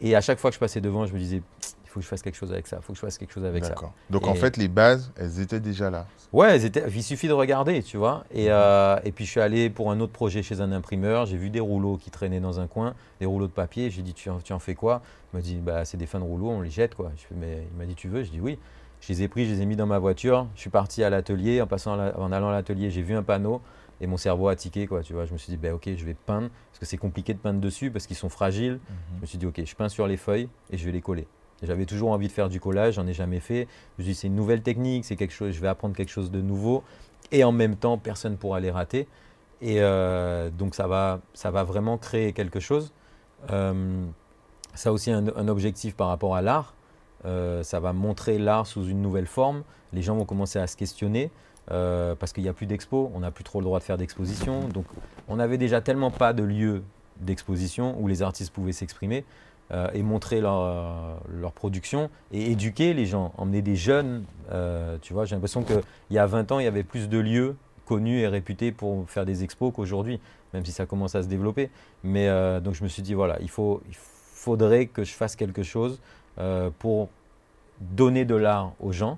et 0.01 0.15
à 0.15 0.21
chaque 0.21 0.39
fois 0.39 0.49
que 0.49 0.55
je 0.55 0.59
passais 0.59 0.81
devant, 0.81 1.05
je 1.05 1.13
me 1.13 1.19
disais, 1.19 1.37
il 1.83 1.89
faut 1.89 1.99
que 1.99 2.03
je 2.03 2.07
fasse 2.09 2.21
quelque 2.21 2.35
chose 2.35 2.51
avec 2.51 2.67
ça, 2.67 2.77
il 2.79 2.83
faut 2.83 2.93
que 2.93 2.97
je 2.99 3.01
fasse 3.05 3.17
quelque 3.17 3.33
chose 3.33 3.45
avec 3.45 3.63
ça. 3.69 3.75
Donc, 4.09 4.27
en 4.27 4.33
fait, 4.35 4.57
les 4.57 4.67
bases, 4.67 5.11
elles 5.17 5.39
étaient 5.39 5.59
déjà 5.59 5.89
là. 5.89 6.05
Ouais, 6.33 6.55
elles 6.55 6.63
étaient- 6.65 6.85
il 6.89 7.03
suffit 7.03 7.27
de 7.27 7.33
regarder, 7.33 7.83
tu 7.83 7.97
vois. 7.97 8.23
Et, 8.31 8.49
euh, 8.49 8.97
et 9.03 9.11
puis 9.11 9.25
je 9.25 9.31
suis 9.31 9.41
allé 9.41 9.69
pour 9.69 9.91
un 9.91 9.99
autre 9.99 10.13
projet 10.13 10.41
chez 10.43 10.61
un 10.61 10.71
imprimeur. 10.71 11.25
J'ai 11.25 11.35
vu 11.37 11.49
des 11.49 11.59
rouleaux 11.59 11.97
qui 11.97 12.09
traînaient 12.09 12.39
dans 12.39 12.59
un 12.61 12.67
coin, 12.67 12.93
des 13.19 13.25
rouleaux 13.25 13.47
de 13.47 13.51
papier. 13.51 13.89
J'ai 13.89 14.01
dit, 14.01 14.13
tu 14.13 14.29
en, 14.29 14.39
tu 14.39 14.53
en 14.53 14.59
fais 14.59 14.73
quoi? 14.75 15.01
Il 15.33 15.37
m'a 15.37 15.41
dit, 15.41 15.55
bah, 15.57 15.83
c'est 15.85 15.97
des 15.97 16.05
fins 16.07 16.19
de 16.19 16.23
rouleaux, 16.25 16.49
on 16.49 16.61
les 16.61 16.69
jette, 16.69 16.95
quoi. 16.95 17.11
Je 17.17 17.21
fais, 17.23 17.35
mais 17.37 17.67
il 17.71 17.77
m'a 17.77 17.85
dit, 17.85 17.95
tu 17.95 18.07
veux? 18.07 18.23
Je 18.23 18.31
dis 18.31 18.39
oui. 18.39 18.57
Je 19.01 19.11
les 19.11 19.23
ai 19.23 19.27
pris, 19.27 19.45
je 19.45 19.53
les 19.53 19.61
ai 19.61 19.65
mis 19.65 19.75
dans 19.75 19.87
ma 19.87 19.99
voiture. 19.99 20.47
Je 20.55 20.61
suis 20.61 20.69
parti 20.69 21.03
à 21.03 21.09
l'atelier. 21.09 21.61
En, 21.61 21.67
passant 21.67 21.95
la- 21.95 22.17
en 22.19 22.31
allant 22.31 22.49
à 22.49 22.51
l'atelier, 22.53 22.89
j'ai 22.91 23.01
vu 23.01 23.15
un 23.15 23.23
panneau 23.23 23.61
et 23.99 24.07
mon 24.07 24.17
cerveau 24.17 24.47
a 24.47 24.55
tiqué, 24.55 24.87
quoi. 24.87 25.01
Tu 25.03 25.13
vois, 25.13 25.25
je 25.25 25.33
me 25.33 25.37
suis 25.37 25.49
dit, 25.51 25.57
bah, 25.57 25.73
ok, 25.73 25.89
je 25.95 26.05
vais 26.05 26.13
peindre 26.13 26.49
parce 26.69 26.79
que 26.79 26.85
c'est 26.85 26.97
compliqué 26.97 27.33
de 27.33 27.39
peindre 27.39 27.59
dessus 27.59 27.91
parce 27.91 28.07
qu'ils 28.07 28.15
sont 28.15 28.29
fragiles. 28.29 28.79
Je 29.17 29.21
me 29.21 29.25
suis 29.25 29.37
dit, 29.37 29.45
ok, 29.45 29.61
je 29.65 29.75
peins 29.75 29.89
sur 29.89 30.07
les 30.07 30.17
feuilles 30.17 30.47
et 30.71 30.77
je 30.77 30.85
vais 30.85 30.91
les 30.91 31.01
coller. 31.01 31.27
J'avais 31.63 31.85
toujours 31.85 32.09
envie 32.11 32.27
de 32.27 32.31
faire 32.31 32.49
du 32.49 32.59
collage, 32.59 32.95
j'en 32.95 33.05
ai 33.05 33.13
jamais 33.13 33.39
fait. 33.39 33.67
Je 33.97 34.01
me 34.01 34.03
suis 34.05 34.13
dit, 34.13 34.15
c'est 34.15 34.27
une 34.27 34.35
nouvelle 34.35 34.61
technique, 34.63 35.05
c'est 35.05 35.15
quelque 35.15 35.33
chose, 35.33 35.51
je 35.53 35.61
vais 35.61 35.67
apprendre 35.67 35.95
quelque 35.95 36.09
chose 36.09 36.31
de 36.31 36.41
nouveau. 36.41 36.83
Et 37.31 37.43
en 37.43 37.51
même 37.51 37.75
temps, 37.75 37.97
personne 37.99 38.31
ne 38.31 38.37
pourra 38.37 38.59
les 38.59 38.71
rater. 38.71 39.07
Et 39.61 39.75
euh, 39.79 40.49
donc, 40.49 40.73
ça 40.73 40.87
va, 40.87 41.19
ça 41.35 41.51
va 41.51 41.63
vraiment 41.63 41.97
créer 41.99 42.33
quelque 42.33 42.59
chose. 42.59 42.91
Euh, 43.51 44.05
ça 44.73 44.89
a 44.89 44.91
aussi 44.91 45.11
un, 45.11 45.27
un 45.35 45.47
objectif 45.47 45.95
par 45.95 46.07
rapport 46.07 46.35
à 46.35 46.41
l'art. 46.41 46.73
Euh, 47.25 47.63
ça 47.63 47.79
va 47.79 47.93
montrer 47.93 48.37
l'art 48.37 48.67
sous 48.67 48.85
une 48.85 49.01
nouvelle 49.01 49.27
forme. 49.27 49.63
Les 49.93 50.01
gens 50.01 50.15
vont 50.15 50.25
commencer 50.25 50.59
à 50.59 50.67
se 50.67 50.75
questionner 50.75 51.31
euh, 51.71 52.15
parce 52.15 52.33
qu'il 52.33 52.43
n'y 52.43 52.49
a 52.49 52.53
plus 52.53 52.65
d'expo, 52.65 53.11
on 53.13 53.19
n'a 53.19 53.31
plus 53.31 53.43
trop 53.43 53.59
le 53.59 53.65
droit 53.65 53.79
de 53.79 53.83
faire 53.83 53.97
d'exposition. 53.97 54.67
Donc, 54.69 54.85
on 55.27 55.35
n'avait 55.35 55.57
déjà 55.57 55.81
tellement 55.81 56.11
pas 56.11 56.33
de 56.33 56.43
lieu 56.43 56.83
d'exposition 57.17 57.95
où 57.99 58.07
les 58.07 58.21
artistes 58.21 58.51
pouvaient 58.51 58.71
s'exprimer 58.71 59.25
euh, 59.71 59.87
et 59.93 60.01
montrer 60.01 60.41
leur, 60.41 61.19
production 61.53 62.09
et 62.31 62.51
éduquer 62.51 62.93
les 62.93 63.05
gens, 63.05 63.33
emmener 63.37 63.61
des 63.61 63.75
jeunes. 63.75 64.23
tu 65.01 65.13
vois, 65.13 65.25
j'ai 65.25 65.35
l'impression 65.35 65.63
qu'il 65.63 65.81
y 66.09 66.17
a 66.17 66.25
20 66.25 66.51
ans, 66.51 66.59
il 66.59 66.63
y 66.63 66.67
avait 66.67 66.83
plus 66.83 67.09
de 67.09 67.19
lieux 67.19 67.55
connus 67.85 68.19
et 68.19 68.27
réputés 68.27 68.71
pour 68.71 69.09
faire 69.09 69.25
des 69.25 69.43
expos 69.43 69.71
qu'aujourd'hui, 69.75 70.19
même 70.53 70.65
si 70.65 70.71
ça 70.71 70.85
commence 70.85 71.13
à 71.13 71.23
se 71.23 71.27
développer. 71.27 71.69
Mais 72.03 72.27
donc 72.61 72.73
je 72.73 72.83
me 72.83 72.89
suis 72.89 73.03
dit, 73.03 73.13
voilà, 73.13 73.37
il, 73.41 73.49
faut, 73.49 73.81
il 73.87 73.95
faudrait 73.95 74.87
que 74.87 75.03
je 75.03 75.13
fasse 75.13 75.35
quelque 75.35 75.61
chose 75.61 75.99
euh, 76.39 76.69
pour 76.79 77.09
donner 77.79 78.25
de 78.25 78.35
l'art 78.35 78.73
aux 78.79 78.91
gens 78.91 79.17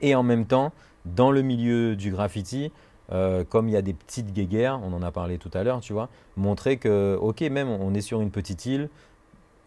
et 0.00 0.14
en 0.14 0.22
même 0.22 0.46
temps, 0.46 0.72
dans 1.04 1.30
le 1.30 1.42
milieu 1.42 1.96
du 1.96 2.10
graffiti, 2.10 2.70
euh, 3.12 3.44
comme 3.44 3.68
il 3.68 3.72
y 3.72 3.76
a 3.76 3.82
des 3.82 3.92
petites 3.92 4.32
guéguerres, 4.32 4.80
on 4.82 4.92
en 4.92 5.02
a 5.02 5.10
parlé 5.10 5.38
tout 5.38 5.50
à 5.54 5.62
l'heure, 5.62 5.80
tu 5.80 5.92
vois, 5.92 6.08
montrer 6.36 6.76
que, 6.76 7.16
ok, 7.20 7.40
même 7.42 7.68
on 7.68 7.94
est 7.94 8.00
sur 8.00 8.20
une 8.20 8.30
petite 8.30 8.66
île, 8.66 8.88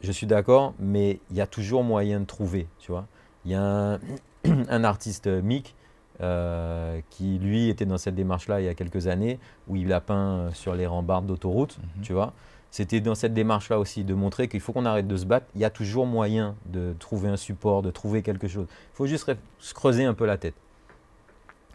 je 0.01 0.11
suis 0.11 0.27
d'accord, 0.27 0.73
mais 0.79 1.19
il 1.31 1.37
y 1.37 1.41
a 1.41 1.47
toujours 1.47 1.83
moyen 1.83 2.19
de 2.19 2.25
trouver, 2.25 2.67
tu 2.79 2.91
vois. 2.91 3.05
Il 3.45 3.51
y 3.51 3.55
a 3.55 3.61
un, 3.61 3.99
un 4.69 4.83
artiste 4.83 5.27
Mick 5.27 5.75
euh, 6.21 6.99
qui 7.09 7.39
lui 7.39 7.69
était 7.69 7.85
dans 7.85 7.97
cette 7.97 8.15
démarche-là 8.15 8.61
il 8.61 8.65
y 8.65 8.69
a 8.69 8.73
quelques 8.73 9.07
années, 9.07 9.39
où 9.67 9.75
il 9.75 9.91
a 9.93 10.01
peint 10.01 10.49
sur 10.53 10.73
les 10.75 10.85
rambardes 10.87 11.25
d'autoroute, 11.25 11.77
Mhm. 11.97 12.01
tu 12.03 12.13
vois. 12.13 12.33
C'était 12.75 12.99
dans 12.99 13.15
cette 13.15 13.33
démarche-là 13.33 13.79
aussi 13.79 14.03
de 14.03 14.13
montrer 14.13 14.49
qu'il 14.49 14.59
faut 14.59 14.73
qu'on 14.73 14.83
arrête 14.83 15.07
de 15.07 15.15
se 15.15 15.23
battre. 15.23 15.45
Il 15.55 15.61
y 15.61 15.63
a 15.63 15.69
toujours 15.69 16.05
moyen 16.05 16.55
de 16.65 16.93
trouver 16.99 17.29
un 17.29 17.37
support, 17.37 17.81
de 17.81 17.89
trouver 17.89 18.21
quelque 18.21 18.49
chose. 18.49 18.65
Il 18.69 18.95
faut 18.95 19.07
juste 19.07 19.31
se 19.59 19.73
creuser 19.73 20.03
un 20.03 20.13
peu 20.13 20.25
la 20.25 20.37
tête. 20.37 20.55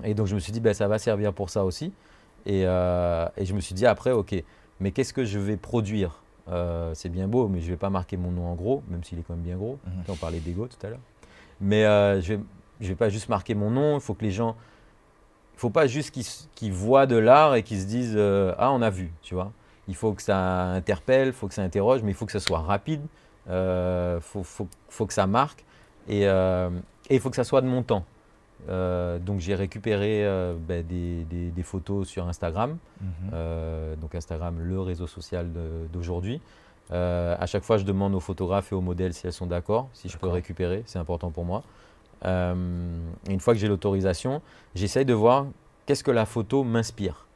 Et 0.04 0.12
donc 0.12 0.26
je 0.26 0.34
me 0.34 0.40
suis 0.40 0.52
dit, 0.52 0.60
ben, 0.60 0.74
ça 0.74 0.88
va 0.88 0.98
servir 0.98 1.32
pour 1.32 1.48
ça 1.48 1.64
aussi. 1.64 1.94
Et, 2.44 2.64
euh, 2.66 3.26
et 3.38 3.46
je 3.46 3.54
me 3.54 3.60
suis 3.60 3.74
dit 3.74 3.86
après, 3.86 4.12
ok, 4.12 4.44
mais 4.78 4.90
qu'est-ce 4.90 5.14
que 5.14 5.24
je 5.24 5.38
vais 5.38 5.56
produire? 5.56 6.20
Euh, 6.50 6.92
C'est 6.92 7.08
bien 7.08 7.28
beau, 7.28 7.48
mais 7.48 7.60
je 7.60 7.64
ne 7.64 7.70
vais 7.70 7.78
pas 7.78 7.88
marquer 7.88 8.18
mon 8.18 8.30
nom 8.30 8.48
en 8.48 8.54
gros, 8.54 8.82
même 8.90 9.02
s'il 9.02 9.18
est 9.18 9.22
quand 9.22 9.32
même 9.32 9.42
bien 9.42 9.56
gros. 9.56 9.78
Mhm. 9.86 10.02
On 10.06 10.16
parlait 10.16 10.40
d'ego 10.40 10.66
tout 10.66 10.86
à 10.86 10.90
l'heure. 10.90 11.00
Mais 11.62 11.86
euh, 11.86 12.20
je 12.20 12.34
ne 12.34 12.42
vais, 12.80 12.94
pas 12.94 13.08
juste 13.08 13.30
marquer 13.30 13.54
mon 13.54 13.70
nom, 13.70 13.94
il 13.94 14.02
faut 14.02 14.12
que 14.12 14.22
les 14.22 14.32
gens... 14.32 14.54
Il 15.54 15.56
ne 15.56 15.60
faut 15.60 15.70
pas 15.70 15.86
juste 15.86 16.14
qu'ils 16.54 16.72
voient 16.74 17.06
de 17.06 17.16
l'art 17.16 17.54
et 17.54 17.62
qu'ils 17.62 17.80
se 17.80 17.86
disent 17.86 18.18
Ah, 18.18 18.70
on 18.70 18.82
a 18.82 18.90
vu, 18.90 19.12
tu 19.22 19.34
vois. 19.34 19.50
Il 19.88 19.94
faut 19.96 20.12
que 20.12 20.22
ça 20.22 20.38
interpelle, 20.72 21.28
il 21.28 21.32
faut 21.32 21.48
que 21.48 21.54
ça 21.54 21.62
interroge, 21.62 22.02
mais 22.02 22.10
il 22.12 22.14
faut 22.14 22.26
que 22.26 22.32
ça 22.32 22.40
soit 22.40 22.60
rapide, 22.60 23.02
il 23.48 24.18
faut, 24.20 24.42
faut- 24.42 24.68
faut 24.88 25.06
que 25.06 25.12
ça 25.14 25.26
marque 25.26 25.64
et 26.08 26.26
euh, 26.28 26.70
et 27.08 27.14
il 27.16 27.20
faut 27.20 27.30
que 27.30 27.36
ça 27.36 27.44
soit 27.44 27.60
de 27.60 27.66
mon 27.66 27.82
temps. 27.82 28.04
Euh, 28.68 29.18
donc 29.18 29.40
j'ai 29.40 29.54
récupéré 29.54 30.24
euh, 30.26 30.54
ben, 30.56 30.86
des, 30.86 31.24
des- 31.24 31.50
des 31.50 31.62
photos 31.62 32.06
sur 32.06 32.28
Instagram. 32.28 32.76
Mhm. 33.00 33.08
Euh, 33.32 33.96
donc 33.96 34.14
Instagram, 34.14 34.56
le 34.60 34.80
réseau 34.80 35.06
social 35.06 35.48
d'aujourd'hui. 35.92 36.40
Euh, 36.92 37.36
à 37.38 37.46
chaque 37.46 37.62
fois, 37.64 37.78
je 37.78 37.84
demande 37.84 38.14
aux 38.14 38.20
photographes 38.20 38.70
et 38.72 38.74
aux 38.74 38.80
modèles 38.80 39.14
si 39.14 39.26
elles 39.26 39.32
sont 39.32 39.46
d'accord, 39.46 39.88
si 39.92 40.08
je 40.08 40.18
peux 40.18 40.28
récupérer, 40.28 40.82
c'est 40.86 40.98
important 40.98 41.30
pour 41.30 41.44
moi. 41.44 41.62
Euh, 42.26 42.54
une 43.28 43.40
fois 43.40 43.54
que 43.54 43.60
j'ai 43.60 43.68
l'autorisation, 43.68 44.42
j'essaye 44.74 45.04
de 45.04 45.14
voir 45.14 45.46
qu'est-ce 45.86 46.04
que 46.04 46.10
la 46.10 46.26
photo 46.26 46.64
m'inspire, 46.64 47.26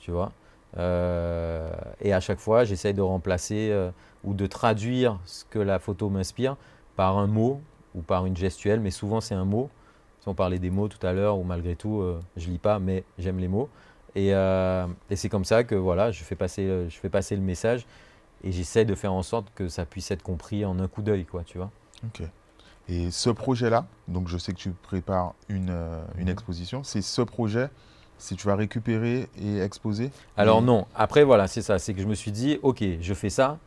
tu 0.00 0.10
vois. 0.10 0.32
Euh, 0.76 1.70
et 2.00 2.12
à 2.12 2.20
chaque 2.20 2.38
fois, 2.40 2.64
j'essaye 2.64 2.94
de 2.94 3.02
remplacer 3.02 3.70
euh, 3.70 3.90
ou 4.24 4.34
de 4.34 4.46
traduire 4.46 5.18
ce 5.24 5.44
que 5.44 5.58
la 5.58 5.78
photo 5.78 6.08
m'inspire 6.08 6.56
par 6.96 7.18
un 7.18 7.26
mot 7.26 7.60
ou 7.94 8.02
par 8.02 8.26
une 8.26 8.36
gestuelle, 8.36 8.80
mais 8.80 8.90
souvent 8.90 9.20
c'est 9.20 9.34
un 9.34 9.44
mot. 9.44 9.70
Si 10.20 10.28
on 10.28 10.34
parlait 10.34 10.58
des 10.58 10.70
mots 10.70 10.88
tout 10.88 11.04
à 11.06 11.12
l'heure, 11.12 11.38
ou 11.38 11.44
malgré 11.44 11.76
tout, 11.76 12.00
euh, 12.00 12.20
je 12.36 12.48
lis 12.48 12.58
pas, 12.58 12.78
mais 12.78 13.04
j'aime 13.18 13.38
les 13.38 13.48
mots. 13.48 13.68
Et, 14.16 14.34
euh, 14.34 14.86
et 15.10 15.16
c'est 15.16 15.28
comme 15.28 15.44
ça 15.44 15.64
que 15.64 15.74
voilà, 15.74 16.10
je 16.10 16.22
fais 16.24 16.36
passer, 16.36 16.86
je 16.88 16.96
fais 16.98 17.08
passer 17.08 17.36
le 17.36 17.42
message 17.42 17.84
et 18.42 18.52
j'essaie 18.52 18.84
de 18.84 18.94
faire 18.94 19.12
en 19.12 19.22
sorte 19.22 19.48
que 19.54 19.68
ça 19.68 19.84
puisse 19.84 20.10
être 20.10 20.22
compris 20.22 20.64
en 20.64 20.78
un 20.78 20.88
coup 20.88 21.02
d'œil, 21.02 21.24
quoi, 21.24 21.42
tu 21.44 21.58
vois. 21.58 21.70
Ok. 22.04 22.22
Et 22.88 23.10
ce 23.10 23.30
projet-là, 23.30 23.86
donc 24.08 24.28
je 24.28 24.36
sais 24.38 24.52
que 24.52 24.58
tu 24.58 24.70
prépares 24.70 25.34
une, 25.48 25.70
euh, 25.70 26.02
une 26.18 26.24
Mhm. 26.24 26.30
exposition, 26.30 26.84
c'est 26.84 27.00
ce 27.02 27.22
projet, 27.22 27.70
si 28.18 28.36
tu 28.36 28.46
vas 28.46 28.56
récupérer 28.56 29.28
et 29.40 29.58
exposer 29.60 30.10
Alors 30.36 30.62
non, 30.62 30.86
après 30.94 31.24
voilà, 31.24 31.46
c'est 31.46 31.62
ça, 31.62 31.78
c'est 31.78 31.94
que 31.94 32.00
je 32.00 32.06
me 32.06 32.14
suis 32.14 32.30
dit, 32.32 32.58
ok, 32.62 32.82
je 33.00 33.14
fais 33.14 33.30
ça, 33.30 33.58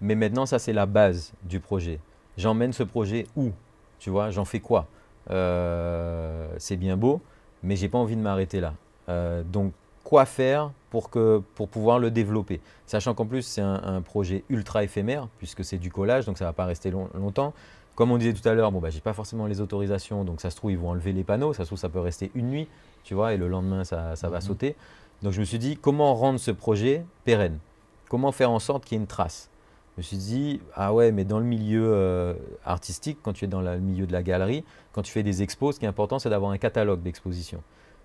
mais 0.00 0.14
maintenant 0.14 0.46
ça 0.46 0.58
c'est 0.58 0.72
la 0.72 0.86
base 0.86 1.32
du 1.42 1.60
projet. 1.60 2.00
J'emmène 2.36 2.72
ce 2.72 2.82
projet 2.82 3.26
où 3.36 3.50
Tu 3.98 4.10
vois, 4.10 4.30
j'en 4.30 4.44
fais 4.44 4.60
quoi? 4.60 4.86
Euh, 5.30 6.48
C'est 6.58 6.76
bien 6.76 6.96
beau, 6.96 7.20
mais 7.62 7.76
j'ai 7.76 7.88
pas 7.88 7.98
envie 7.98 8.16
de 8.16 8.20
m'arrêter 8.20 8.60
là. 8.60 8.74
Euh, 9.08 9.42
donc 9.42 9.72
quoi 10.04 10.24
faire 10.24 10.70
pour, 10.90 11.10
que, 11.10 11.42
pour 11.54 11.68
pouvoir 11.68 11.98
le 11.98 12.10
développer? 12.10 12.60
Sachant 12.86 13.14
qu'en 13.14 13.26
plus 13.26 13.42
c'est 13.42 13.60
un, 13.62 13.80
un 13.82 14.00
projet 14.02 14.44
ultra 14.48 14.84
éphémère, 14.84 15.28
puisque 15.38 15.64
c'est 15.64 15.78
du 15.78 15.90
collage, 15.90 16.26
donc 16.26 16.38
ça 16.38 16.44
va 16.44 16.52
pas 16.52 16.64
rester 16.66 16.90
long- 16.90 17.08
longtemps. 17.14 17.52
Comme 17.96 18.10
on 18.12 18.18
disait 18.18 18.34
tout 18.34 18.46
à 18.46 18.52
l'heure, 18.54 18.70
bon, 18.70 18.78
bah, 18.78 18.90
j'ai 18.90 19.00
pas 19.00 19.14
forcément 19.14 19.46
les 19.46 19.60
autorisations, 19.60 20.22
donc 20.24 20.40
ça 20.42 20.50
se 20.50 20.56
trouve, 20.56 20.70
ils 20.70 20.78
vont 20.78 20.90
enlever 20.90 21.12
les 21.12 21.24
panneaux, 21.24 21.52
ça 21.54 21.64
se 21.64 21.68
trouve, 21.70 21.78
ça 21.78 21.88
peut 21.88 21.98
rester 21.98 22.30
une 22.34 22.48
nuit, 22.48 22.68
tu 23.04 23.14
vois, 23.14 23.32
et 23.32 23.38
le 23.38 23.48
lendemain, 23.48 23.84
ça, 23.84 24.14
ça 24.16 24.28
va 24.28 24.36
Mhm. 24.36 24.42
sauter. 24.42 24.76
Donc 25.22 25.32
je 25.32 25.40
me 25.40 25.44
suis 25.46 25.58
dit, 25.58 25.76
comment 25.78 26.14
rendre 26.14 26.38
ce 26.38 26.50
projet 26.50 27.04
pérenne? 27.24 27.58
Comment 28.10 28.32
faire 28.32 28.50
en 28.50 28.58
sorte 28.58 28.84
qu'il 28.84 28.96
y 28.96 28.98
ait 28.98 29.02
une 29.02 29.06
trace? 29.08 29.48
Je 29.96 30.00
me 30.00 30.02
suis 30.02 30.18
dit, 30.18 30.60
ah 30.74 30.92
ouais, 30.92 31.10
mais 31.10 31.24
dans 31.24 31.38
le 31.38 31.46
milieu 31.46 31.90
euh, 31.90 32.34
artistique, 32.66 33.18
quand 33.22 33.32
tu 33.32 33.46
es 33.46 33.48
dans 33.48 33.62
la- 33.62 33.76
le 33.76 33.80
milieu 33.80 34.06
de 34.06 34.12
la 34.12 34.22
galerie, 34.22 34.62
quand 34.92 35.00
tu 35.00 35.10
fais 35.10 35.22
des 35.22 35.42
expos, 35.42 35.74
ce 35.76 35.80
qui 35.80 35.86
est 35.86 35.88
important, 35.88 36.18
c'est 36.18 36.28
d'avoir 36.28 36.50
un 36.52 36.58
catalogue 36.58 37.00
d'exposition. 37.02 37.62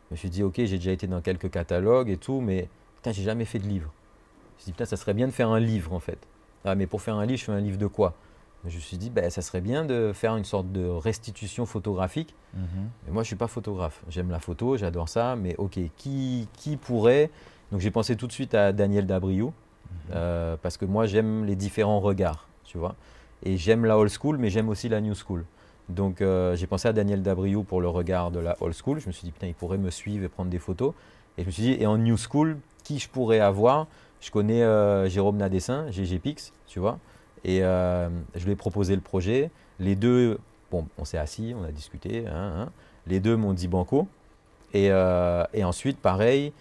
Je 0.09 0.13
me 0.13 0.17
suis 0.17 0.29
dit, 0.29 0.41
ok, 0.41 0.55
j'ai 0.55 0.77
déjà 0.77 0.91
été 0.91 1.05
dans 1.05 1.19
quelques 1.19 1.51
catalogues 1.51 2.09
et 2.09 2.15
tout, 2.17 2.39
mais 2.39 2.69
putain, 2.95 3.11
j'ai 3.11 3.23
jamais 3.23 3.43
fait 3.45 3.59
de 3.59 3.67
livre. 3.67 3.91
Je 3.91 4.55
me 4.55 4.59
suis 4.59 4.65
dit, 4.67 4.71
putain, 4.71 4.85
ça 4.85 4.95
serait 4.95 5.13
bien 5.13 5.27
de 5.27 5.33
faire 5.33 5.49
un 5.49 5.59
livre 5.59 5.91
en 5.91 5.99
fait. 5.99 6.17
Ah, 6.63 6.75
mais 6.75 6.87
pour 6.87 7.01
faire 7.01 7.15
un 7.15 7.25
livre, 7.25 7.39
je 7.39 7.43
fais 7.45 7.51
un 7.51 7.59
livre 7.59 7.77
de 7.77 7.87
quoi? 7.87 8.13
Je 8.67 8.75
me 8.75 8.79
suis 8.81 8.97
dit, 8.97 9.09
ben, 9.09 9.29
ça 9.29 9.41
serait 9.41 9.61
bien 9.61 9.85
de 9.85 10.11
faire 10.13 10.35
une 10.35 10.43
sorte 10.45 10.71
de 10.71 10.85
restitution 10.87 11.65
photographique 11.65 12.35
Mhm. 12.53 12.89
mais 13.05 13.13
moi, 13.13 13.23
je 13.23 13.27
suis 13.27 13.35
pas 13.37 13.47
photographe. 13.47 14.03
J'aime 14.09 14.29
la 14.29 14.39
photo, 14.39 14.75
j'adore 14.77 15.07
ça. 15.09 15.35
Mais 15.35 15.55
ok, 15.57 15.79
qui, 15.97 16.47
qui 16.53 16.75
pourrait? 16.77 17.29
Donc 17.71 17.79
j'ai 17.79 17.91
pensé 17.91 18.15
tout 18.17 18.27
de 18.27 18.31
suite 18.33 18.53
à 18.53 18.73
Daniel 18.73 19.05
Dabriou, 19.07 19.53
euh, 20.13 20.57
parce 20.61 20.75
que 20.77 20.85
moi, 20.85 21.05
j'aime 21.05 21.45
les 21.45 21.55
différents 21.55 21.99
regards, 22.01 22.47
tu 22.65 22.77
vois. 22.77 22.95
Et 23.43 23.57
j'aime 23.57 23.85
la 23.85 23.97
old 23.97 24.11
school, 24.11 24.37
mais 24.37 24.49
j'aime 24.49 24.69
aussi 24.69 24.89
la 24.89 24.99
new 25.01 25.15
school. 25.15 25.45
Donc 25.89 26.21
euh, 26.21 26.55
j'ai 26.55 26.67
pensé 26.67 26.87
à 26.87 26.93
Daniel 26.93 27.21
Dabriou 27.23 27.63
pour 27.63 27.81
le 27.81 27.87
regard 27.87 28.29
de 28.31 28.39
la 28.39 28.55
old 28.61 28.75
school. 28.75 28.99
Je 28.99 29.07
me 29.07 29.11
suis 29.11 29.23
dit, 29.23 29.31
putain, 29.31 29.47
il 29.47 29.55
pourrait 29.55 29.77
me 29.77 29.89
suivre 29.89 30.23
et 30.25 30.29
prendre 30.29 30.49
des 30.51 30.59
photos. 30.59 30.93
Et 31.37 31.41
je 31.43 31.47
me 31.47 31.51
suis 31.51 31.63
dit, 31.63 31.77
et 31.79 31.87
en 31.87 31.97
new 31.97 32.17
school, 32.17 32.57
qui 32.83 32.99
je 32.99 33.09
pourrais 33.09 33.39
avoir? 33.39 33.87
Je 34.19 34.29
connais 34.29 34.61
euh, 34.63 35.07
Jérôme 35.09 35.37
Nadessin, 35.37 35.89
GG 35.89 36.19
Pix, 36.19 36.51
tu 36.67 36.79
vois. 36.79 36.99
Et 37.43 37.63
euh, 37.63 38.09
je 38.35 38.45
lui 38.45 38.51
ai 38.51 38.55
proposé 38.55 38.95
le 38.95 39.01
projet. 39.01 39.49
Les 39.79 39.95
deux, 39.95 40.39
bon, 40.71 40.85
on 40.97 41.05
s'est 41.05 41.17
assis, 41.17 41.53
on 41.59 41.63
a 41.63 41.71
discuté. 41.71 42.27
hein, 42.27 42.53
hein. 42.55 42.69
Les 43.07 43.19
deux 43.19 43.35
m'ont 43.35 43.53
dit 43.53 43.67
banco. 43.67 44.07
Et, 44.73 44.91
euh, 44.91 45.43
et 45.53 45.63
ensuite, 45.63 45.97
pareil, 45.97 46.53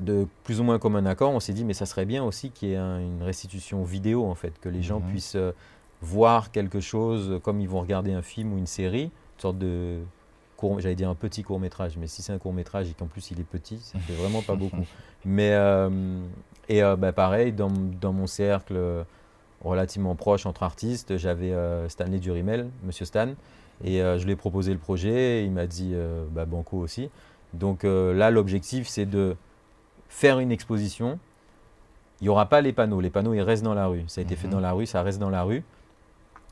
de 0.00 0.26
plus 0.44 0.60
ou 0.60 0.64
moins 0.64 0.78
comme 0.78 0.96
un 0.96 1.06
accord, 1.06 1.32
on 1.32 1.40
s'est 1.40 1.52
dit, 1.52 1.64
mais 1.64 1.74
ça 1.74 1.86
serait 1.86 2.04
bien 2.06 2.24
aussi 2.24 2.50
qu'il 2.50 2.68
y 2.70 2.72
ait 2.72 2.76
un- 2.76 2.98
une 3.00 3.22
restitution 3.22 3.82
vidéo, 3.84 4.26
en 4.26 4.34
fait, 4.34 4.52
que 4.60 4.68
les 4.68 4.82
gens 4.82 5.00
Mhm. 5.00 5.08
puissent 5.10 5.36
euh, 5.36 5.52
voir 6.00 6.50
quelque 6.50 6.80
chose 6.80 7.40
comme 7.42 7.60
ils 7.60 7.68
vont 7.68 7.80
regarder 7.80 8.12
un 8.12 8.22
film 8.22 8.52
ou 8.52 8.58
une 8.58 8.66
série, 8.66 9.04
une 9.04 9.10
sorte 9.40 9.58
de 9.58 9.98
j'allais 10.78 10.94
dire 10.94 11.08
un 11.10 11.16
petit 11.16 11.42
court 11.42 11.58
métrage, 11.58 11.96
mais 11.98 12.06
si 12.06 12.22
c'est 12.22 12.32
un 12.32 12.38
court 12.38 12.52
métrage 12.52 12.88
et 12.88 12.92
qu'en 12.94 13.06
plus 13.06 13.32
il 13.32 13.40
est 13.40 13.44
petit, 13.44 13.78
ça 13.80 13.98
fait 13.98 14.12
vraiment 14.12 14.42
pas 14.42 14.54
beaucoup. 14.54 14.76
Mais 15.24 15.50
et 16.68 16.80
bah, 16.98 17.12
pareil, 17.12 17.52
dans, 17.52 17.68
dans 18.00 18.12
mon 18.12 18.28
cercle 18.28 19.04
relativement 19.64 20.14
proche 20.14 20.46
entre 20.46 20.62
artistes, 20.62 21.16
j'avais 21.16 21.52
euh, 21.52 21.88
Stanley 21.88 22.18
Durimel, 22.18 22.68
Monsieur 22.84 23.04
Stan, 23.04 23.28
et 23.84 24.02
euh, 24.02 24.18
je 24.18 24.24
lui 24.24 24.32
ai 24.32 24.36
proposé 24.36 24.72
le 24.72 24.78
projet, 24.78 25.40
et 25.40 25.44
il 25.44 25.52
m'a 25.52 25.66
dit 25.66 25.92
euh, 25.94 26.24
bah, 26.30 26.44
Banco 26.44 26.78
aussi. 26.78 27.10
Donc 27.54 27.82
là, 27.84 28.30
l'objectif, 28.30 28.88
c'est 28.88 29.04
de 29.04 29.36
faire 30.08 30.38
une 30.38 30.50
exposition. 30.50 31.18
Il 32.20 32.24
n'y 32.24 32.28
aura 32.30 32.46
pas 32.46 32.62
les 32.62 32.72
panneaux, 32.72 33.00
les 33.00 33.10
panneaux, 33.10 33.34
ils 33.34 33.42
restent 33.42 33.62
dans 33.62 33.74
la 33.74 33.88
rue. 33.88 34.04
Ça 34.06 34.22
a 34.22 34.24
été 34.24 34.36
fait 34.36 34.46
Mhm. 34.46 34.54
dans 34.54 34.60
la 34.60 34.72
rue, 34.72 34.86
ça 34.86 35.02
reste 35.02 35.18
dans 35.18 35.28
la 35.28 35.42
rue. 35.42 35.62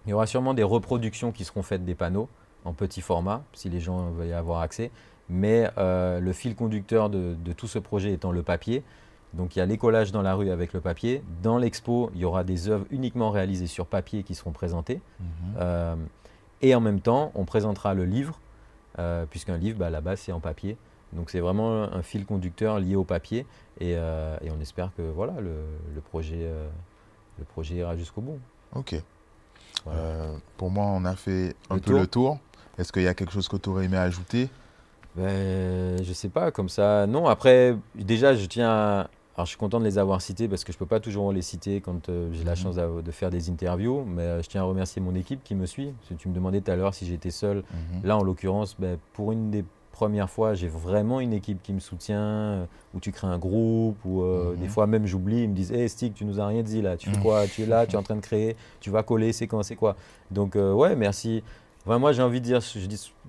Il 0.05 0.11
y 0.11 0.13
aura 0.13 0.27
sûrement 0.27 0.53
des 0.53 0.63
reproductions 0.63 1.33
qui 1.33 1.45
seront 1.45 1.63
faites 1.63 1.87
des 1.87 1.95
panneaux 1.95 2.29
en 2.67 2.75
petit 2.75 3.01
format, 3.01 3.43
si 3.55 3.71
les 3.71 3.81
gens 3.81 4.11
veulent 4.11 4.29
y 4.29 4.33
avoir 4.35 4.61
accès. 4.61 4.91
Mais 5.31 5.71
euh, 5.79 6.21
le 6.21 6.33
fil 6.35 6.55
conducteur 6.55 7.09
de, 7.09 7.35
de 7.43 7.53
tout 7.55 7.67
ce 7.69 7.79
projet 7.79 8.13
étant 8.13 8.33
le 8.33 8.43
papier. 8.43 8.83
Donc 9.35 9.55
il 9.55 9.61
y 9.61 9.63
a 9.63 9.67
les 9.67 9.79
collages 9.79 10.11
dans 10.13 10.23
la 10.23 10.35
rue 10.35 10.51
avec 10.51 10.73
le 10.73 10.81
papier. 10.81 11.23
Dans 11.43 11.57
l'expo, 11.59 12.11
il 12.15 12.21
y 12.21 12.25
aura 12.25 12.43
des 12.45 12.69
œuvres 12.69 12.87
uniquement 12.91 13.31
réalisées 13.31 13.69
sur 13.69 13.87
papier 13.87 14.23
qui 14.23 14.35
seront 14.35 14.53
présentées. 14.53 15.01
Mhm. 15.21 15.27
Euh, 15.59 15.97
et 16.63 16.75
en 16.75 16.81
même 16.81 17.01
temps, 17.01 17.31
on 17.35 17.45
présentera 17.45 17.95
le 17.95 18.05
livre, 18.05 18.39
euh, 18.99 19.25
puisqu'un 19.31 19.57
livre, 19.57 19.79
bah, 19.79 19.87
à 19.87 19.91
la 19.91 20.01
base, 20.01 20.21
c'est 20.21 20.33
en 20.33 20.41
papier. 20.41 20.77
Donc 21.13 21.31
c'est 21.31 21.41
vraiment 21.41 21.85
un 21.85 22.03
fil 22.03 22.27
conducteur 22.27 22.79
lié 22.81 22.97
au 22.97 23.05
papier. 23.05 23.47
Et, 23.79 23.95
euh, 23.97 24.37
et 24.43 24.51
on 24.51 24.61
espère 24.61 24.91
que 24.97 25.03
voilà, 25.03 25.41
le, 25.41 25.55
le 25.95 26.01
projet, 26.01 26.49
le 27.39 27.45
projet 27.45 27.77
ira 27.77 27.97
jusqu'au 27.97 28.21
bout. 28.21 28.39
Ok. 28.75 28.95
Voilà. 29.85 30.27
Pour 30.57 30.71
moi, 30.71 30.85
on 30.87 31.05
a 31.05 31.15
fait 31.17 31.55
un 31.71 31.77
Le 31.77 31.81
peu 31.81 31.91
tour. 31.93 32.01
le 32.01 32.07
tour. 32.07 32.39
Est-ce 32.79 32.93
qu'il 32.93 33.03
y 33.03 33.09
a 33.09 33.15
quelque 33.15 33.33
chose 33.33 33.49
que 33.49 33.57
tu 33.57 33.69
aurais 33.69 33.85
aimé 33.87 33.97
ajouter? 33.97 34.49
Ben, 35.17 36.03
je 36.03 36.13
sais 36.13 36.29
pas, 36.29 36.51
comme 36.51 36.69
ça. 36.69 37.07
Non, 37.07 37.27
après, 37.29 37.77
déjà, 37.95 38.35
je 38.35 38.47
tiens 38.47 38.71
à... 38.71 39.11
Alors, 39.41 39.47
je 39.47 39.53
suis 39.53 39.59
content 39.59 39.81
de 39.81 39.85
les 39.87 39.97
avoir 39.97 40.21
cités 40.21 40.49
parce 40.49 40.65
que 40.65 40.73
je 40.73 40.77
peux 40.77 40.85
pas 40.85 41.01
toujours 41.01 41.33
les 41.33 41.41
citer 41.41 41.81
quand 41.81 42.11
euh, 42.11 42.29
j'ai 42.31 42.45
la 42.45 42.51
Mhm. 42.51 42.57
chance 42.59 42.77
de 42.77 43.11
faire 43.11 43.31
des 43.31 43.49
interviews. 43.49 44.05
Mais 44.05 44.21
euh, 44.21 44.43
je 44.43 44.49
tiens 44.51 44.61
à 44.61 44.65
remercier 44.65 45.01
mon 45.01 45.15
équipe 45.15 45.43
qui 45.43 45.55
me 45.55 45.65
suit. 45.65 45.95
Parce 45.99 46.11
que 46.11 46.15
tu 46.15 46.29
me 46.29 46.35
demandais 46.35 46.61
tout 46.61 46.71
à 46.71 46.77
l'heure 46.77 46.93
si 46.93 47.07
j'étais 47.07 47.31
seul. 47.31 47.59
Mhm. 47.73 48.01
Là, 48.05 48.19
en 48.19 48.23
l'occurrence, 48.23 48.77
ben, 48.79 48.99
pour 49.15 49.33
une 49.33 49.51
des 49.51 49.65
premières 49.93 50.29
fois, 50.29 50.53
j'ai 50.53 50.69
vraiment 50.69 51.21
une 51.21 51.33
équipe 51.33 51.63
qui 51.63 51.73
me 51.73 51.81
soutient, 51.81 52.21
euh, 52.21 52.67
où 52.93 53.01
tu 53.01 53.13
crées 53.13 53.29
un 53.29 53.39
groupe, 53.39 53.97
où 54.05 54.21
euh, 54.21 54.53
Mhm. 54.53 54.61
des 54.61 54.69
fois 54.69 54.87
même 54.87 55.07
j'oublie, 55.07 55.45
ils 55.45 55.49
me 55.49 55.55
disent 55.55 55.73
Hey 55.73 55.89
Stick, 55.89 56.13
tu 56.13 56.27
nous 56.27 56.39
as 56.39 56.47
rien 56.47 56.63
dit 56.63 56.83
là, 56.83 56.99
tu 56.99 57.09
fais 57.09 57.17
quoi? 57.19 57.49
Tu 57.49 57.63
es 57.63 57.67
là, 57.67 57.87
tu 57.87 57.97
es 57.97 57.99
en 57.99 58.03
train 58.03 58.17
de 58.17 58.21
créer, 58.21 58.57
tu 58.81 58.91
vas 58.91 59.03
coller, 59.03 59.33
c'est 59.33 59.47
quand, 59.47 59.63
c'est 59.63 59.75
quoi? 59.75 59.97
Donc, 60.31 60.55
ouais, 60.57 60.97
merci. 60.97 61.43
Enfin, 61.87 61.99
moi, 61.99 62.13
j'ai 62.13 62.21
envie 62.23 62.43
de 62.43 62.45
dire, 62.45 62.61
je 62.61 62.79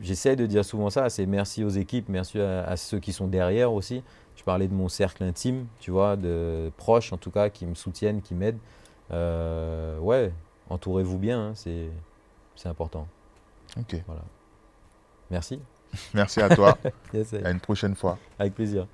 j'essaie 0.01 0.35
de 0.35 0.45
dire 0.45 0.65
souvent 0.65 0.89
ça 0.89 1.09
c'est 1.09 1.25
merci 1.25 1.63
aux 1.63 1.69
équipes, 1.69 2.09
merci 2.09 2.37
à, 2.37 2.63
à 2.65 2.75
ceux 2.75 2.99
qui 2.99 3.13
sont 3.13 3.27
derrière 3.27 3.71
aussi. 3.71 4.03
Je 4.41 4.43
parlais 4.43 4.67
de 4.67 4.73
mon 4.73 4.89
cercle 4.89 5.23
intime, 5.23 5.67
tu 5.79 5.91
vois, 5.91 6.15
de 6.15 6.71
proches 6.75 7.13
en 7.13 7.17
tout 7.17 7.29
cas, 7.29 7.49
qui 7.49 7.67
me 7.67 7.75
soutiennent, 7.75 8.23
qui 8.23 8.33
m'aident. 8.33 8.57
Euh, 9.11 9.99
ouais, 9.99 10.33
entourez-vous 10.67 11.19
bien, 11.19 11.49
hein, 11.49 11.51
c'est 11.53 11.91
c'est 12.55 12.67
important. 12.67 13.07
Ok. 13.77 14.01
Voilà. 14.07 14.23
Merci. 15.29 15.59
Merci 16.15 16.41
à 16.41 16.49
toi. 16.49 16.75
Yes, 17.13 17.35
à 17.35 17.51
une 17.51 17.59
prochaine 17.59 17.93
fois. 17.93 18.17
avec 18.39 18.55
plaisir. 18.55 18.87